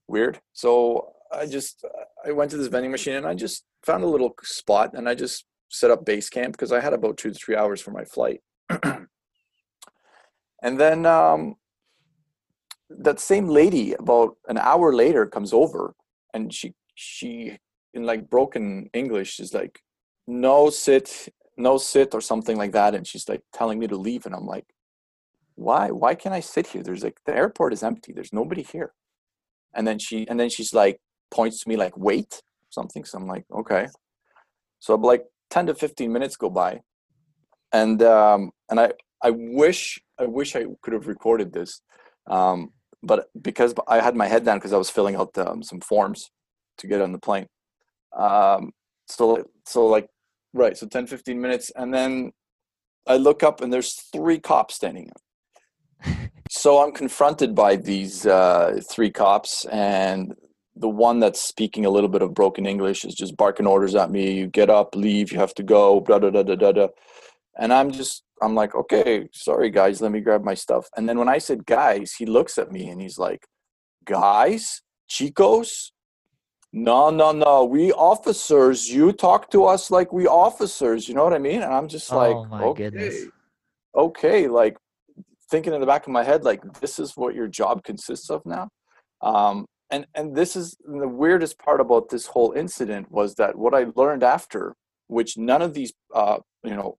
weird. 0.08 0.40
So 0.54 1.12
I 1.32 1.46
just 1.46 1.84
I 2.24 2.32
went 2.32 2.50
to 2.52 2.56
this 2.56 2.68
vending 2.68 2.90
machine 2.90 3.14
and 3.14 3.26
I 3.26 3.34
just 3.34 3.64
found 3.84 4.04
a 4.04 4.08
little 4.08 4.34
spot 4.42 4.94
and 4.94 5.08
I 5.08 5.14
just 5.14 5.44
set 5.68 5.90
up 5.90 6.04
base 6.04 6.28
camp 6.28 6.52
because 6.52 6.72
I 6.72 6.80
had 6.80 6.92
about 6.92 7.16
two 7.16 7.30
to 7.30 7.34
three 7.34 7.56
hours 7.56 7.80
for 7.80 7.90
my 7.90 8.04
flight. 8.04 8.40
and 10.62 10.80
then 10.80 11.06
um, 11.06 11.56
that 12.90 13.20
same 13.20 13.48
lady 13.48 13.94
about 13.94 14.36
an 14.48 14.58
hour 14.58 14.94
later 14.94 15.26
comes 15.26 15.52
over 15.52 15.94
and 16.32 16.52
she 16.52 16.74
she 16.94 17.58
in 17.94 18.04
like 18.04 18.28
broken 18.30 18.90
English 18.92 19.40
is 19.40 19.54
like, 19.54 19.80
no 20.26 20.70
sit, 20.70 21.28
no 21.56 21.78
sit 21.78 22.14
or 22.14 22.20
something 22.20 22.56
like 22.56 22.72
that, 22.72 22.94
and 22.94 23.06
she's 23.06 23.28
like 23.28 23.42
telling 23.52 23.78
me 23.78 23.86
to 23.86 23.96
leave, 23.96 24.26
and 24.26 24.34
I'm 24.34 24.46
like, 24.46 24.66
why? 25.54 25.90
Why 25.90 26.14
can't 26.14 26.34
I 26.34 26.40
sit 26.40 26.68
here? 26.68 26.82
There's 26.82 27.02
like 27.02 27.18
the 27.24 27.34
airport 27.34 27.72
is 27.72 27.82
empty. 27.82 28.12
There's 28.12 28.32
nobody 28.32 28.62
here. 28.62 28.92
And 29.74 29.86
then 29.86 29.98
she 29.98 30.28
and 30.28 30.38
then 30.38 30.50
she's 30.50 30.74
like 30.74 31.00
points 31.30 31.62
to 31.62 31.68
me 31.68 31.76
like 31.76 31.96
wait 31.96 32.42
something. 32.70 33.04
So 33.04 33.18
I'm 33.18 33.26
like 33.26 33.44
okay. 33.52 33.88
So 34.80 34.94
like 34.94 35.24
10 35.50 35.66
to 35.66 35.74
15 35.74 36.12
minutes 36.12 36.36
go 36.36 36.50
by, 36.50 36.80
and 37.72 38.02
um, 38.02 38.50
and 38.70 38.80
I 38.80 38.92
I 39.22 39.30
wish 39.30 40.00
I 40.18 40.26
wish 40.26 40.56
I 40.56 40.64
could 40.82 40.92
have 40.92 41.06
recorded 41.06 41.52
this, 41.52 41.80
um, 42.26 42.72
but 43.02 43.28
because 43.40 43.74
I 43.88 44.00
had 44.00 44.16
my 44.16 44.26
head 44.26 44.44
down 44.44 44.58
because 44.58 44.72
I 44.72 44.78
was 44.78 44.90
filling 44.90 45.16
out 45.16 45.36
um, 45.38 45.62
some 45.62 45.80
forms 45.80 46.30
to 46.78 46.86
get 46.86 47.00
on 47.00 47.12
the 47.12 47.18
plane. 47.18 47.46
Um, 48.16 48.72
so 49.08 49.44
so 49.66 49.86
like 49.86 50.08
right 50.52 50.76
so 50.76 50.86
10 50.86 51.06
15 51.06 51.40
minutes 51.40 51.70
and 51.76 51.92
then 51.92 52.32
I 53.06 53.16
look 53.16 53.42
up 53.42 53.60
and 53.60 53.72
there's 53.72 53.92
three 54.12 54.40
cops 54.40 54.74
standing 54.74 55.10
up. 55.10 56.16
so 56.50 56.82
I'm 56.82 56.92
confronted 56.92 57.54
by 57.54 57.76
these 57.76 58.26
uh, 58.26 58.80
three 58.90 59.10
cops, 59.10 59.64
and 59.66 60.34
the 60.76 60.88
one 60.88 61.20
that's 61.20 61.40
speaking 61.40 61.86
a 61.86 61.90
little 61.90 62.08
bit 62.08 62.22
of 62.22 62.34
broken 62.34 62.66
English 62.66 63.04
is 63.04 63.14
just 63.14 63.36
barking 63.36 63.66
orders 63.66 63.94
at 63.94 64.10
me. 64.10 64.32
You 64.32 64.46
get 64.46 64.68
up, 64.68 64.94
leave. 64.94 65.32
You 65.32 65.38
have 65.38 65.54
to 65.54 65.62
go. 65.62 66.00
Da 66.00 66.18
da 66.18 66.30
da 66.30 66.42
da 66.42 66.54
da 66.54 66.72
da. 66.72 66.88
And 67.58 67.72
I'm 67.72 67.90
just, 67.90 68.22
I'm 68.42 68.54
like, 68.54 68.74
okay, 68.74 69.28
sorry 69.32 69.70
guys, 69.70 70.02
let 70.02 70.12
me 70.12 70.20
grab 70.20 70.44
my 70.44 70.54
stuff. 70.54 70.86
And 70.96 71.08
then 71.08 71.18
when 71.18 71.28
I 71.28 71.38
said 71.38 71.64
guys, 71.64 72.12
he 72.12 72.26
looks 72.26 72.58
at 72.58 72.70
me 72.70 72.88
and 72.88 73.00
he's 73.00 73.18
like, 73.18 73.46
guys, 74.04 74.82
chicos. 75.10 75.90
No, 76.72 77.08
no, 77.08 77.32
no. 77.32 77.64
We 77.64 77.92
officers. 77.92 78.86
You 78.86 79.12
talk 79.12 79.50
to 79.52 79.64
us 79.64 79.90
like 79.90 80.12
we 80.12 80.26
officers. 80.26 81.08
You 81.08 81.14
know 81.14 81.24
what 81.24 81.32
I 81.32 81.38
mean? 81.38 81.62
And 81.62 81.72
I'm 81.72 81.88
just 81.88 82.12
like, 82.12 82.34
oh 82.34 82.44
my 82.44 82.62
okay, 82.64 82.90
goodness. 82.90 83.24
okay, 83.96 84.46
like 84.46 84.76
thinking 85.50 85.72
in 85.72 85.80
the 85.80 85.86
back 85.86 86.06
of 86.06 86.12
my 86.12 86.24
head 86.24 86.44
like 86.44 86.60
this 86.80 86.98
is 86.98 87.16
what 87.16 87.34
your 87.34 87.46
job 87.46 87.82
consists 87.84 88.30
of 88.30 88.44
now 88.44 88.68
um, 89.22 89.64
and 89.90 90.06
and 90.14 90.34
this 90.34 90.56
is 90.56 90.76
the 90.84 91.08
weirdest 91.08 91.58
part 91.58 91.80
about 91.80 92.08
this 92.08 92.26
whole 92.26 92.52
incident 92.52 93.10
was 93.10 93.34
that 93.36 93.56
what 93.56 93.74
i 93.74 93.86
learned 93.94 94.22
after 94.22 94.74
which 95.08 95.36
none 95.36 95.62
of 95.62 95.74
these 95.74 95.92
uh, 96.14 96.38
you 96.64 96.74
know 96.74 96.98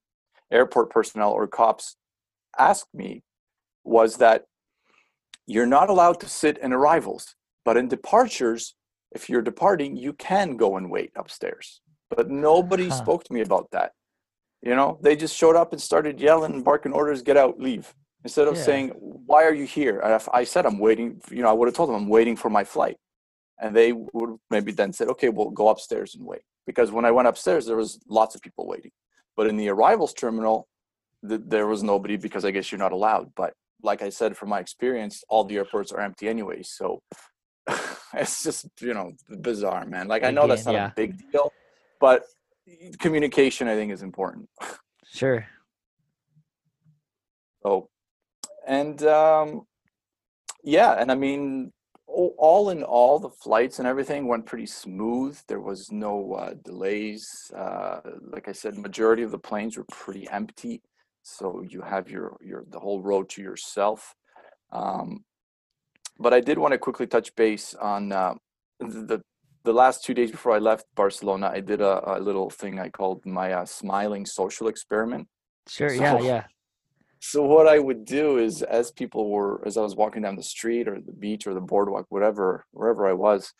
airport 0.51 0.89
personnel 0.89 1.31
or 1.31 1.47
cops 1.47 1.97
asked 2.57 2.93
me 2.93 3.23
was 3.83 4.17
that 4.17 4.45
you're 5.45 5.65
not 5.65 5.89
allowed 5.89 6.19
to 6.19 6.27
sit 6.29 6.57
in 6.59 6.71
arrivals 6.73 7.35
but 7.65 7.77
in 7.77 7.87
departures 7.87 8.75
if 9.11 9.29
you're 9.29 9.41
departing 9.41 9.95
you 9.97 10.13
can 10.13 10.57
go 10.57 10.77
and 10.77 10.89
wait 10.91 11.11
upstairs. 11.15 11.81
But 12.09 12.29
nobody 12.29 12.89
Huh. 12.89 12.91
spoke 12.91 13.23
to 13.25 13.33
me 13.33 13.41
about 13.41 13.69
that. 13.71 13.91
You 14.61 14.75
know 14.75 14.99
they 15.01 15.15
just 15.15 15.35
showed 15.35 15.55
up 15.55 15.71
and 15.73 15.81
started 15.81 16.19
yelling 16.19 16.53
and 16.53 16.63
barking 16.63 16.93
orders 16.93 17.21
get 17.21 17.37
out 17.37 17.59
leave 17.59 17.93
instead 18.27 18.47
of 18.51 18.55
Yeah. 18.57 18.67
saying 18.69 18.87
why 19.29 19.41
are 19.49 19.57
you 19.61 19.67
here? 19.79 19.95
And 20.03 20.11
if 20.19 20.25
i 20.39 20.43
said 20.53 20.63
i'm 20.67 20.79
waiting 20.87 21.09
you 21.35 21.41
know 21.41 21.49
i 21.53 21.55
would 21.57 21.67
have 21.69 21.77
told 21.79 21.89
them 21.89 21.97
i'm 22.01 22.09
waiting 22.17 22.35
for 22.43 22.49
my 22.59 22.65
flight. 22.75 22.97
And 23.61 23.69
they 23.79 23.89
would 24.15 24.31
maybe 24.55 24.71
then 24.79 24.91
said 24.97 25.07
okay 25.13 25.29
we'll 25.35 25.57
go 25.61 25.67
upstairs 25.73 26.09
and 26.15 26.23
wait. 26.31 26.43
Because 26.69 26.89
when 26.95 27.05
i 27.09 27.11
went 27.17 27.27
upstairs 27.31 27.63
there 27.67 27.79
was 27.83 27.91
lots 28.19 28.33
of 28.35 28.41
people 28.47 28.65
waiting. 28.73 28.93
But 29.37 29.47
in 29.49 29.55
the 29.61 29.69
arrivals 29.75 30.13
terminal 30.23 30.57
th- 31.29 31.47
there 31.53 31.67
was 31.73 31.81
nobody 31.93 32.15
because 32.25 32.43
i 32.47 32.51
guess 32.55 32.67
you're 32.69 32.85
not 32.87 32.95
allowed. 32.99 33.27
But 33.41 33.51
like 33.89 34.01
i 34.07 34.09
said 34.19 34.31
from 34.39 34.49
my 34.55 34.59
experience 34.65 35.15
all 35.31 35.43
the 35.45 35.57
airports 35.59 35.89
are 35.93 36.01
empty 36.07 36.25
anyway 36.35 36.59
so 36.77 36.85
it's 38.21 38.37
just 38.47 38.61
you 38.89 38.95
know 38.97 39.07
bizarre 39.47 39.85
man. 39.93 40.05
Like 40.13 40.23
i 40.29 40.31
know 40.35 40.45
that's 40.47 40.65
not 40.69 40.77
yeah. 40.79 40.87
a 40.91 40.95
big 41.01 41.11
deal 41.31 41.47
but 42.05 42.19
communication 43.05 43.63
i 43.73 43.75
think 43.79 43.89
is 43.97 44.03
important. 44.11 44.45
Sure. 45.21 45.41
So, 47.63 47.89
and 48.67 49.01
um, 49.03 49.61
yeah, 50.63 50.93
and 50.99 51.11
I 51.11 51.15
mean, 51.15 51.71
all, 52.05 52.35
all 52.37 52.69
in 52.69 52.83
all, 52.83 53.19
the 53.19 53.29
flights 53.29 53.79
and 53.79 53.87
everything 53.87 54.27
went 54.27 54.45
pretty 54.45 54.65
smooth. 54.65 55.39
There 55.47 55.61
was 55.61 55.91
no 55.91 56.33
uh, 56.33 56.53
delays. 56.63 57.51
Uh, 57.55 58.01
like 58.21 58.47
I 58.47 58.51
said, 58.51 58.77
majority 58.77 59.23
of 59.23 59.31
the 59.31 59.39
planes 59.39 59.77
were 59.77 59.85
pretty 59.89 60.27
empty, 60.29 60.81
so 61.23 61.63
you 61.67 61.81
have 61.81 62.09
your 62.09 62.37
your 62.41 62.65
the 62.69 62.79
whole 62.79 63.01
road 63.01 63.29
to 63.29 63.41
yourself. 63.41 64.13
Um, 64.71 65.23
but 66.19 66.33
I 66.33 66.41
did 66.41 66.57
want 66.57 66.73
to 66.73 66.77
quickly 66.77 67.07
touch 67.07 67.33
base 67.35 67.73
on 67.73 68.11
uh, 68.11 68.35
the 68.79 69.21
the 69.63 69.73
last 69.73 70.03
two 70.03 70.13
days 70.13 70.31
before 70.31 70.53
I 70.53 70.59
left 70.59 70.85
Barcelona. 70.95 71.51
I 71.53 71.61
did 71.61 71.81
a, 71.81 72.17
a 72.17 72.19
little 72.19 72.49
thing 72.49 72.79
I 72.79 72.89
called 72.89 73.25
my 73.25 73.53
uh, 73.53 73.65
smiling 73.65 74.25
social 74.25 74.67
experiment. 74.67 75.27
Sure. 75.67 75.93
Yeah. 75.93 76.19
Yeah. 76.19 76.43
So 77.19 77.43
what 77.43 77.67
I 77.67 77.79
would 77.79 78.05
do 78.05 78.37
is, 78.37 78.61
as 78.61 78.91
people 78.91 79.29
were, 79.29 79.65
as 79.65 79.77
I 79.77 79.81
was 79.81 79.95
walking 79.95 80.21
down 80.21 80.35
the 80.35 80.43
street 80.43 80.87
or 80.87 80.99
the 81.01 81.11
beach 81.11 81.47
or 81.47 81.53
the 81.53 81.61
boardwalk, 81.61 82.05
whatever, 82.09 82.65
wherever 82.71 83.07
I 83.07 83.13
was, 83.13 83.53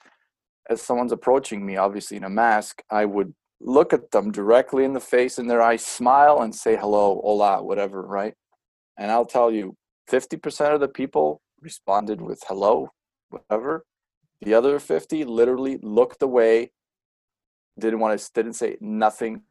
as 0.69 0.81
someone's 0.81 1.11
approaching 1.11 1.65
me, 1.65 1.77
obviously 1.77 2.17
in 2.17 2.23
a 2.23 2.29
mask, 2.29 2.81
I 2.91 3.05
would 3.05 3.33
look 3.59 3.93
at 3.93 4.11
them 4.11 4.31
directly 4.31 4.83
in 4.83 4.93
the 4.93 4.99
face, 4.99 5.39
in 5.39 5.47
their 5.47 5.61
eyes, 5.61 5.85
smile, 5.85 6.41
and 6.41 6.53
say 6.53 6.75
hello, 6.75 7.19
hola, 7.23 7.63
whatever, 7.63 8.01
right? 8.03 8.33
And 8.97 9.11
I'll 9.11 9.25
tell 9.25 9.51
you, 9.51 9.75
fifty 10.07 10.37
percent 10.37 10.73
of 10.73 10.79
the 10.79 10.87
people 10.87 11.41
responded 11.61 12.21
with 12.21 12.43
hello, 12.47 12.89
whatever. 13.29 13.85
The 14.41 14.53
other 14.53 14.79
fifty 14.79 15.23
literally 15.23 15.79
looked 15.81 16.21
away, 16.21 16.71
didn't 17.79 17.99
want 17.99 18.19
to, 18.19 18.29
didn't 18.33 18.53
say 18.53 18.77
nothing. 18.79 19.43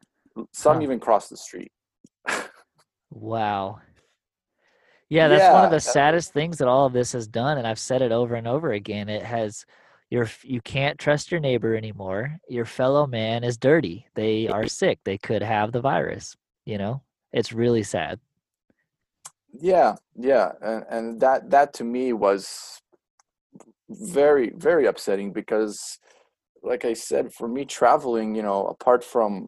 Some 0.53 0.77
Huh. 0.77 0.83
even 0.83 0.99
crossed 0.99 1.29
the 1.29 1.37
street. 1.37 1.71
Wow. 3.09 3.79
Yeah, 5.09 5.27
that's 5.29 5.53
one 5.53 5.65
of 5.65 5.71
the 5.71 5.79
saddest 5.79 6.33
things 6.33 6.57
that 6.57 6.67
all 6.67 6.85
of 6.85 6.93
this 6.93 7.13
has 7.13 7.27
done, 7.27 7.57
and 7.57 7.67
I've 7.67 7.79
said 7.79 8.01
it 8.01 8.11
over 8.11 8.35
and 8.35 8.47
over 8.47 8.73
again. 8.73 9.09
It 9.09 9.23
has 9.23 9.65
your 10.09 10.29
you 10.43 10.61
can't 10.61 10.99
trust 10.99 11.31
your 11.31 11.39
neighbor 11.39 11.75
anymore. 11.75 12.39
Your 12.49 12.65
fellow 12.65 13.07
man 13.07 13.43
is 13.43 13.57
dirty. 13.57 14.07
They 14.15 14.47
are 14.47 14.67
sick. 14.67 14.99
They 15.03 15.17
could 15.17 15.41
have 15.41 15.71
the 15.71 15.81
virus. 15.81 16.35
You 16.65 16.77
know, 16.77 17.03
it's 17.31 17.53
really 17.53 17.83
sad. 17.83 18.19
yeah 19.59 19.95
yeah 20.15 20.51
and, 20.61 20.83
and 20.89 21.19
that 21.21 21.49
that 21.49 21.73
to 21.73 21.83
me 21.83 22.13
was 22.13 22.81
very 23.89 24.51
very 24.55 24.85
upsetting 24.85 25.31
because 25.31 25.99
like 26.61 26.83
i 26.85 26.93
said 26.93 27.33
for 27.33 27.47
me 27.47 27.63
traveling 27.65 28.35
you 28.35 28.43
know 28.43 28.67
apart 28.67 29.03
from 29.03 29.47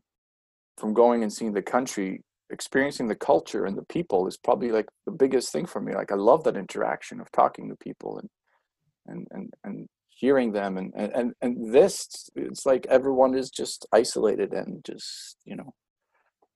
from 0.78 0.94
going 0.94 1.24
and 1.24 1.32
seeing 1.34 1.54
the 1.54 1.62
country 1.62 2.22
experiencing 2.52 3.08
the 3.08 3.16
culture 3.16 3.66
and 3.66 3.78
the 3.78 3.86
people 3.86 4.28
is 4.28 4.38
probably 4.38 4.72
like 4.72 4.88
the 5.06 5.12
biggest 5.12 5.52
thing 5.52 5.66
for 5.66 5.82
me 5.82 5.94
like 5.94 6.12
i 6.12 6.16
love 6.16 6.44
that 6.44 6.58
interaction 6.58 7.20
of 7.22 7.32
talking 7.32 7.70
to 7.70 7.76
people 7.78 8.18
and 8.20 8.30
and 9.08 9.28
and, 9.32 9.54
and 9.64 9.88
hearing 10.10 10.52
them 10.52 10.78
and, 10.78 10.94
and 10.96 11.34
and 11.42 11.74
this 11.74 12.30
it's 12.36 12.66
like 12.66 12.86
everyone 12.88 13.36
is 13.36 13.50
just 13.50 13.86
isolated 13.94 14.54
and 14.54 14.84
just 14.86 15.38
you 15.46 15.56
know 15.56 15.74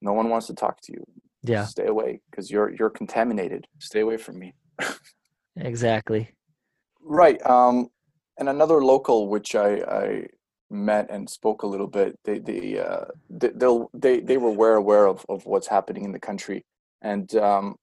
No 0.03 0.13
one 0.13 0.29
wants 0.29 0.47
to 0.47 0.53
talk 0.53 0.81
to 0.83 0.93
you. 0.93 1.05
Yeah, 1.43 1.65
Stay 1.65 1.87
away 1.87 2.21
because 2.29 2.51
you're 2.51 2.71
you're 2.77 2.89
contaminated. 2.89 3.67
Stay 3.79 4.01
away 4.01 4.17
from 4.17 4.39
me. 4.39 4.53
exactly. 5.55 6.29
Right. 7.01 7.43
Um, 7.45 7.89
and 8.39 8.49
another 8.49 8.83
local 8.83 9.29
which 9.29 9.55
I, 9.55 9.69
I 9.81 10.27
met 10.73 11.09
and 11.09 11.29
spoke 11.29 11.63
a 11.63 11.67
little 11.67 11.87
bit. 11.87 12.17
They 12.25 12.39
they 12.39 12.79
uh, 12.79 13.05
they 13.29 13.49
they'll, 13.55 13.89
they 13.93 14.19
they 14.19 14.37
were 14.37 14.49
aware 14.49 14.75
aware 14.75 15.07
of, 15.07 15.25
of 15.29 15.45
what's 15.45 15.67
happening 15.67 16.03
in 16.03 16.11
the 16.11 16.19
country, 16.19 16.65
and 17.01 17.33
um, 17.35 17.75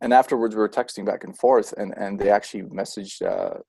and 0.00 0.12
afterwards 0.12 0.54
we 0.54 0.60
were 0.60 0.68
texting 0.68 1.06
back 1.06 1.24
and 1.24 1.36
forth, 1.38 1.72
and 1.72 1.94
and 1.96 2.18
they 2.18 2.30
actually 2.30 2.64
messaged 2.64 3.22
uh, 3.22 3.60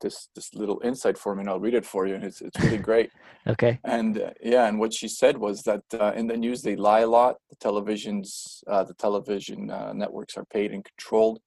this 0.00 0.28
this 0.34 0.54
little 0.54 0.80
insight 0.84 1.16
for 1.16 1.34
me, 1.34 1.40
and 1.40 1.50
I'll 1.50 1.60
read 1.60 1.74
it 1.74 1.86
for 1.86 2.06
you, 2.06 2.14
and 2.14 2.24
it's 2.24 2.40
it's 2.40 2.58
really 2.60 2.78
great. 2.90 3.10
Okay. 3.46 3.78
And 3.84 4.20
uh, 4.20 4.30
yeah, 4.42 4.66
and 4.66 4.78
what 4.78 4.92
she 4.92 5.08
said 5.08 5.38
was 5.38 5.62
that 5.62 5.82
uh, 5.98 6.12
in 6.14 6.26
the 6.26 6.36
news 6.36 6.62
they 6.62 6.76
lie 6.76 7.00
a 7.00 7.06
lot. 7.06 7.36
The 7.48 7.56
televisions, 7.56 8.62
uh, 8.66 8.84
the 8.84 8.94
television 8.94 9.70
uh, 9.70 9.92
networks 9.92 10.36
are 10.36 10.44
paid 10.44 10.72
and 10.72 10.84
controlled. 10.84 11.40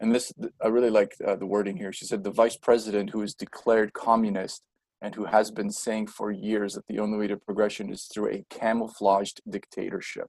And 0.00 0.14
this, 0.14 0.32
I 0.62 0.68
really 0.68 0.90
like 0.90 1.16
uh, 1.26 1.34
the 1.34 1.46
wording 1.46 1.76
here. 1.76 1.92
She 1.92 2.04
said 2.04 2.22
the 2.22 2.30
vice 2.30 2.56
president, 2.56 3.10
who 3.10 3.22
is 3.22 3.34
declared 3.34 3.92
communist 3.92 4.62
and 5.00 5.14
who 5.14 5.24
has 5.24 5.50
been 5.50 5.70
saying 5.70 6.08
for 6.08 6.30
years 6.30 6.74
that 6.74 6.86
the 6.88 6.98
only 6.98 7.18
way 7.18 7.26
to 7.28 7.36
progression 7.36 7.90
is 7.90 8.04
through 8.04 8.30
a 8.30 8.44
camouflaged 8.50 9.40
dictatorship. 9.48 10.28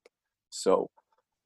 So, 0.49 0.89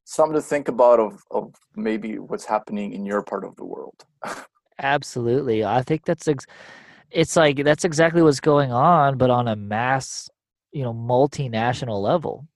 something 0.06 0.36
to 0.36 0.42
think 0.42 0.68
about 0.68 1.00
of 1.00 1.22
of 1.32 1.54
maybe 1.76 2.20
what's 2.20 2.46
happening 2.46 2.94
in 2.94 3.06
your 3.06 3.24
part 3.24 3.46
of 3.46 3.56
the 3.56 3.66
world. 3.66 4.06
Absolutely. 4.80 5.64
I 5.64 5.82
think 5.82 6.06
that's 6.06 6.28
ex- 6.28 6.46
it's 7.12 7.36
like 7.36 7.64
that's 7.64 7.86
exactly 7.86 8.22
what's 8.22 8.40
going 8.40 8.72
on, 8.72 9.18
but 9.18 9.30
on 9.30 9.48
a 9.48 9.56
mass, 9.56 10.30
you 10.72 10.84
know, 10.84 10.94
multinational 10.94 12.02
level. 12.02 12.48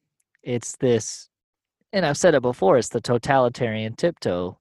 It's 0.43 0.75
this, 0.77 1.29
and 1.93 2.05
I've 2.05 2.17
said 2.17 2.33
it 2.35 2.41
before, 2.41 2.77
it's 2.77 2.89
the 2.89 3.01
totalitarian 3.01 3.95
tiptoe. 3.95 4.57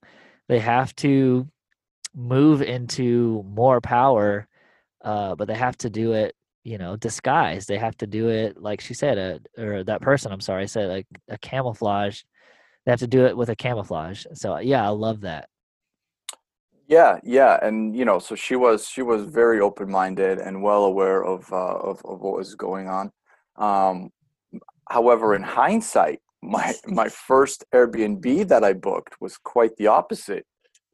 They 0.49 0.59
have 0.59 0.95
to 0.97 1.49
move 2.15 2.63
into 2.63 3.43
more 3.47 3.81
power, 3.81 4.49
uh, 5.07 5.37
but 5.37 5.47
they 5.47 5.55
have 5.55 5.79
to 5.79 5.89
do 5.89 6.13
it, 6.15 6.35
you 6.65 6.79
know, 6.79 6.97
disguised. 6.97 7.69
They 7.69 7.79
have 7.79 7.97
to 7.99 8.09
do 8.09 8.29
it, 8.29 8.61
like 8.61 8.81
she 8.81 8.93
said, 8.93 9.17
uh, 9.57 9.63
or 9.63 9.85
that 9.85 10.03
person, 10.03 10.33
I'm 10.33 10.41
sorry, 10.41 10.67
said 10.67 10.89
like 10.89 11.07
a 11.29 11.39
camouflage. 11.39 12.23
They 12.85 12.91
have 12.91 13.01
to 13.01 13.07
do 13.07 13.25
it 13.25 13.37
with 13.37 13.49
a 13.49 13.57
camouflage. 13.57 14.27
So 14.35 14.59
yeah, 14.59 14.85
I 14.85 14.89
love 14.89 15.21
that. 15.21 15.49
Yeah, 16.89 17.19
yeah, 17.25 17.59
and 17.63 17.97
you 17.97 18.05
know, 18.05 18.19
so 18.19 18.35
she 18.35 18.57
was 18.57 18.89
she 18.89 19.03
was 19.03 19.25
very 19.25 19.61
open 19.61 19.91
minded 19.91 20.39
and 20.39 20.63
well 20.63 20.85
aware 20.85 21.25
of 21.25 21.53
uh, 21.53 21.79
of 21.79 22.05
of 22.05 22.21
what 22.21 22.37
was 22.37 22.55
going 22.57 22.89
on. 22.89 23.13
Um, 23.57 24.11
however, 24.89 25.35
in 25.35 25.43
hindsight, 25.43 26.21
my 26.43 26.75
my 26.87 27.09
first 27.09 27.65
Airbnb 27.73 28.49
that 28.49 28.65
I 28.65 28.73
booked 28.73 29.21
was 29.21 29.37
quite 29.37 29.77
the 29.77 29.89
opposite, 29.89 30.47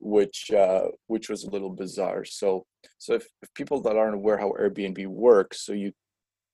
which 0.02 0.50
uh, 0.50 0.86
which 1.06 1.30
was 1.30 1.44
a 1.44 1.50
little 1.50 1.70
bizarre. 1.70 2.24
So 2.24 2.66
so 2.98 3.14
if, 3.14 3.26
if 3.42 3.52
people 3.54 3.80
that 3.82 3.96
aren't 3.96 4.14
aware 4.16 4.38
how 4.38 4.52
Airbnb 4.60 5.06
works, 5.06 5.60
so 5.64 5.72
you 5.72 5.92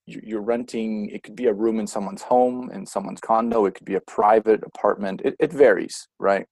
you- 0.07 0.21
you're 0.25 0.43
renting 0.43 1.11
it 1.11 1.23
could 1.23 1.37
be 1.37 1.47
a 1.47 1.53
room 1.53 1.79
in 1.81 1.87
someone's 1.87 2.23
home 2.23 2.71
in 2.71 2.87
someone's 2.87 3.21
condo 3.21 3.67
it 3.67 3.75
could 3.75 3.85
be 3.85 3.95
a 3.97 4.01
private 4.19 4.61
apartment 4.65 5.21
it, 5.25 5.35
it 5.39 5.53
varies 5.53 6.09
right? 6.19 6.47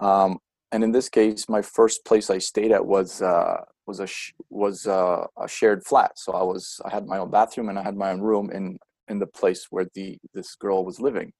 Um, 0.00 0.38
and 0.72 0.84
in 0.84 0.92
this 0.92 1.08
case 1.08 1.48
my 1.48 1.62
first 1.62 2.04
place 2.04 2.30
i 2.30 2.38
stayed 2.38 2.72
at 2.72 2.84
was 2.86 3.22
uh, 3.22 3.62
was 3.86 4.00
a 4.00 4.06
sh- 4.06 4.32
was 4.50 4.86
uh, 4.86 5.24
a 5.44 5.48
shared 5.48 5.84
flat. 5.84 6.12
So 6.18 6.32
i 6.32 6.42
was 6.42 6.80
i 6.84 6.90
had 6.96 7.06
my 7.06 7.18
own 7.18 7.30
bathroom 7.30 7.68
and 7.68 7.78
i 7.78 7.82
had 7.82 7.96
my 7.96 8.10
own 8.12 8.20
room 8.20 8.50
in 8.50 8.78
in 9.08 9.18
the 9.18 9.26
place 9.40 9.66
where 9.70 9.86
the 9.94 10.18
this 10.34 10.54
girl 10.54 10.84
was 10.84 11.00
living. 11.00 11.32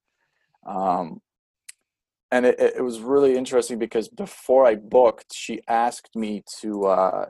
Um, 0.67 1.21
and 2.31 2.45
it, 2.47 2.59
it 2.61 2.83
was 2.83 3.01
really 3.01 3.37
interesting 3.37 3.79
because 3.79 4.09
before 4.09 4.67
i 4.67 4.75
booked 4.75 5.33
she 5.33 5.61
asked 5.69 6.15
me 6.15 6.43
to 6.61 6.87
uh, 6.87 7.27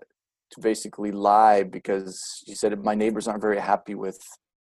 to 0.51 0.61
basically 0.61 1.13
lie 1.13 1.63
because 1.63 2.43
she 2.47 2.55
said 2.55 2.83
my 2.85 2.95
neighbors 2.95 3.29
aren't 3.29 3.43
very 3.43 3.61
happy 3.61 3.95
with 3.95 4.21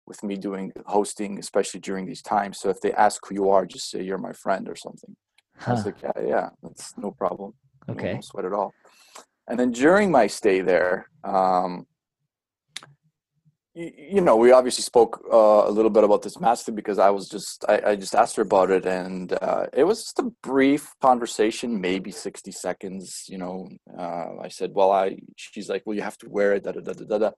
with 0.05 0.21
me 0.23 0.35
doing 0.35 0.71
hosting 0.85 1.39
especially 1.39 1.79
during 1.79 2.05
these 2.05 2.21
times 2.21 2.59
so 2.59 2.69
if 2.69 2.79
they 2.81 2.91
ask 2.93 3.25
who 3.27 3.35
you 3.35 3.49
are 3.49 3.65
just 3.65 3.89
say 3.89 4.01
you're 4.01 4.17
my 4.17 4.33
friend 4.33 4.67
or 4.67 4.75
something 4.75 5.15
I 5.65 5.71
was 5.71 5.85
like, 5.85 6.01
yeah, 6.01 6.11
yeah, 6.25 6.49
that's 6.61 6.97
no 6.97 7.11
problem. 7.11 7.53
Okay. 7.89 8.15
No 8.15 8.21
sweat 8.21 8.45
at 8.45 8.53
all. 8.53 8.73
And 9.47 9.59
then 9.59 9.71
during 9.71 10.11
my 10.11 10.27
stay 10.27 10.61
there, 10.61 11.07
um, 11.23 11.85
you, 13.75 14.21
know, 14.21 14.35
we 14.35 14.51
obviously 14.51 14.83
spoke 14.83 15.23
uh, 15.31 15.67
a 15.67 15.71
little 15.71 15.89
bit 15.89 16.03
about 16.03 16.21
this 16.21 16.39
master 16.39 16.71
because 16.71 16.99
I 16.99 17.09
was 17.09 17.27
just, 17.27 17.65
I, 17.67 17.81
I 17.87 17.95
just 17.95 18.15
asked 18.15 18.35
her 18.35 18.43
about 18.43 18.69
it, 18.71 18.85
and 18.85 19.33
uh, 19.41 19.65
it 19.73 19.83
was 19.83 20.03
just 20.03 20.19
a 20.19 20.31
brief 20.43 20.93
conversation, 21.01 21.81
maybe 21.81 22.11
sixty 22.11 22.51
seconds. 22.51 23.25
You 23.27 23.39
know, 23.39 23.67
uh, 23.97 24.37
I 24.41 24.49
said, 24.49 24.71
well, 24.73 24.91
I, 24.91 25.17
she's 25.35 25.69
like, 25.69 25.83
well, 25.85 25.95
you 25.95 26.03
have 26.03 26.17
to 26.19 26.29
wear 26.29 26.53
it, 26.53 26.63
da 26.63 26.71
da 26.71 26.81
da 26.81 26.93
da 26.93 27.17
da. 27.17 27.31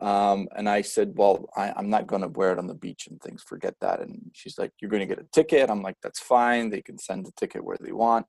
Um, 0.00 0.48
and 0.56 0.68
I 0.68 0.82
said, 0.82 1.12
well, 1.14 1.48
I, 1.56 1.72
I'm 1.76 1.88
not 1.88 2.08
going 2.08 2.22
to 2.22 2.28
wear 2.28 2.52
it 2.52 2.58
on 2.58 2.66
the 2.66 2.74
beach 2.74 3.06
and 3.08 3.20
things. 3.20 3.44
Forget 3.46 3.74
that. 3.80 4.00
And 4.00 4.22
she's 4.32 4.58
like, 4.58 4.72
you're 4.80 4.90
going 4.90 5.06
to 5.06 5.14
get 5.14 5.24
a 5.24 5.28
ticket. 5.32 5.70
I'm 5.70 5.82
like, 5.82 5.96
that's 6.02 6.18
fine. 6.18 6.70
They 6.70 6.82
can 6.82 6.98
send 6.98 7.26
the 7.26 7.32
ticket 7.36 7.64
where 7.64 7.76
they 7.80 7.92
want. 7.92 8.26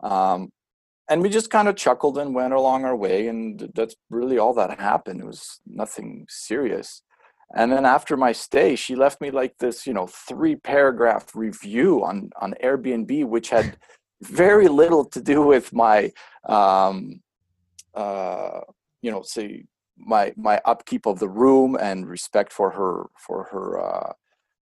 Um, 0.00 0.50
and 1.08 1.22
we 1.22 1.28
just 1.28 1.50
kind 1.50 1.68
of 1.68 1.76
chuckled 1.76 2.18
and 2.18 2.34
went 2.34 2.54
along 2.54 2.84
our 2.84 2.96
way. 2.96 3.28
And 3.28 3.70
that's 3.74 3.96
really 4.10 4.38
all 4.38 4.54
that 4.54 4.78
happened. 4.78 5.20
It 5.20 5.26
was 5.26 5.60
nothing 5.66 6.26
serious. 6.28 7.02
And 7.54 7.70
then 7.70 7.84
after 7.84 8.16
my 8.16 8.32
stay, 8.32 8.74
she 8.74 8.96
left 8.96 9.20
me 9.20 9.30
like 9.30 9.58
this, 9.58 9.86
you 9.86 9.92
know, 9.92 10.06
three 10.06 10.56
paragraph 10.56 11.36
review 11.36 12.04
on, 12.04 12.30
on 12.40 12.54
Airbnb, 12.62 13.26
which 13.26 13.50
had 13.50 13.76
very 14.22 14.66
little 14.66 15.04
to 15.04 15.20
do 15.20 15.42
with 15.42 15.72
my, 15.72 16.10
um, 16.48 17.20
uh, 17.94 18.60
you 19.02 19.10
know, 19.10 19.22
say 19.22 19.64
my 19.96 20.32
my 20.36 20.60
upkeep 20.64 21.06
of 21.06 21.18
the 21.20 21.28
room 21.28 21.76
and 21.80 22.08
respect 22.08 22.52
for 22.52 22.70
her 22.70 23.06
for 23.16 23.44
her 23.44 23.80
uh, 23.80 24.12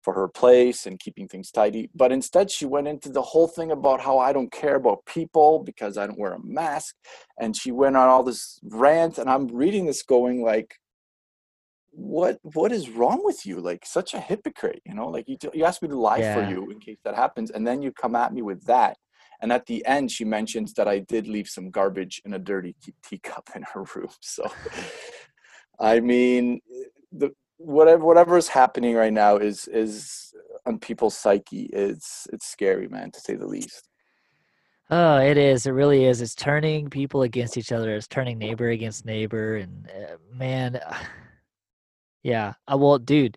for 0.09 0.15
her 0.15 0.29
place 0.29 0.87
and 0.87 0.99
keeping 0.99 1.29
things 1.29 1.51
tidy. 1.51 1.91
But 1.95 2.13
instead, 2.13 2.51
she 2.51 2.65
went 2.65 2.89
into 2.89 3.11
the 3.11 3.21
whole 3.21 3.47
thing 3.47 3.73
about 3.73 4.01
how 4.01 4.17
I 4.19 4.33
don't 4.33 4.51
care 4.51 4.77
about 4.77 5.05
people 5.05 5.59
because 5.59 5.99
I 5.99 6.07
don't 6.07 6.19
wear 6.19 6.33
a 6.33 6.43
mask, 6.43 6.95
and 7.39 7.55
she 7.55 7.73
went 7.73 7.95
on 7.95 8.09
all 8.09 8.23
this 8.23 8.59
rant. 8.63 9.19
And 9.19 9.29
I'm 9.29 9.49
reading 9.49 9.85
this, 9.85 10.03
going 10.03 10.43
like, 10.43 10.77
"What 11.91 12.39
what 12.43 12.73
is 12.73 12.89
wrong 12.89 13.21
with 13.23 13.45
you? 13.45 13.61
Like 13.61 13.85
such 13.85 14.15
a 14.15 14.21
hypocrite, 14.21 14.81
you 14.87 14.95
know? 14.95 15.09
Like 15.09 15.29
you 15.29 15.37
you 15.53 15.67
asked 15.67 15.83
me 15.83 15.89
to 15.91 16.01
lie 16.01 16.23
for 16.33 16.43
you 16.43 16.71
in 16.71 16.81
case 16.81 17.01
that 17.05 17.15
happens, 17.15 17.51
and 17.51 17.67
then 17.67 17.83
you 17.83 17.93
come 17.93 18.17
at 18.17 18.33
me 18.33 18.41
with 18.41 18.65
that." 18.65 18.97
And 19.43 19.53
at 19.53 19.67
the 19.67 19.85
end, 19.85 20.11
she 20.11 20.25
mentions 20.25 20.73
that 20.75 20.89
I 20.89 21.01
did 21.01 21.29
leave 21.29 21.49
some 21.49 21.71
garbage 21.71 22.23
in 22.25 22.33
a 22.33 22.39
dirty 22.39 22.75
teacup 23.07 23.51
in 23.55 23.63
her 23.75 23.85
room. 23.95 24.15
So, 24.23 24.51
I 25.79 26.01
mean, 26.01 26.61
the 27.13 27.31
whatever 27.59 28.05
whatever 28.05 28.39
is 28.39 28.49
happening 28.49 28.95
right 28.95 29.13
now 29.13 29.37
is 29.37 29.69
is 29.69 30.35
on 30.67 30.79
people's 30.79 31.17
psyche. 31.17 31.65
It's 31.73 32.27
it's 32.33 32.47
scary, 32.47 32.89
man, 32.89 33.11
to 33.11 33.21
say 33.21 33.35
the 33.35 33.47
least. 33.47 33.89
Oh, 34.91 35.19
it 35.19 35.37
is. 35.37 35.67
It 35.67 35.73
really 35.73 36.05
is. 36.07 36.23
It's 36.23 36.35
turning 36.35 36.89
people 36.89 37.23
against 37.23 37.59
each 37.59 37.73
other. 37.73 37.95
It's 37.95 38.09
turning 38.09 38.39
neighbor 38.39 38.71
against 38.71 39.05
neighbor. 39.05 39.57
And 39.57 39.87
uh, 39.91 40.17
man, 40.33 40.81
yeah. 42.23 42.55
I 42.67 42.75
well, 42.77 42.99
dude, 42.99 43.37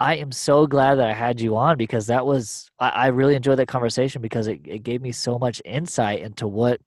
I 0.00 0.16
am 0.16 0.32
so 0.32 0.66
glad 0.66 0.96
that 0.96 1.08
I 1.08 1.12
had 1.12 1.40
you 1.40 1.56
on 1.56 1.78
because 1.78 2.08
that 2.08 2.26
was, 2.26 2.68
I, 2.80 2.88
I 2.88 3.06
really 3.08 3.36
enjoyed 3.36 3.58
that 3.60 3.68
conversation 3.68 4.20
because 4.20 4.48
it, 4.48 4.60
it 4.64 4.82
gave 4.82 5.00
me 5.00 5.12
so 5.12 5.38
much 5.38 5.62
insight 5.64 6.22
into 6.22 6.48
what 6.48 6.80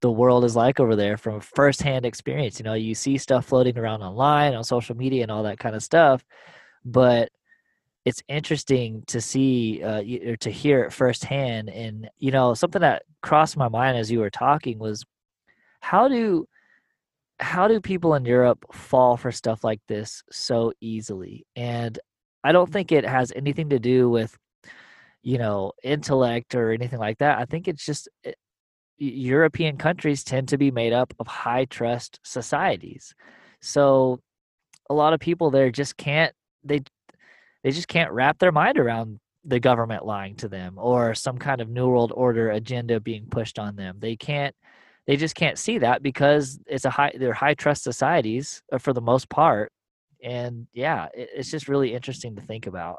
the 0.00 0.10
world 0.10 0.44
is 0.44 0.56
like 0.56 0.80
over 0.80 0.96
there 0.96 1.16
from 1.16 1.40
firsthand 1.40 2.06
experience. 2.06 2.58
You 2.58 2.64
know, 2.64 2.74
you 2.74 2.94
see 2.94 3.18
stuff 3.18 3.46
floating 3.46 3.78
around 3.78 4.02
online 4.02 4.54
on 4.54 4.64
social 4.64 4.96
media 4.96 5.22
and 5.22 5.30
all 5.30 5.42
that 5.44 5.58
kind 5.58 5.76
of 5.76 5.82
stuff, 5.82 6.24
but 6.84 7.30
it's 8.04 8.22
interesting 8.28 9.04
to 9.08 9.20
see 9.20 9.82
uh, 9.82 10.02
or 10.30 10.36
to 10.38 10.50
hear 10.50 10.84
it 10.84 10.92
firsthand. 10.92 11.68
And 11.70 12.08
you 12.18 12.30
know, 12.30 12.54
something 12.54 12.80
that 12.80 13.02
crossed 13.22 13.56
my 13.56 13.68
mind 13.68 13.98
as 13.98 14.10
you 14.10 14.20
were 14.20 14.30
talking 14.30 14.78
was 14.78 15.04
how 15.80 16.08
do 16.08 16.46
how 17.40 17.68
do 17.68 17.80
people 17.80 18.14
in 18.14 18.24
Europe 18.24 18.64
fall 18.72 19.16
for 19.16 19.32
stuff 19.32 19.64
like 19.64 19.80
this 19.88 20.22
so 20.30 20.72
easily? 20.80 21.46
And 21.56 21.98
I 22.44 22.52
don't 22.52 22.70
think 22.70 22.92
it 22.92 23.04
has 23.04 23.32
anything 23.34 23.70
to 23.70 23.78
do 23.78 24.08
with 24.10 24.36
you 25.22 25.38
know 25.38 25.72
intellect 25.82 26.54
or 26.54 26.72
anything 26.72 26.98
like 26.98 27.18
that. 27.18 27.38
I 27.38 27.44
think 27.44 27.68
it's 27.68 27.84
just 27.84 28.08
y- 28.24 28.34
European 29.00 29.76
countries 29.78 30.22
tend 30.24 30.48
to 30.48 30.58
be 30.58 30.70
made 30.70 30.92
up 30.92 31.14
of 31.18 31.26
high 31.26 31.64
trust 31.64 32.20
societies. 32.22 33.14
So 33.60 34.20
a 34.88 34.94
lot 34.94 35.12
of 35.14 35.20
people 35.20 35.50
there 35.50 35.70
just 35.70 35.96
can't 35.96 36.34
they 36.64 36.80
they 37.64 37.70
just 37.70 37.88
can't 37.88 38.12
wrap 38.12 38.38
their 38.38 38.52
mind 38.52 38.78
around 38.78 39.20
the 39.44 39.60
government 39.60 40.04
lying 40.04 40.36
to 40.36 40.48
them 40.48 40.74
or 40.76 41.14
some 41.14 41.38
kind 41.38 41.60
of 41.60 41.68
new 41.68 41.88
world 41.88 42.12
order 42.14 42.50
agenda 42.50 43.00
being 43.00 43.26
pushed 43.30 43.58
on 43.58 43.76
them. 43.76 43.96
They 43.98 44.16
can't 44.16 44.54
they 45.06 45.16
just 45.16 45.34
can't 45.34 45.58
see 45.58 45.78
that 45.78 46.02
because 46.02 46.60
it's 46.66 46.84
a 46.84 46.90
high 46.90 47.12
they're 47.18 47.32
high 47.32 47.54
trust 47.54 47.82
societies 47.82 48.62
uh, 48.72 48.78
for 48.78 48.92
the 48.92 49.00
most 49.00 49.28
part. 49.30 49.72
And 50.22 50.66
yeah, 50.74 51.08
it, 51.14 51.30
it's 51.34 51.50
just 51.50 51.68
really 51.68 51.94
interesting 51.94 52.36
to 52.36 52.42
think 52.42 52.66
about. 52.66 52.98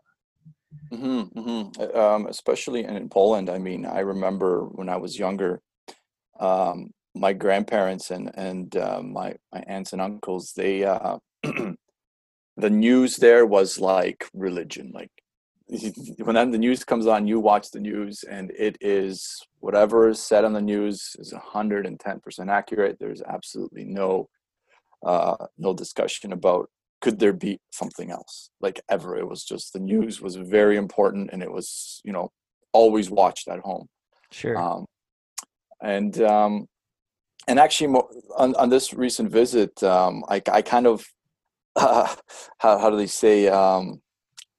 hmm 0.91 1.21
hmm 1.21 1.61
Um, 1.95 2.27
especially 2.27 2.83
in 2.83 3.09
Poland. 3.09 3.49
I 3.49 3.59
mean, 3.59 3.85
I 3.85 3.99
remember 3.99 4.65
when 4.65 4.89
I 4.89 4.97
was 4.97 5.19
younger, 5.19 5.61
um, 6.41 6.91
my 7.15 7.33
grandparents 7.33 8.11
and 8.11 8.31
and 8.35 8.75
uh, 8.75 9.01
my 9.01 9.35
my 9.53 9.63
aunts 9.67 9.93
and 9.93 10.01
uncles, 10.01 10.53
they 10.55 10.83
uh, 10.83 11.17
the 11.43 12.69
news 12.69 13.17
there 13.17 13.45
was 13.45 13.79
like 13.79 14.27
religion. 14.33 14.91
Like 14.93 15.11
when 16.19 16.51
the 16.51 16.57
news 16.57 16.83
comes 16.83 17.07
on, 17.07 17.27
you 17.27 17.39
watch 17.39 17.71
the 17.71 17.79
news, 17.79 18.23
and 18.23 18.51
it 18.57 18.77
is 18.81 19.41
whatever 19.59 20.09
is 20.09 20.21
said 20.21 20.43
on 20.43 20.53
the 20.53 20.61
news 20.61 21.15
is 21.19 21.33
hundred 21.33 21.85
and 21.85 21.99
ten 21.99 22.19
percent 22.19 22.49
accurate. 22.49 22.97
There's 22.99 23.21
absolutely 23.21 23.85
no 23.85 24.27
uh, 25.05 25.35
no 25.57 25.73
discussion 25.73 26.33
about 26.33 26.69
could 27.01 27.19
there 27.19 27.33
be 27.33 27.59
something 27.71 28.11
else 28.11 28.51
like 28.61 28.79
ever 28.87 29.17
it 29.17 29.27
was 29.27 29.43
just 29.43 29.73
the 29.73 29.79
news 29.79 30.21
was 30.21 30.35
very 30.35 30.77
important 30.77 31.31
and 31.33 31.41
it 31.41 31.51
was 31.51 31.99
you 32.03 32.13
know 32.13 32.29
always 32.73 33.09
watched 33.09 33.47
at 33.47 33.59
home 33.61 33.87
Sure. 34.31 34.55
um, 34.55 34.85
and 35.81 36.21
um, 36.21 36.67
and 37.47 37.59
actually 37.59 37.93
on, 38.37 38.55
on 38.55 38.69
this 38.69 38.93
recent 38.93 39.31
visit 39.31 39.81
um, 39.83 40.23
I, 40.29 40.41
I 40.51 40.61
kind 40.61 40.87
of 40.87 41.05
uh, 41.75 42.15
how, 42.59 42.77
how 42.77 42.89
do 42.89 42.97
they 42.97 43.07
say 43.07 43.47
um, 43.47 44.01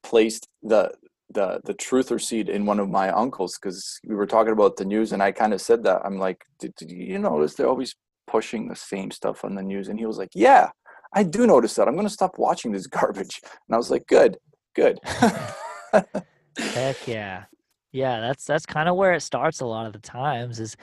placed 0.03 0.49
the 0.63 0.93
the 1.31 1.61
the 1.65 1.75
truther 1.75 2.21
seed 2.21 2.49
in 2.49 2.67
one 2.67 2.79
of 2.79 2.91
my 2.91 3.11
uncles 3.11 3.59
because 3.61 3.99
we 4.07 4.15
were 4.15 4.27
talking 4.27 4.53
about 4.53 4.77
the 4.77 4.85
news 4.85 5.13
and 5.13 5.23
I 5.23 5.33
kind 5.33 5.55
of 5.55 5.61
said 5.61 5.83
that 5.85 6.03
I'm 6.05 6.19
like 6.19 6.45
did, 6.59 6.75
did 6.75 6.91
you 6.91 7.19
notice 7.19 7.55
they're 7.55 7.69
always 7.69 7.95
pushing 8.27 8.69
the 8.69 8.77
same 8.77 9.11
stuff 9.11 9.45
on 9.45 9.55
the 9.55 9.63
news? 9.63 9.89
And 9.89 9.99
he 9.99 10.07
was 10.07 10.19
like 10.19 10.31
yeah 10.35 10.71
I 11.15 11.23
do 11.23 11.47
notice 11.47 11.75
that. 11.75 11.89
I'm 11.89 11.95
going 11.95 12.07
to 12.07 12.13
stop 12.13 12.39
watching 12.39 12.73
this 12.73 12.87
garbage. 12.99 13.41
And 13.45 13.75
I 13.75 13.77
was 13.77 13.91
like 13.91 14.07
good 14.07 14.37
good. 14.75 14.99
Heck 16.59 17.07
yeah. 17.07 17.45
Yeah, 17.93 18.21
that's 18.21 18.45
that's 18.45 18.67
kind 18.67 18.89
of 18.89 18.97
where 18.97 19.13
it 19.13 19.21
starts 19.21 19.61
a 19.61 19.67
lot 19.67 19.87
of 19.87 19.93
the 19.93 19.99
times 19.99 20.59
is 20.59 20.77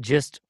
just 0.00 0.40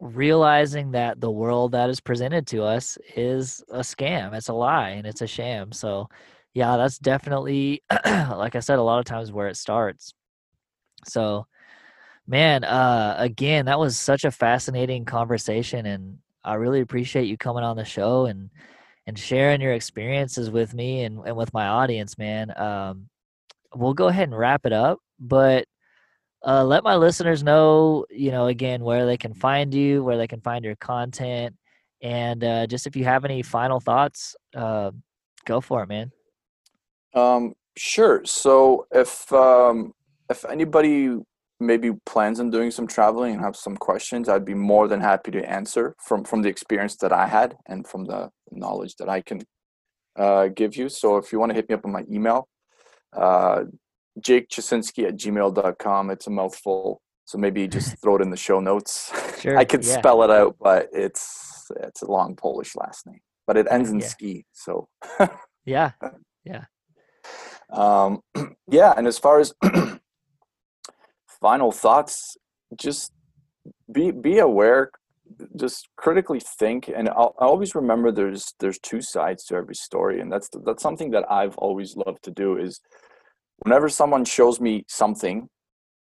realizing 0.00 0.92
that 0.92 1.20
the 1.20 1.30
world 1.30 1.72
that 1.72 1.90
is 1.90 2.00
presented 2.00 2.46
to 2.48 2.64
us 2.64 2.98
is 3.16 3.64
a 3.70 3.80
scam. 3.80 4.34
It's 4.34 4.48
a 4.48 4.54
lie 4.54 4.90
and 4.90 5.06
it's 5.06 5.22
a 5.22 5.26
sham. 5.26 5.72
So, 5.72 6.08
yeah, 6.54 6.76
that's 6.76 6.98
definitely 6.98 7.82
like 8.06 8.56
I 8.56 8.60
said 8.60 8.78
a 8.78 8.82
lot 8.82 8.98
of 9.00 9.04
times 9.06 9.32
where 9.32 9.48
it 9.48 9.56
starts. 9.56 10.14
So, 11.06 11.46
man, 12.26 12.64
uh 12.64 13.16
again, 13.18 13.66
that 13.66 13.78
was 13.78 13.98
such 13.98 14.24
a 14.24 14.30
fascinating 14.30 15.04
conversation 15.04 15.86
and 15.86 16.18
I 16.44 16.54
really 16.54 16.80
appreciate 16.80 17.26
you 17.28 17.36
coming 17.38 17.64
on 17.64 17.76
the 17.76 17.84
show 17.84 18.26
and 18.26 18.50
and 19.06 19.18
sharing 19.18 19.60
your 19.60 19.72
experiences 19.74 20.50
with 20.50 20.74
me 20.74 21.04
and, 21.04 21.20
and 21.26 21.36
with 21.36 21.54
my 21.54 21.66
audience, 21.68 22.18
man. 22.18 22.56
Um 22.58 23.08
we'll 23.74 23.94
go 23.94 24.08
ahead 24.08 24.28
and 24.28 24.38
wrap 24.38 24.66
it 24.66 24.72
up, 24.72 25.00
but 25.20 25.66
uh, 26.46 26.64
let 26.64 26.84
my 26.84 26.96
listeners 26.96 27.42
know, 27.42 28.06
you 28.10 28.30
know, 28.30 28.46
again, 28.46 28.82
where 28.82 29.06
they 29.06 29.16
can 29.16 29.34
find 29.34 29.74
you, 29.74 30.02
where 30.02 30.16
they 30.16 30.26
can 30.26 30.40
find 30.40 30.64
your 30.64 30.76
content, 30.76 31.54
and 32.02 32.42
uh, 32.42 32.66
just 32.66 32.86
if 32.86 32.96
you 32.96 33.04
have 33.04 33.24
any 33.24 33.42
final 33.42 33.80
thoughts, 33.80 34.34
uh, 34.54 34.90
go 35.44 35.60
for 35.60 35.82
it, 35.82 35.88
man. 35.88 36.10
Um, 37.14 37.54
sure. 37.76 38.22
So 38.24 38.86
if 38.90 39.30
um, 39.32 39.92
if 40.30 40.44
anybody 40.44 41.16
maybe 41.58 41.92
plans 42.06 42.40
on 42.40 42.50
doing 42.50 42.70
some 42.70 42.86
traveling 42.86 43.34
and 43.34 43.42
have 43.42 43.56
some 43.56 43.76
questions, 43.76 44.28
I'd 44.28 44.46
be 44.46 44.54
more 44.54 44.88
than 44.88 45.00
happy 45.00 45.30
to 45.32 45.48
answer 45.48 45.94
from 45.98 46.24
from 46.24 46.42
the 46.42 46.48
experience 46.48 46.96
that 46.96 47.12
I 47.12 47.26
had 47.26 47.56
and 47.66 47.86
from 47.86 48.06
the 48.06 48.30
knowledge 48.50 48.96
that 48.96 49.08
I 49.08 49.20
can 49.20 49.42
uh, 50.16 50.48
give 50.48 50.76
you. 50.76 50.88
So 50.88 51.18
if 51.18 51.32
you 51.32 51.38
want 51.38 51.50
to 51.50 51.56
hit 51.56 51.68
me 51.68 51.74
up 51.74 51.84
on 51.84 51.92
my 51.92 52.04
email, 52.10 52.48
uh, 53.12 53.64
Jake 54.20 54.48
Chasinski 54.48 55.06
at 55.06 55.16
gmail.com. 55.16 56.10
It's 56.10 56.26
a 56.26 56.30
mouthful. 56.30 57.00
So 57.24 57.38
maybe 57.38 57.68
just 57.68 57.96
throw 58.02 58.16
it 58.16 58.22
in 58.22 58.30
the 58.30 58.36
show 58.36 58.60
notes. 58.60 59.12
Sure. 59.40 59.56
I 59.56 59.64
could 59.64 59.84
yeah. 59.84 59.98
spell 59.98 60.22
it 60.22 60.30
out, 60.30 60.56
but 60.60 60.88
it's 60.92 61.70
it's 61.82 62.02
a 62.02 62.10
long 62.10 62.36
Polish 62.36 62.74
last 62.76 63.06
name. 63.06 63.20
But 63.46 63.56
it 63.56 63.66
ends 63.70 63.90
in 63.90 64.00
Yeah. 64.00 64.06
ski. 64.06 64.44
So 64.52 64.88
Yeah. 65.64 65.92
Yeah. 66.42 66.64
Um, 67.70 68.20
yeah, 68.70 68.94
and 68.96 69.06
as 69.06 69.18
far 69.18 69.40
as 69.40 69.52
final 71.40 71.70
thoughts, 71.70 72.36
just 72.76 73.12
be 73.92 74.10
be 74.10 74.38
aware, 74.38 74.90
just 75.56 75.88
critically 75.96 76.40
think, 76.40 76.88
and 76.88 77.08
I'll, 77.10 77.34
I 77.38 77.44
always 77.44 77.74
remember 77.74 78.10
there's 78.10 78.54
there's 78.58 78.78
two 78.78 79.00
sides 79.00 79.44
to 79.46 79.54
every 79.56 79.74
story, 79.74 80.20
and 80.20 80.32
that's 80.32 80.48
that's 80.64 80.82
something 80.82 81.10
that 81.10 81.30
I've 81.30 81.56
always 81.58 81.96
loved 81.96 82.22
to 82.24 82.30
do 82.30 82.56
is 82.56 82.80
whenever 83.60 83.88
someone 83.88 84.24
shows 84.24 84.60
me 84.60 84.84
something, 84.88 85.48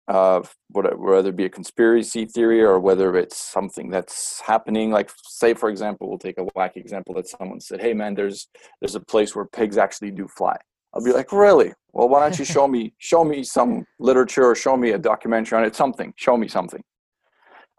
uh, 0.09 0.42
whether 0.68 0.97
whether 0.97 1.30
it 1.30 1.36
be 1.36 1.47
a 1.47 1.51
conspiracy 1.51 2.26
theory 2.26 2.62
or 2.62 2.78
whether 2.78 3.16
it's 3.16 3.36
something 3.36 3.88
that's 3.90 4.40
happening, 4.40 4.90
like 4.90 5.11
say 5.24 5.55
for 5.55 5.70
example, 5.70 6.09
we'll 6.09 6.18
take 6.18 6.38
a 6.38 6.45
wacky 6.57 6.76
example 6.76 7.14
that 7.14 7.28
someone 7.28 7.61
said, 7.61 7.80
"Hey 7.80 7.95
man, 7.95 8.14
there's 8.14 8.49
there's 8.80 8.95
a 8.95 9.01
place 9.01 9.34
where 9.34 9.47
pigs 9.47 9.78
actually 9.78 10.11
do 10.11 10.28
fly." 10.28 10.57
I'll 10.95 11.03
be 11.03 11.12
like, 11.12 11.32
really? 11.32 11.72
Well, 11.92 12.09
why 12.09 12.20
don't 12.20 12.38
you 12.38 12.45
show 12.45 12.68
me 12.68 12.95
show 12.99 13.24
me 13.24 13.42
some 13.42 13.84
literature 13.99 14.45
or 14.45 14.55
show 14.55 14.76
me 14.76 14.90
a 14.90 14.99
documentary 14.99 15.59
on 15.59 15.64
it? 15.64 15.74
Something. 15.74 16.14
Show 16.16 16.36
me 16.36 16.49
something. 16.49 16.82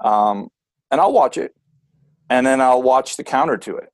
Um, 0.03 0.49
and 0.91 0.99
I'll 0.99 1.13
watch 1.13 1.38
it, 1.38 1.53
and 2.30 2.45
then 2.45 2.59
I'll 2.61 2.84
watch 2.84 3.16
the 3.16 3.24
counter 3.24 3.57
to 3.57 3.78
it, 3.78 3.89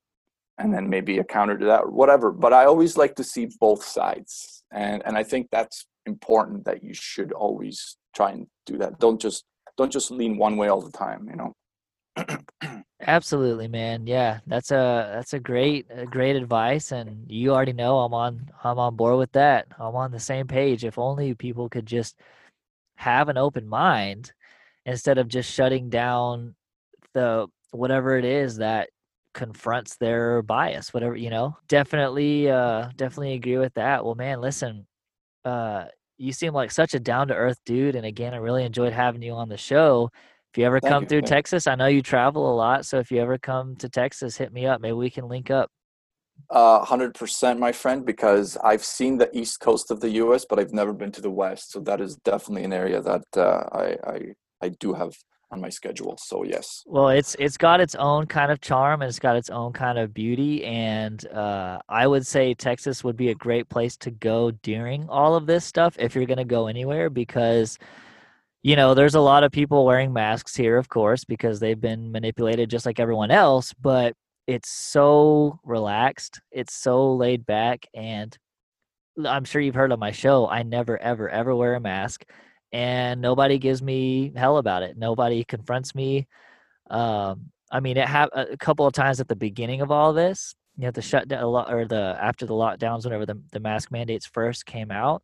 and 0.61 0.73
then 0.73 0.89
maybe 0.89 1.17
a 1.17 1.23
counter 1.23 1.57
to 1.57 1.65
that, 1.65 1.91
whatever. 1.91 2.31
But 2.31 2.53
I 2.53 2.65
always 2.65 2.97
like 2.97 3.15
to 3.15 3.23
see 3.23 3.49
both 3.59 3.83
sides, 3.83 4.63
and 4.71 5.01
and 5.05 5.17
I 5.17 5.23
think 5.23 5.47
that's 5.51 5.85
important. 6.05 6.65
That 6.65 6.83
you 6.83 6.93
should 6.93 7.31
always 7.31 7.97
try 8.15 8.31
and 8.31 8.47
do 8.65 8.77
that. 8.77 8.99
Don't 8.99 9.19
just 9.19 9.43
don't 9.77 9.91
just 9.91 10.11
lean 10.11 10.37
one 10.37 10.57
way 10.57 10.67
all 10.67 10.81
the 10.81 10.91
time. 10.91 11.27
You 11.29 11.35
know. 11.37 12.83
Absolutely, 13.01 13.67
man. 13.67 14.05
Yeah, 14.05 14.39
that's 14.45 14.71
a 14.71 15.11
that's 15.15 15.33
a 15.33 15.39
great 15.39 15.87
a 15.89 16.05
great 16.05 16.35
advice, 16.35 16.91
and 16.91 17.25
you 17.29 17.51
already 17.51 17.73
know 17.73 17.99
I'm 17.99 18.13
on 18.13 18.51
I'm 18.63 18.77
on 18.77 18.95
board 18.95 19.17
with 19.17 19.31
that. 19.31 19.67
I'm 19.79 19.95
on 19.95 20.11
the 20.11 20.19
same 20.19 20.47
page. 20.47 20.85
If 20.85 20.99
only 20.99 21.33
people 21.33 21.69
could 21.69 21.87
just 21.87 22.15
have 22.95 23.29
an 23.29 23.37
open 23.37 23.67
mind 23.67 24.31
instead 24.85 25.17
of 25.17 25.27
just 25.27 25.51
shutting 25.51 25.89
down 25.89 26.55
the 27.13 27.47
whatever 27.71 28.17
it 28.17 28.25
is 28.25 28.57
that 28.57 28.89
confronts 29.33 29.97
their 29.97 30.41
bias, 30.41 30.93
whatever 30.93 31.15
you 31.15 31.29
know. 31.29 31.57
Definitely, 31.67 32.49
uh, 32.49 32.89
definitely 32.95 33.33
agree 33.33 33.57
with 33.57 33.73
that. 33.75 34.03
Well, 34.03 34.15
man, 34.15 34.41
listen, 34.41 34.85
uh, 35.45 35.85
you 36.17 36.33
seem 36.33 36.53
like 36.53 36.71
such 36.71 36.93
a 36.93 36.99
down 36.99 37.27
to 37.29 37.35
earth 37.35 37.59
dude, 37.65 37.95
and 37.95 38.05
again, 38.05 38.33
I 38.33 38.37
really 38.37 38.63
enjoyed 38.63 38.93
having 38.93 39.21
you 39.21 39.33
on 39.33 39.49
the 39.49 39.57
show. 39.57 40.09
If 40.53 40.57
you 40.57 40.65
ever 40.65 40.79
Thank 40.81 40.91
come 40.91 41.03
you, 41.03 41.09
through 41.09 41.21
thank. 41.21 41.29
Texas, 41.29 41.67
I 41.67 41.75
know 41.75 41.87
you 41.87 42.01
travel 42.01 42.51
a 42.51 42.55
lot, 42.55 42.85
so 42.85 42.99
if 42.99 43.11
you 43.11 43.19
ever 43.21 43.37
come 43.37 43.75
to 43.77 43.89
Texas, 43.89 44.37
hit 44.37 44.51
me 44.51 44.65
up. 44.65 44.81
Maybe 44.81 44.93
we 44.93 45.09
can 45.09 45.27
link 45.27 45.49
up. 45.49 45.71
Uh, 46.49 46.83
hundred 46.83 47.13
percent, 47.13 47.59
my 47.59 47.71
friend, 47.71 48.05
because 48.05 48.57
I've 48.57 48.83
seen 48.83 49.17
the 49.17 49.35
east 49.37 49.59
coast 49.61 49.91
of 49.91 50.01
the 50.01 50.09
U.S., 50.09 50.45
but 50.49 50.59
I've 50.59 50.73
never 50.73 50.91
been 50.91 51.11
to 51.13 51.21
the 51.21 51.29
west. 51.31 51.71
So 51.71 51.79
that 51.81 52.01
is 52.01 52.17
definitely 52.17 52.65
an 52.65 52.73
area 52.73 53.01
that 53.01 53.23
uh, 53.37 53.63
I, 53.71 53.97
I 54.03 54.19
I 54.61 54.69
do 54.69 54.93
have 54.93 55.13
on 55.51 55.59
my 55.61 55.69
schedule. 55.69 56.17
So 56.17 56.43
yes, 56.43 56.83
Well, 56.85 57.09
it's 57.09 57.35
it's 57.39 57.57
got 57.57 57.81
its 57.81 57.95
own 57.95 58.25
kind 58.25 58.51
of 58.51 58.61
charm 58.61 59.01
and 59.01 59.09
it's 59.09 59.19
got 59.19 59.35
its 59.35 59.49
own 59.49 59.73
kind 59.73 59.99
of 59.99 60.13
beauty, 60.13 60.63
and 60.63 61.25
uh, 61.27 61.79
I 61.89 62.07
would 62.07 62.25
say 62.25 62.53
Texas 62.53 63.03
would 63.03 63.17
be 63.17 63.29
a 63.29 63.35
great 63.35 63.69
place 63.69 63.97
to 63.97 64.11
go 64.11 64.51
during 64.51 65.07
all 65.09 65.35
of 65.35 65.45
this 65.45 65.65
stuff 65.65 65.95
if 65.99 66.15
you're 66.15 66.25
going 66.25 66.37
to 66.37 66.45
go 66.45 66.67
anywhere 66.67 67.09
because 67.09 67.77
you 68.63 68.75
know 68.75 68.93
there's 68.93 69.15
a 69.15 69.19
lot 69.19 69.43
of 69.43 69.51
people 69.51 69.85
wearing 69.85 70.13
masks 70.13 70.55
here, 70.55 70.77
of 70.77 70.89
course, 70.89 71.25
because 71.25 71.59
they've 71.59 71.81
been 71.81 72.11
manipulated 72.11 72.69
just 72.69 72.85
like 72.85 72.99
everyone 72.99 73.31
else, 73.31 73.73
but 73.73 74.13
it's 74.47 74.69
so 74.69 75.59
relaxed, 75.63 76.41
it's 76.51 76.73
so 76.73 77.13
laid 77.13 77.45
back, 77.45 77.85
and 77.93 78.37
I'm 79.25 79.43
sure 79.43 79.61
you've 79.61 79.75
heard 79.75 79.91
on 79.91 79.99
my 79.99 80.11
show, 80.11 80.47
I 80.47 80.63
never, 80.63 80.97
ever, 80.97 81.29
ever 81.29 81.55
wear 81.55 81.75
a 81.75 81.79
mask, 81.79 82.23
and 82.71 83.21
nobody 83.21 83.57
gives 83.57 83.81
me 83.81 84.31
hell 84.35 84.57
about 84.57 84.83
it. 84.83 84.97
Nobody 84.97 85.43
confronts 85.43 85.93
me. 85.93 86.27
Um, 86.89 87.51
I 87.71 87.79
mean, 87.79 87.97
it 87.97 88.07
have 88.07 88.29
a 88.33 88.57
couple 88.57 88.85
of 88.85 88.93
times 88.93 89.19
at 89.19 89.27
the 89.27 89.35
beginning 89.35 89.81
of 89.81 89.91
all 89.91 90.13
this, 90.13 90.55
you 90.77 90.85
know, 90.85 90.91
the 90.91 91.01
shutdown 91.01 91.43
or 91.43 91.85
the 91.85 92.17
after 92.21 92.45
the 92.45 92.53
lockdowns, 92.53 93.05
whenever 93.05 93.25
the 93.25 93.41
the 93.51 93.59
mask 93.59 93.91
mandates 93.91 94.25
first 94.25 94.65
came 94.65 94.91
out. 94.91 95.23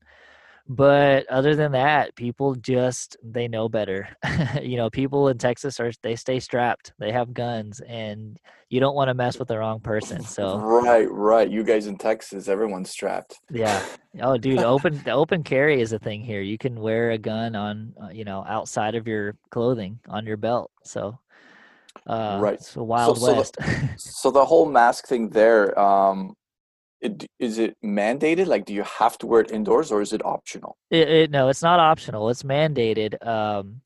But 0.69 1.25
other 1.29 1.55
than 1.55 1.71
that, 1.71 2.13
people 2.15 2.53
just 2.55 3.15
they 3.23 3.47
know 3.47 3.69
better. 3.69 4.09
you 4.61 4.75
know, 4.75 4.89
people 4.89 5.29
in 5.29 5.37
Texas 5.37 5.79
are 5.79 5.91
they 6.03 6.15
stay 6.15 6.39
strapped. 6.39 6.93
They 6.99 7.11
have 7.11 7.33
guns, 7.33 7.79
and 7.87 8.37
you 8.69 8.81
don't 8.81 8.95
want 8.95 9.07
to 9.07 9.13
mess 9.13 9.39
with 9.39 9.47
the 9.47 9.57
wrong 9.57 9.79
person. 9.79 10.21
So 10.21 10.57
right, 10.57 11.09
right. 11.09 11.49
You 11.49 11.63
guys 11.63 11.87
in 11.87 11.97
Texas, 11.97 12.49
everyone's 12.49 12.89
strapped. 12.89 13.39
yeah. 13.49 13.81
Oh, 14.21 14.37
dude, 14.37 14.59
open 14.59 15.01
the 15.03 15.11
open 15.11 15.43
carry 15.43 15.79
is 15.79 15.93
a 15.93 15.99
thing 15.99 16.21
here. 16.21 16.41
You 16.41 16.57
can 16.57 16.79
wear 16.79 17.11
a 17.11 17.17
gun 17.17 17.55
on, 17.55 17.93
uh, 18.03 18.09
you 18.09 18.25
know, 18.25 18.43
outside 18.47 18.95
of 18.95 19.07
your 19.07 19.35
clothing 19.51 19.99
on 20.09 20.25
your 20.25 20.37
belt. 20.37 20.71
So, 20.83 21.17
uh, 22.07 22.39
Right. 22.41 22.55
It's 22.55 22.75
a 22.75 22.83
wild 22.83 23.17
so 23.19 23.25
the- 23.25 23.35
west. 23.37 23.57
So 23.97 24.31
the 24.31 24.43
whole 24.45 24.65
mask 24.65 25.07
thing 25.07 25.29
there, 25.29 25.77
um, 25.79 26.35
it, 27.01 27.25
is 27.39 27.57
it 27.57 27.77
mandated? 27.83 28.47
Like, 28.47 28.65
do 28.65 28.73
you 28.73 28.83
have 28.83 29.17
to 29.19 29.27
wear 29.27 29.41
it 29.41 29.51
indoors, 29.51 29.91
or 29.91 30.01
is 30.01 30.13
it 30.13 30.25
optional? 30.25 30.77
It, 30.89 31.09
it, 31.09 31.31
no, 31.31 31.49
it's 31.49 31.61
not 31.61 31.79
optional. 31.79 32.29
It's 32.29 32.43
mandated. 32.43 33.25
Um, 33.25 33.81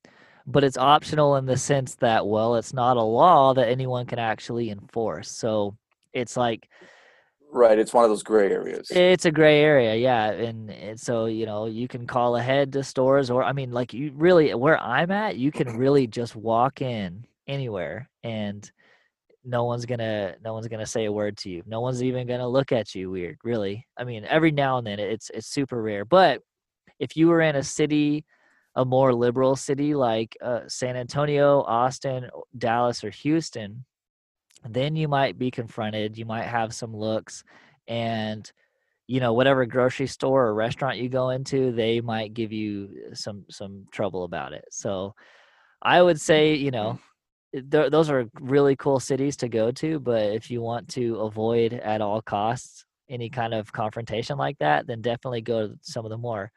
but 0.46 0.64
it's 0.64 0.76
optional 0.76 1.36
in 1.36 1.46
the 1.46 1.56
sense 1.56 1.94
that 1.96 2.26
well, 2.26 2.56
it's 2.56 2.72
not 2.72 2.96
a 2.96 3.02
law 3.02 3.54
that 3.54 3.68
anyone 3.68 4.06
can 4.06 4.18
actually 4.18 4.70
enforce. 4.70 5.30
So 5.30 5.76
it's 6.12 6.36
like 6.36 6.68
Right, 7.54 7.78
it's 7.78 7.92
one 7.92 8.02
of 8.02 8.10
those 8.10 8.22
gray 8.22 8.50
areas. 8.50 8.90
It's 8.90 9.26
a 9.26 9.30
gray 9.30 9.60
area, 9.60 9.94
yeah, 9.94 10.30
and, 10.30 10.70
and 10.70 10.98
so 10.98 11.26
you 11.26 11.44
know 11.44 11.66
you 11.66 11.86
can 11.86 12.06
call 12.06 12.36
ahead 12.36 12.72
to 12.72 12.82
stores, 12.82 13.30
or 13.30 13.44
I 13.44 13.52
mean, 13.52 13.72
like 13.72 13.92
you 13.92 14.10
really 14.14 14.54
where 14.54 14.80
I'm 14.80 15.10
at, 15.10 15.36
you 15.36 15.52
can 15.52 15.76
really 15.76 16.06
just 16.06 16.34
walk 16.34 16.80
in 16.80 17.26
anywhere, 17.46 18.08
and 18.24 18.70
no 19.44 19.64
one's 19.64 19.86
gonna 19.86 20.36
no 20.44 20.52
one's 20.52 20.68
gonna 20.68 20.86
say 20.86 21.06
a 21.06 21.12
word 21.12 21.36
to 21.38 21.50
you. 21.50 21.62
No 21.66 21.80
one's 21.80 22.02
even 22.02 22.26
gonna 22.26 22.48
look 22.48 22.72
at 22.72 22.94
you 22.94 23.10
weird, 23.10 23.38
really. 23.44 23.86
I 23.96 24.04
mean, 24.04 24.24
every 24.24 24.52
now 24.52 24.78
and 24.78 24.86
then 24.86 24.98
it's 24.98 25.30
it's 25.34 25.48
super 25.48 25.82
rare, 25.82 26.04
but 26.04 26.40
if 26.98 27.16
you 27.16 27.28
were 27.28 27.40
in 27.40 27.56
a 27.56 27.62
city, 27.62 28.24
a 28.76 28.84
more 28.84 29.12
liberal 29.12 29.56
city 29.56 29.94
like 29.94 30.36
uh, 30.40 30.60
San 30.68 30.96
Antonio, 30.96 31.62
Austin, 31.62 32.30
Dallas, 32.56 33.02
or 33.02 33.10
Houston, 33.10 33.84
then 34.68 34.96
you 34.96 35.08
might 35.08 35.38
be 35.38 35.50
confronted 35.50 36.16
you 36.16 36.24
might 36.24 36.44
have 36.44 36.74
some 36.74 36.94
looks 36.94 37.42
and 37.88 38.52
you 39.06 39.20
know 39.20 39.32
whatever 39.32 39.66
grocery 39.66 40.06
store 40.06 40.46
or 40.46 40.54
restaurant 40.54 40.98
you 40.98 41.08
go 41.08 41.30
into 41.30 41.72
they 41.72 42.00
might 42.00 42.34
give 42.34 42.52
you 42.52 42.88
some 43.14 43.44
some 43.50 43.84
trouble 43.90 44.24
about 44.24 44.52
it 44.52 44.64
so 44.70 45.14
i 45.82 46.00
would 46.00 46.20
say 46.20 46.54
you 46.54 46.70
know 46.70 46.98
th- 47.52 47.90
those 47.90 48.10
are 48.10 48.26
really 48.40 48.76
cool 48.76 48.98
cities 48.98 49.36
to 49.36 49.48
go 49.48 49.70
to 49.70 49.98
but 50.00 50.32
if 50.32 50.50
you 50.50 50.60
want 50.60 50.88
to 50.88 51.16
avoid 51.20 51.74
at 51.74 52.00
all 52.00 52.22
costs 52.22 52.84
any 53.08 53.28
kind 53.28 53.52
of 53.52 53.72
confrontation 53.72 54.38
like 54.38 54.58
that 54.58 54.86
then 54.86 55.02
definitely 55.02 55.40
go 55.40 55.68
to 55.68 55.78
some 55.82 56.04
of 56.04 56.10
the 56.10 56.16
more 56.16 56.50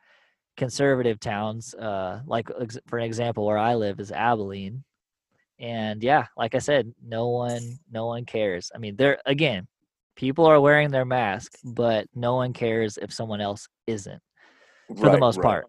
conservative 0.55 1.19
towns 1.19 1.73
uh 1.75 2.21
like 2.25 2.49
for 2.87 2.97
an 2.97 3.03
example 3.03 3.45
where 3.45 3.57
i 3.57 3.75
live 3.75 3.99
is 3.99 4.11
abilene. 4.11 4.83
And 5.59 6.01
yeah 6.01 6.27
like 6.37 6.55
i 6.55 6.59
said 6.59 6.93
no 7.05 7.27
one 7.29 7.77
no 7.91 8.05
one 8.05 8.25
cares. 8.25 8.71
I 8.73 8.77
mean 8.77 8.95
there 8.95 9.19
again 9.25 9.67
people 10.15 10.45
are 10.45 10.61
wearing 10.61 10.91
their 10.91 11.05
mask 11.05 11.57
but 11.63 12.07
no 12.15 12.35
one 12.35 12.53
cares 12.53 12.97
if 13.01 13.11
someone 13.11 13.41
else 13.41 13.67
isn't 13.85 14.21
for 14.95 15.07
right, 15.07 15.11
the 15.11 15.17
most 15.17 15.37
right, 15.37 15.43
part. 15.43 15.65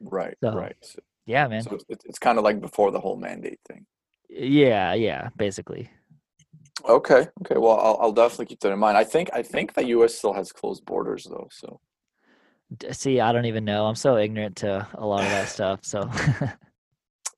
Right, 0.00 0.36
So, 0.42 0.54
right. 0.54 0.76
So, 0.82 0.98
yeah 1.26 1.48
man. 1.48 1.62
so 1.62 1.78
it's, 1.88 2.04
it's 2.04 2.18
kind 2.18 2.38
of 2.38 2.44
like 2.44 2.60
before 2.60 2.92
the 2.92 3.00
whole 3.00 3.16
mandate 3.16 3.58
thing. 3.66 3.86
Yeah 4.32 4.94
yeah 4.94 5.28
basically 5.36 5.90
Okay, 6.88 7.28
okay. 7.42 7.58
Well, 7.58 7.78
I'll, 7.78 7.98
I'll 8.00 8.12
definitely 8.12 8.46
keep 8.46 8.60
that 8.60 8.72
in 8.72 8.78
mind. 8.78 8.96
I 8.96 9.04
think 9.04 9.30
I 9.32 9.42
think 9.42 9.74
the 9.74 9.84
U.S. 9.88 10.16
still 10.16 10.32
has 10.32 10.50
closed 10.50 10.84
borders 10.84 11.28
though, 11.30 11.46
so 11.52 11.80
see 12.90 13.20
i 13.20 13.32
don't 13.32 13.44
even 13.44 13.66
know 13.66 13.84
i'm 13.84 13.94
so 13.94 14.16
ignorant 14.16 14.56
to 14.56 14.88
a 14.94 15.06
lot 15.06 15.22
of 15.22 15.28
that 15.28 15.46
stuff 15.46 15.80
so 15.82 16.10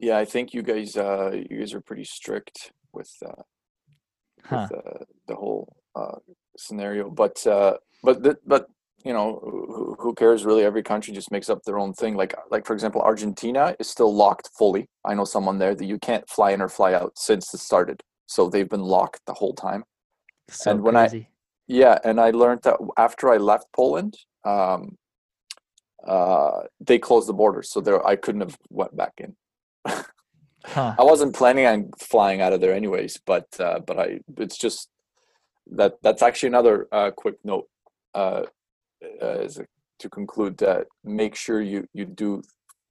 yeah, 0.05 0.19
I 0.19 0.25
think 0.25 0.53
you 0.55 0.63
guys 0.63 0.97
uh 0.97 1.31
you 1.33 1.59
guys 1.59 1.73
are 1.75 1.81
pretty 1.81 2.05
strict 2.05 2.73
with 2.93 3.11
uh 3.25 3.43
huh. 4.45 4.69
with 4.71 4.79
uh, 4.79 5.05
the 5.29 5.35
whole 5.35 5.77
uh 5.95 6.19
scenario. 6.57 7.11
But 7.11 7.47
uh 7.47 7.79
but 8.03 8.23
the, 8.23 8.39
but 8.47 8.69
you 9.05 9.13
know 9.13 9.97
who, 9.99 10.15
cares 10.15 10.45
really? 10.45 10.65
Every 10.65 10.83
country 10.83 11.13
just 11.13 11.31
makes 11.31 11.51
up 11.51 11.63
their 11.65 11.79
own 11.79 11.93
thing. 11.93 12.17
Like 12.17 12.35
like 12.51 12.67
for 12.67 12.73
example, 12.73 13.03
Argentina 13.03 13.77
is 13.79 13.89
still 13.89 14.13
locked 14.15 14.49
fully. 14.59 14.89
I 15.05 15.15
know 15.15 15.25
someone 15.25 15.59
there 15.59 15.75
that 15.75 15.85
you 15.85 15.99
can't 15.99 16.29
fly 16.29 16.53
in 16.53 16.63
or 16.63 16.69
fly 16.69 16.95
out 16.95 17.13
since 17.17 17.53
it 17.53 17.59
started. 17.59 18.03
So 18.27 18.49
they've 18.49 18.69
been 18.69 18.83
locked 18.83 19.21
the 19.27 19.35
whole 19.35 19.55
time. 19.55 19.85
so 20.49 20.71
and 20.71 20.83
when 20.83 20.97
I- 20.97 21.29
Yeah, 21.67 21.99
and 22.05 22.19
I 22.21 22.31
learned 22.31 22.63
that 22.63 22.77
after 22.97 23.31
I 23.33 23.37
left 23.37 23.67
Poland, 23.75 24.17
um, 24.45 24.97
uh, 26.07 26.63
they 26.81 26.99
closed 26.99 27.29
the 27.29 27.33
borders, 27.35 27.71
so 27.71 27.81
there 27.81 28.05
I 28.07 28.17
couldn't 28.17 28.43
have 28.43 28.57
went 28.71 28.97
back 28.97 29.15
in. 29.19 29.37
huh. 29.87 30.95
I 30.99 31.03
wasn't 31.03 31.35
planning 31.35 31.67
on 31.67 31.91
flying 31.99 32.41
out 32.41 32.53
of 32.55 32.61
there 32.61 32.75
anyways, 32.75 33.19
but 33.27 33.49
uh, 33.61 33.81
but 33.81 33.99
I 33.99 34.21
it's 34.39 34.57
just 34.59 34.89
that 35.73 35.95
that's 36.03 36.23
actually 36.23 36.49
another 36.49 36.89
uh, 36.93 37.11
quick 37.11 37.37
note 37.45 37.69
uh, 38.15 38.43
uh, 39.03 39.25
as 39.27 39.61
to 39.99 40.09
conclude 40.09 40.57
that 40.59 40.87
make 41.05 41.35
sure 41.35 41.61
you 41.61 41.87
you 41.93 42.05
do 42.05 42.43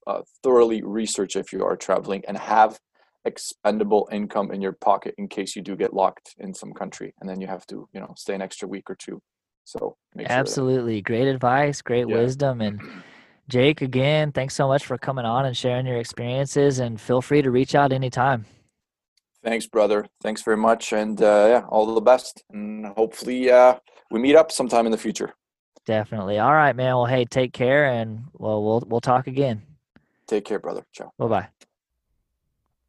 uh, 0.08 0.22
thoroughly 0.44 0.82
research 0.84 1.36
if 1.36 1.52
you 1.54 1.64
are 1.64 1.76
traveling 1.76 2.24
and 2.28 2.38
have 2.38 2.80
expendable 3.26 4.08
income 4.12 4.52
in 4.52 4.62
your 4.62 4.74
pocket 4.74 5.16
in 5.18 5.28
case 5.28 5.56
you 5.56 5.62
do 5.62 5.76
get 5.76 5.94
locked 5.94 6.36
in 6.40 6.54
some 6.54 6.74
country 6.74 7.14
and 7.20 7.30
then 7.30 7.40
you 7.40 7.48
have 7.48 7.66
to 7.68 7.88
you 7.94 8.00
know 8.00 8.14
stay 8.18 8.34
an 8.36 8.42
extra 8.42 8.68
week 8.68 8.90
or 8.90 8.96
two. 8.96 9.22
So 9.66 9.96
make 10.16 10.28
sure 10.28 10.36
that- 10.36 10.40
Absolutely. 10.40 11.02
Great 11.02 11.28
advice, 11.28 11.82
great 11.82 12.08
Yeah. 12.08 12.16
wisdom. 12.16 12.60
And 12.60 12.82
Jake, 13.48 13.82
again, 13.82 14.32
thanks 14.34 14.56
so 14.56 14.68
much 14.68 14.86
for 14.86 14.98
coming 14.98 15.26
on 15.26 15.46
and 15.46 15.56
sharing 15.56 15.86
your 15.86 15.98
experiences. 15.98 16.80
And 16.80 17.00
feel 17.00 17.22
free 17.22 17.42
to 17.42 17.52
reach 17.52 17.76
out 17.76 17.94
anytime. 17.94 18.46
Thanks, 19.44 19.68
brother. 19.68 20.06
Thanks 20.22 20.42
very 20.42 20.56
much, 20.56 20.94
and 20.94 21.22
uh, 21.22 21.46
yeah, 21.50 21.64
all 21.68 21.94
the 21.94 22.00
best. 22.02 22.44
And 22.50 22.86
hopefully, 22.96 23.52
uh, 23.52 23.76
we 24.10 24.20
meet 24.22 24.36
up 24.38 24.52
sometime 24.54 24.86
in 24.86 24.92
the 24.94 24.98
future. 24.98 25.34
Definitely. 25.86 26.40
All 26.40 26.54
right, 26.54 26.76
man. 26.76 26.96
Well, 26.96 27.06
hey, 27.06 27.26
take 27.26 27.54
care 27.54 27.86
and 27.86 28.26
well, 28.34 28.64
we'll 28.64 28.84
we'll 28.88 29.02
talk 29.02 29.28
again. 29.28 29.64
Take 30.28 30.46
care, 30.46 30.60
brother. 30.60 30.86
Ciao. 30.94 31.12
Bye 31.18 31.28
bye. 31.28 31.48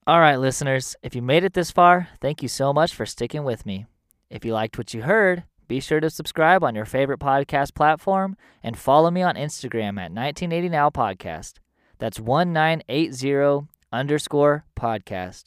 All 0.07 0.21
right, 0.21 0.37
listeners, 0.37 0.95
if 1.03 1.15
you 1.15 1.23
made 1.23 1.45
it 1.45 1.55
this 1.55 1.71
far, 1.71 2.09
thank 2.21 2.43
you 2.43 2.49
so 2.49 2.73
much 2.73 2.95
for 2.95 3.07
sticking 3.07 3.43
with 3.43 3.65
me. 3.65 3.87
If 4.29 4.45
you 4.45 4.53
liked 4.53 4.77
what 4.77 4.93
you 4.93 5.03
heard, 5.03 5.45
be 5.67 5.81
sure 5.81 6.01
to 6.01 6.11
subscribe 6.11 6.63
on 6.63 6.75
your 6.75 6.85
favorite 6.85 7.21
podcast 7.21 7.75
platform 7.75 8.37
and 8.63 8.77
follow 8.77 9.11
me 9.11 9.23
on 9.23 9.35
Instagram 9.35 9.97
at 9.99 10.13
1980 10.13 10.69
Now 10.69 10.91
Podcast. 10.91 11.55
That's 11.99 12.21
1980 12.21 13.67
underscore 13.91 14.67
podcast. 14.79 15.45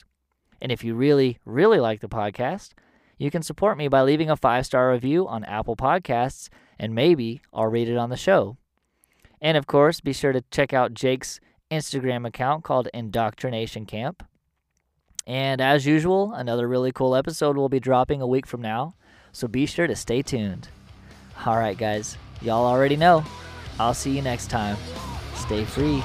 And 0.60 0.72
if 0.72 0.84
you 0.84 0.96
really, 0.96 1.38
really 1.46 1.80
like 1.80 2.00
the 2.00 2.10
podcast, 2.10 2.72
you 3.20 3.30
can 3.30 3.44
support 3.44 3.78
me 3.78 3.88
by 3.88 4.02
leaving 4.02 4.30
a 4.32 4.36
five 4.36 4.66
star 4.66 4.92
review 4.92 5.28
on 5.28 5.44
Apple 5.44 5.76
Podcasts, 5.76 6.50
and 6.80 6.94
maybe 6.94 7.42
I'll 7.54 7.68
read 7.68 7.90
it 7.90 7.98
on 7.98 8.10
the 8.10 8.18
show. 8.18 8.58
And 9.42 9.58
of 9.58 9.68
course, 9.68 10.02
be 10.02 10.14
sure 10.14 10.34
to 10.34 10.44
check 10.52 10.74
out 10.74 10.94
Jake's 10.94 11.40
Instagram 11.70 12.26
account 12.26 12.64
called 12.64 12.88
Indoctrination 12.94 13.86
Camp. 13.86 14.24
And 15.26 15.60
as 15.60 15.86
usual, 15.86 16.34
another 16.34 16.68
really 16.68 16.92
cool 16.92 17.16
episode 17.16 17.58
will 17.58 17.70
be 17.70 17.82
dropping 17.82 18.22
a 18.22 18.28
week 18.28 18.48
from 18.48 18.62
now, 18.62 18.96
so 19.34 19.48
be 19.48 19.66
sure 19.66 19.86
to 19.86 19.96
stay 19.96 20.22
tuned. 20.22 20.70
All 21.46 21.58
right, 21.58 21.78
guys, 21.78 22.18
y'all 22.42 22.66
already 22.66 22.96
know. 22.96 23.26
I'll 23.80 23.94
see 23.94 24.16
you 24.16 24.22
next 24.22 24.50
time. 24.50 24.78
Stay 25.36 25.66
free. 25.66 26.02